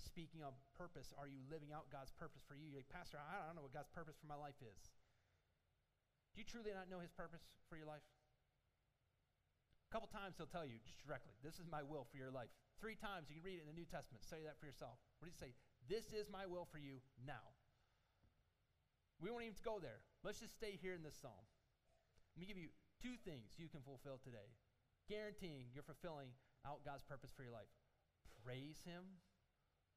Speaking 0.01 0.41
of 0.41 0.57
purpose, 0.73 1.13
are 1.13 1.29
you 1.29 1.45
living 1.45 1.69
out 1.69 1.93
God's 1.93 2.09
purpose 2.09 2.41
for 2.41 2.57
you? 2.57 2.73
You're 2.73 2.81
like, 2.81 2.89
Pastor, 2.89 3.21
I 3.21 3.45
don't 3.45 3.53
know 3.53 3.61
what 3.61 3.77
God's 3.77 3.93
purpose 3.93 4.17
for 4.17 4.25
my 4.25 4.33
life 4.33 4.57
is. 4.65 4.89
Do 6.33 6.41
you 6.41 6.47
truly 6.49 6.73
not 6.73 6.89
know 6.89 6.97
His 6.97 7.13
purpose 7.13 7.45
for 7.69 7.77
your 7.77 7.85
life? 7.85 8.01
A 8.01 9.89
couple 9.93 10.09
times 10.09 10.41
He'll 10.41 10.49
tell 10.49 10.65
you 10.65 10.81
just 10.81 10.97
directly, 11.05 11.37
This 11.45 11.61
is 11.61 11.69
my 11.69 11.85
will 11.85 12.09
for 12.09 12.17
your 12.17 12.33
life. 12.33 12.49
Three 12.81 12.97
times 12.97 13.29
you 13.29 13.37
can 13.37 13.45
read 13.45 13.61
it 13.61 13.69
in 13.69 13.69
the 13.69 13.77
New 13.77 13.85
Testament. 13.85 14.25
Study 14.25 14.49
that 14.49 14.57
for 14.57 14.65
yourself. 14.65 14.97
What 15.21 15.29
does 15.29 15.37
He 15.37 15.53
say? 15.53 15.53
This 15.85 16.17
is 16.17 16.33
my 16.33 16.49
will 16.49 16.65
for 16.65 16.81
you 16.81 16.97
now. 17.21 17.53
We 19.21 19.29
won't 19.29 19.45
even 19.45 19.61
go 19.61 19.77
there. 19.77 20.01
Let's 20.25 20.41
just 20.41 20.57
stay 20.57 20.81
here 20.81 20.97
in 20.97 21.05
this 21.05 21.21
psalm. 21.21 21.45
Let 22.33 22.41
me 22.41 22.49
give 22.49 22.57
you 22.57 22.73
two 23.05 23.21
things 23.21 23.53
you 23.61 23.69
can 23.69 23.85
fulfill 23.85 24.17
today 24.17 24.49
guaranteeing 25.07 25.71
you're 25.73 25.85
fulfilling 25.85 26.31
out 26.63 26.85
God's 26.85 27.03
purpose 27.03 27.31
for 27.35 27.43
your 27.43 27.55
life. 27.55 27.71
Praise 28.43 28.81
Him, 28.83 29.23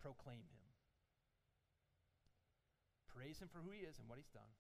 proclaim 0.03 0.47
Him. 0.51 0.67
Praise 3.11 3.39
Him 3.39 3.49
for 3.49 3.65
who 3.65 3.73
He 3.73 3.87
is 3.87 3.99
and 3.99 4.07
what 4.09 4.19
He's 4.19 4.35
done. 4.35 4.55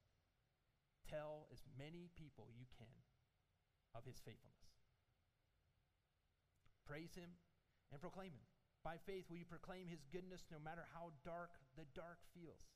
Tell 1.07 1.47
as 1.53 1.62
many 1.78 2.11
people 2.18 2.51
you 2.55 2.66
can 2.74 2.99
of 3.94 4.03
His 4.07 4.18
faithfulness. 4.22 4.66
Praise 6.86 7.14
Him 7.14 7.36
and 7.92 8.01
proclaim 8.01 8.34
Him. 8.34 8.47
By 8.82 9.03
faith, 9.03 9.26
will 9.26 9.38
you 9.38 9.49
proclaim 9.49 9.90
His 9.90 10.07
goodness 10.14 10.47
no 10.51 10.62
matter 10.62 10.86
how 10.94 11.11
dark 11.26 11.59
the 11.74 11.86
dark 11.94 12.22
feels? 12.34 12.70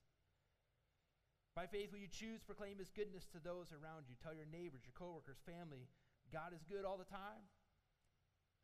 By 1.54 1.66
faith, 1.66 1.90
will 1.90 2.02
you 2.02 2.10
choose 2.10 2.42
proclaim 2.42 2.78
His 2.78 2.90
goodness 2.90 3.26
to 3.34 3.42
those 3.42 3.70
around 3.74 4.06
you? 4.06 4.14
Tell 4.18 4.34
your 4.34 4.50
neighbors, 4.50 4.86
your 4.86 4.94
coworkers, 4.94 5.42
family, 5.46 5.86
God 6.30 6.54
is 6.54 6.62
good 6.62 6.86
all 6.86 6.98
the 6.98 7.08
time. 7.10 7.42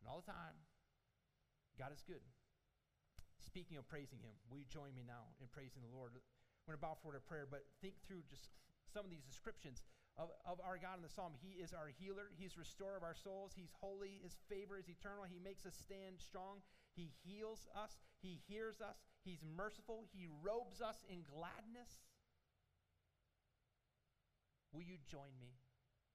And 0.01 0.09
all 0.09 0.23
the 0.25 0.31
time, 0.31 0.57
God 1.79 1.93
is 1.93 2.03
good. 2.05 2.23
Speaking 3.41 3.77
of 3.77 3.89
praising 3.89 4.21
Him, 4.21 4.37
will 4.49 4.59
you 4.59 4.69
join 4.69 4.93
me 4.97 5.05
now 5.05 5.33
in 5.41 5.49
praising 5.53 5.85
the 5.85 5.93
Lord? 5.93 6.17
We're 6.65 6.75
going 6.75 6.81
to 6.81 6.87
bow 6.89 6.97
forward 7.01 7.21
to 7.21 7.25
prayer, 7.25 7.47
but 7.49 7.65
think 7.81 7.95
through 8.03 8.27
just 8.27 8.51
some 8.91 9.05
of 9.05 9.11
these 9.11 9.25
descriptions 9.25 9.85
of, 10.17 10.33
of 10.49 10.59
our 10.65 10.81
God 10.81 10.97
in 10.97 11.05
the 11.05 11.13
psalm. 11.13 11.37
He 11.37 11.61
is 11.61 11.77
our 11.77 11.93
healer, 12.01 12.33
He's 12.37 12.57
restorer 12.57 12.97
of 12.97 13.05
our 13.05 13.15
souls, 13.15 13.53
He's 13.55 13.73
holy, 13.77 14.21
His 14.25 14.37
favor 14.49 14.81
is 14.81 14.89
eternal, 14.89 15.29
He 15.29 15.39
makes 15.39 15.69
us 15.69 15.77
stand 15.77 16.19
strong, 16.19 16.65
He 16.97 17.13
heals 17.25 17.69
us, 17.77 18.01
He 18.25 18.41
hears 18.49 18.81
us, 18.81 18.97
He's 19.25 19.45
merciful, 19.45 20.09
He 20.13 20.29
robes 20.43 20.81
us 20.81 21.05
in 21.09 21.23
gladness. 21.29 22.09
Will 24.73 24.85
you 24.85 24.97
join 25.07 25.33
me 25.39 25.61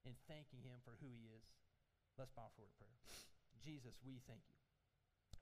in 0.05 0.13
thanking 0.27 0.65
Him 0.65 0.81
for 0.83 0.97
who 0.99 1.13
He 1.13 1.29
is? 1.31 1.45
Let's 2.17 2.33
bow 2.33 2.49
forward 2.57 2.73
to 2.73 2.77
prayer. 2.81 3.30
Jesus, 3.61 3.95
we 4.01 4.19
thank 4.25 4.43
you. 4.49 4.59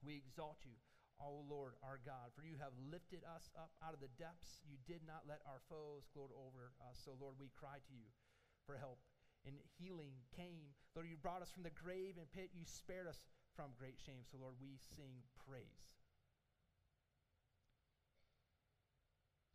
We 0.03 0.15
exalt 0.15 0.63
you, 0.63 0.75
O 1.19 1.43
Lord 1.47 1.75
our 1.83 1.99
God, 1.99 2.31
for 2.35 2.47
you 2.47 2.55
have 2.59 2.71
lifted 2.79 3.23
us 3.27 3.51
up 3.55 3.71
out 3.83 3.91
of 3.95 3.99
the 3.99 4.11
depths. 4.15 4.63
You 4.63 4.79
did 4.87 5.03
not 5.03 5.27
let 5.27 5.43
our 5.43 5.59
foes 5.67 6.07
gloat 6.15 6.31
over 6.31 6.71
us. 6.87 6.99
So, 7.03 7.15
Lord, 7.19 7.35
we 7.39 7.51
cry 7.51 7.83
to 7.83 7.93
you 7.95 8.07
for 8.63 8.79
help. 8.79 8.99
And 9.47 9.55
healing 9.79 10.15
came. 10.35 10.75
Lord, 10.95 11.07
you 11.07 11.15
brought 11.15 11.43
us 11.43 11.51
from 11.51 11.63
the 11.63 11.75
grave 11.75 12.19
and 12.19 12.27
pit. 12.31 12.51
You 12.55 12.63
spared 12.67 13.07
us 13.07 13.19
from 13.55 13.75
great 13.75 13.99
shame. 13.99 14.23
So, 14.27 14.39
Lord, 14.39 14.55
we 14.59 14.79
sing 14.95 15.23
praise. 15.47 15.91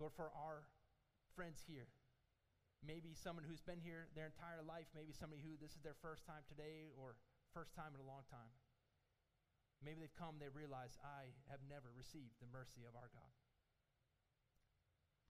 Lord, 0.00 0.12
for 0.16 0.32
our 0.36 0.68
friends 1.36 1.64
here, 1.64 1.88
maybe 2.84 3.16
someone 3.16 3.44
who's 3.44 3.64
been 3.64 3.80
here 3.80 4.08
their 4.12 4.28
entire 4.28 4.60
life, 4.60 4.88
maybe 4.92 5.16
somebody 5.16 5.40
who 5.40 5.56
this 5.56 5.72
is 5.72 5.80
their 5.80 5.96
first 6.04 6.28
time 6.28 6.44
today 6.44 6.92
or 7.00 7.16
first 7.55 7.70
time 7.78 7.94
in 7.94 8.02
a 8.02 8.11
long 8.11 8.26
time. 8.26 8.50
Maybe 9.78 10.02
they've 10.02 10.18
come, 10.18 10.42
they 10.42 10.50
realize, 10.50 10.98
I 10.98 11.30
have 11.46 11.62
never 11.70 11.94
received 11.94 12.42
the 12.42 12.50
mercy 12.50 12.82
of 12.82 12.98
our 12.98 13.14
God. 13.14 13.34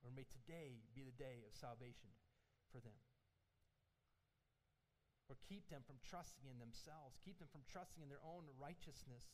Or 0.01 0.09
may 0.09 0.25
today 0.25 0.81
be 0.97 1.05
the 1.05 1.17
day 1.17 1.45
of 1.45 1.53
salvation 1.53 2.13
for 2.73 2.81
them. 2.81 2.97
Or 5.29 5.37
keep 5.45 5.69
them 5.69 5.85
from 5.85 6.01
trusting 6.05 6.49
in 6.49 6.61
themselves, 6.61 7.21
keep 7.21 7.41
them 7.41 7.49
from 7.53 7.65
trusting 7.69 8.01
in 8.01 8.13
their 8.13 8.25
own 8.25 8.49
righteousness. 8.57 9.29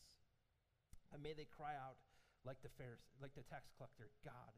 And 1.10 1.22
may 1.22 1.34
they 1.34 1.46
cry 1.46 1.74
out 1.74 1.98
like 2.46 2.62
the 2.62 2.72
Pharisee, 2.74 3.10
like 3.18 3.34
the 3.34 3.46
tax 3.46 3.70
collector, 3.74 4.14
God, 4.22 4.54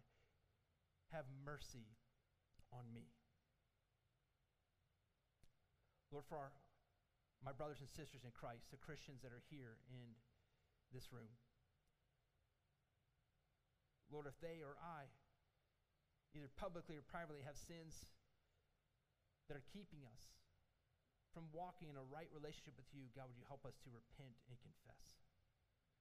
have 1.10 1.24
mercy 1.44 1.96
on 2.70 2.84
me. 2.92 3.08
Lord, 6.12 6.28
for 6.28 6.36
our 6.36 6.52
my 7.42 7.50
brothers 7.50 7.82
and 7.82 7.90
sisters 7.90 8.22
in 8.22 8.30
Christ, 8.30 8.70
the 8.70 8.78
Christians 8.78 9.18
that 9.26 9.34
are 9.34 9.42
here 9.50 9.82
in 9.90 10.14
this 10.94 11.10
room. 11.10 11.30
Lord, 14.14 14.30
if 14.30 14.38
they 14.38 14.62
or 14.62 14.78
I, 14.78 15.10
either 16.38 16.48
publicly 16.54 16.94
or 16.94 17.04
privately, 17.04 17.42
have 17.42 17.58
sins 17.58 18.06
that 19.50 19.58
are 19.58 19.66
keeping 19.74 20.06
us 20.06 20.22
from 21.34 21.50
walking 21.50 21.88
in 21.90 21.96
a 21.96 22.04
right 22.12 22.28
relationship 22.30 22.76
with 22.76 22.86
you, 22.92 23.08
God, 23.16 23.26
would 23.32 23.40
you 23.40 23.48
help 23.48 23.64
us 23.64 23.74
to 23.82 23.88
repent 23.90 24.36
and 24.46 24.54
confess? 24.60 25.18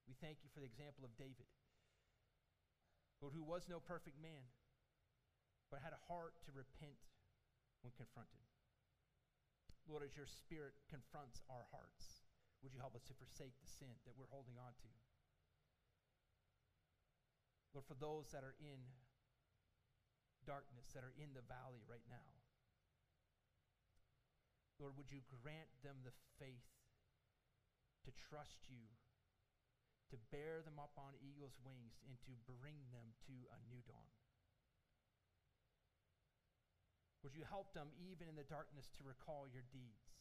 We 0.06 0.14
thank 0.20 0.44
you 0.44 0.52
for 0.52 0.60
the 0.60 0.68
example 0.68 1.08
of 1.08 1.16
David, 1.16 1.48
Lord, 3.24 3.32
who 3.32 3.48
was 3.48 3.66
no 3.72 3.80
perfect 3.80 4.20
man, 4.20 4.44
but 5.72 5.80
had 5.80 5.96
a 5.96 6.04
heart 6.12 6.36
to 6.46 6.52
repent 6.52 7.00
when 7.80 7.96
confronted. 7.96 8.51
Lord, 9.92 10.08
as 10.08 10.16
your 10.16 10.32
spirit 10.32 10.72
confronts 10.88 11.44
our 11.52 11.68
hearts, 11.76 12.24
would 12.64 12.72
you 12.72 12.80
help 12.80 12.96
us 12.96 13.04
to 13.12 13.20
forsake 13.20 13.60
the 13.60 13.68
sin 13.68 13.92
that 14.08 14.16
we're 14.16 14.32
holding 14.32 14.56
on 14.56 14.72
to? 14.72 14.92
Lord, 17.76 17.84
for 17.92 18.00
those 18.00 18.32
that 18.32 18.48
are 18.48 18.56
in 18.64 18.80
darkness, 20.48 20.96
that 20.96 21.04
are 21.04 21.12
in 21.20 21.36
the 21.36 21.44
valley 21.44 21.84
right 21.92 22.08
now, 22.08 22.40
Lord, 24.80 24.96
would 24.96 25.12
you 25.12 25.28
grant 25.28 25.68
them 25.84 26.08
the 26.08 26.16
faith 26.40 26.72
to 28.08 28.16
trust 28.16 28.72
you, 28.72 28.88
to 30.08 30.16
bear 30.32 30.64
them 30.64 30.80
up 30.80 30.96
on 30.96 31.20
eagle's 31.20 31.60
wings, 31.68 32.00
and 32.08 32.16
to 32.24 32.32
bring 32.48 32.80
them 32.96 33.12
to 33.28 33.36
a 33.52 33.60
new 33.68 33.84
dawn? 33.84 34.21
Would 37.22 37.38
you 37.38 37.46
help 37.46 37.74
them, 37.78 37.94
even 38.02 38.26
in 38.26 38.34
the 38.34 38.48
darkness, 38.50 38.90
to 38.98 39.06
recall 39.06 39.46
your 39.46 39.66
deeds, 39.70 40.18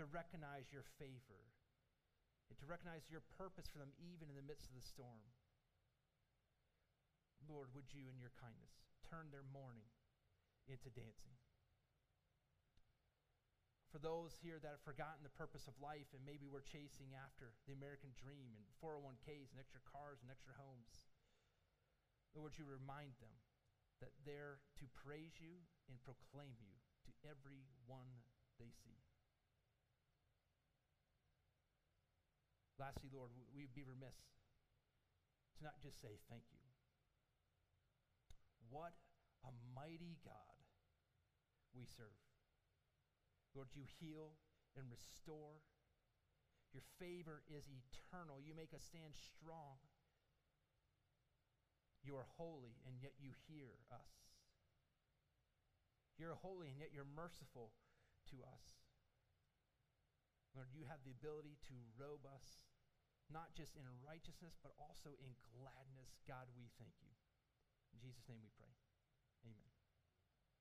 to 0.00 0.08
recognize 0.08 0.72
your 0.72 0.88
favor, 0.96 1.52
and 2.48 2.56
to 2.56 2.64
recognize 2.64 3.04
your 3.12 3.24
purpose 3.36 3.68
for 3.68 3.78
them, 3.78 3.92
even 4.00 4.32
in 4.32 4.36
the 4.36 4.48
midst 4.48 4.72
of 4.72 4.76
the 4.76 4.84
storm? 4.84 5.28
Lord, 7.44 7.68
would 7.76 7.92
you, 7.92 8.08
in 8.08 8.16
your 8.16 8.32
kindness, 8.40 8.80
turn 9.04 9.28
their 9.28 9.44
mourning 9.44 9.92
into 10.64 10.88
dancing? 10.88 11.36
For 13.92 14.00
those 14.00 14.34
here 14.40 14.58
that 14.58 14.74
have 14.74 14.88
forgotten 14.88 15.22
the 15.22 15.38
purpose 15.38 15.70
of 15.70 15.78
life 15.78 16.10
and 16.16 16.24
maybe 16.26 16.50
we're 16.50 16.66
chasing 16.66 17.14
after 17.14 17.54
the 17.68 17.76
American 17.78 18.10
dream 18.18 18.58
and 18.58 18.66
401ks 18.82 19.54
and 19.54 19.60
extra 19.62 19.78
cars 19.86 20.18
and 20.18 20.32
extra 20.32 20.56
homes, 20.58 21.06
Lord, 22.34 22.50
would 22.50 22.58
you 22.58 22.66
remind 22.66 23.14
them 23.22 23.30
that 24.04 24.12
they're 24.28 24.60
to 24.76 24.84
praise 24.92 25.40
you 25.40 25.64
and 25.88 25.96
proclaim 26.04 26.52
you 26.60 26.76
to 27.08 27.12
everyone 27.24 28.20
they 28.60 28.68
see. 28.84 29.00
Lastly, 32.76 33.08
Lord, 33.08 33.32
we 33.32 33.64
would 33.64 33.72
be 33.72 33.80
remiss 33.80 34.20
to 35.56 35.64
not 35.64 35.80
just 35.80 36.04
say 36.04 36.20
thank 36.28 36.44
you. 36.52 36.60
What 38.68 38.92
a 39.40 39.52
mighty 39.72 40.20
God 40.20 40.60
we 41.72 41.88
serve. 41.88 42.20
Lord, 43.56 43.72
you 43.72 43.88
heal 43.88 44.36
and 44.76 44.84
restore. 44.92 45.64
Your 46.76 46.84
favor 47.00 47.40
is 47.48 47.72
eternal. 47.72 48.36
You 48.42 48.52
make 48.52 48.74
us 48.76 48.84
stand 48.84 49.16
strong. 49.16 49.80
You 52.04 52.20
are 52.20 52.28
holy, 52.36 52.76
and 52.84 53.00
yet 53.00 53.16
you 53.16 53.32
hear 53.48 53.80
us. 53.88 54.12
You're 56.20 56.36
holy, 56.36 56.68
and 56.68 56.76
yet 56.76 56.92
you're 56.92 57.08
merciful 57.08 57.72
to 58.28 58.44
us. 58.44 58.84
Lord, 60.52 60.68
you 60.70 60.84
have 60.86 61.02
the 61.02 61.16
ability 61.16 61.56
to 61.72 61.76
robe 61.96 62.28
us, 62.28 62.68
not 63.32 63.56
just 63.56 63.74
in 63.74 63.88
righteousness, 64.04 64.54
but 64.60 64.76
also 64.76 65.16
in 65.18 65.32
gladness. 65.56 66.20
God, 66.28 66.46
we 66.54 66.68
thank 66.76 66.94
you. 67.00 67.10
In 67.96 67.98
Jesus' 67.98 68.28
name 68.28 68.44
we 68.44 68.52
pray. 68.54 68.83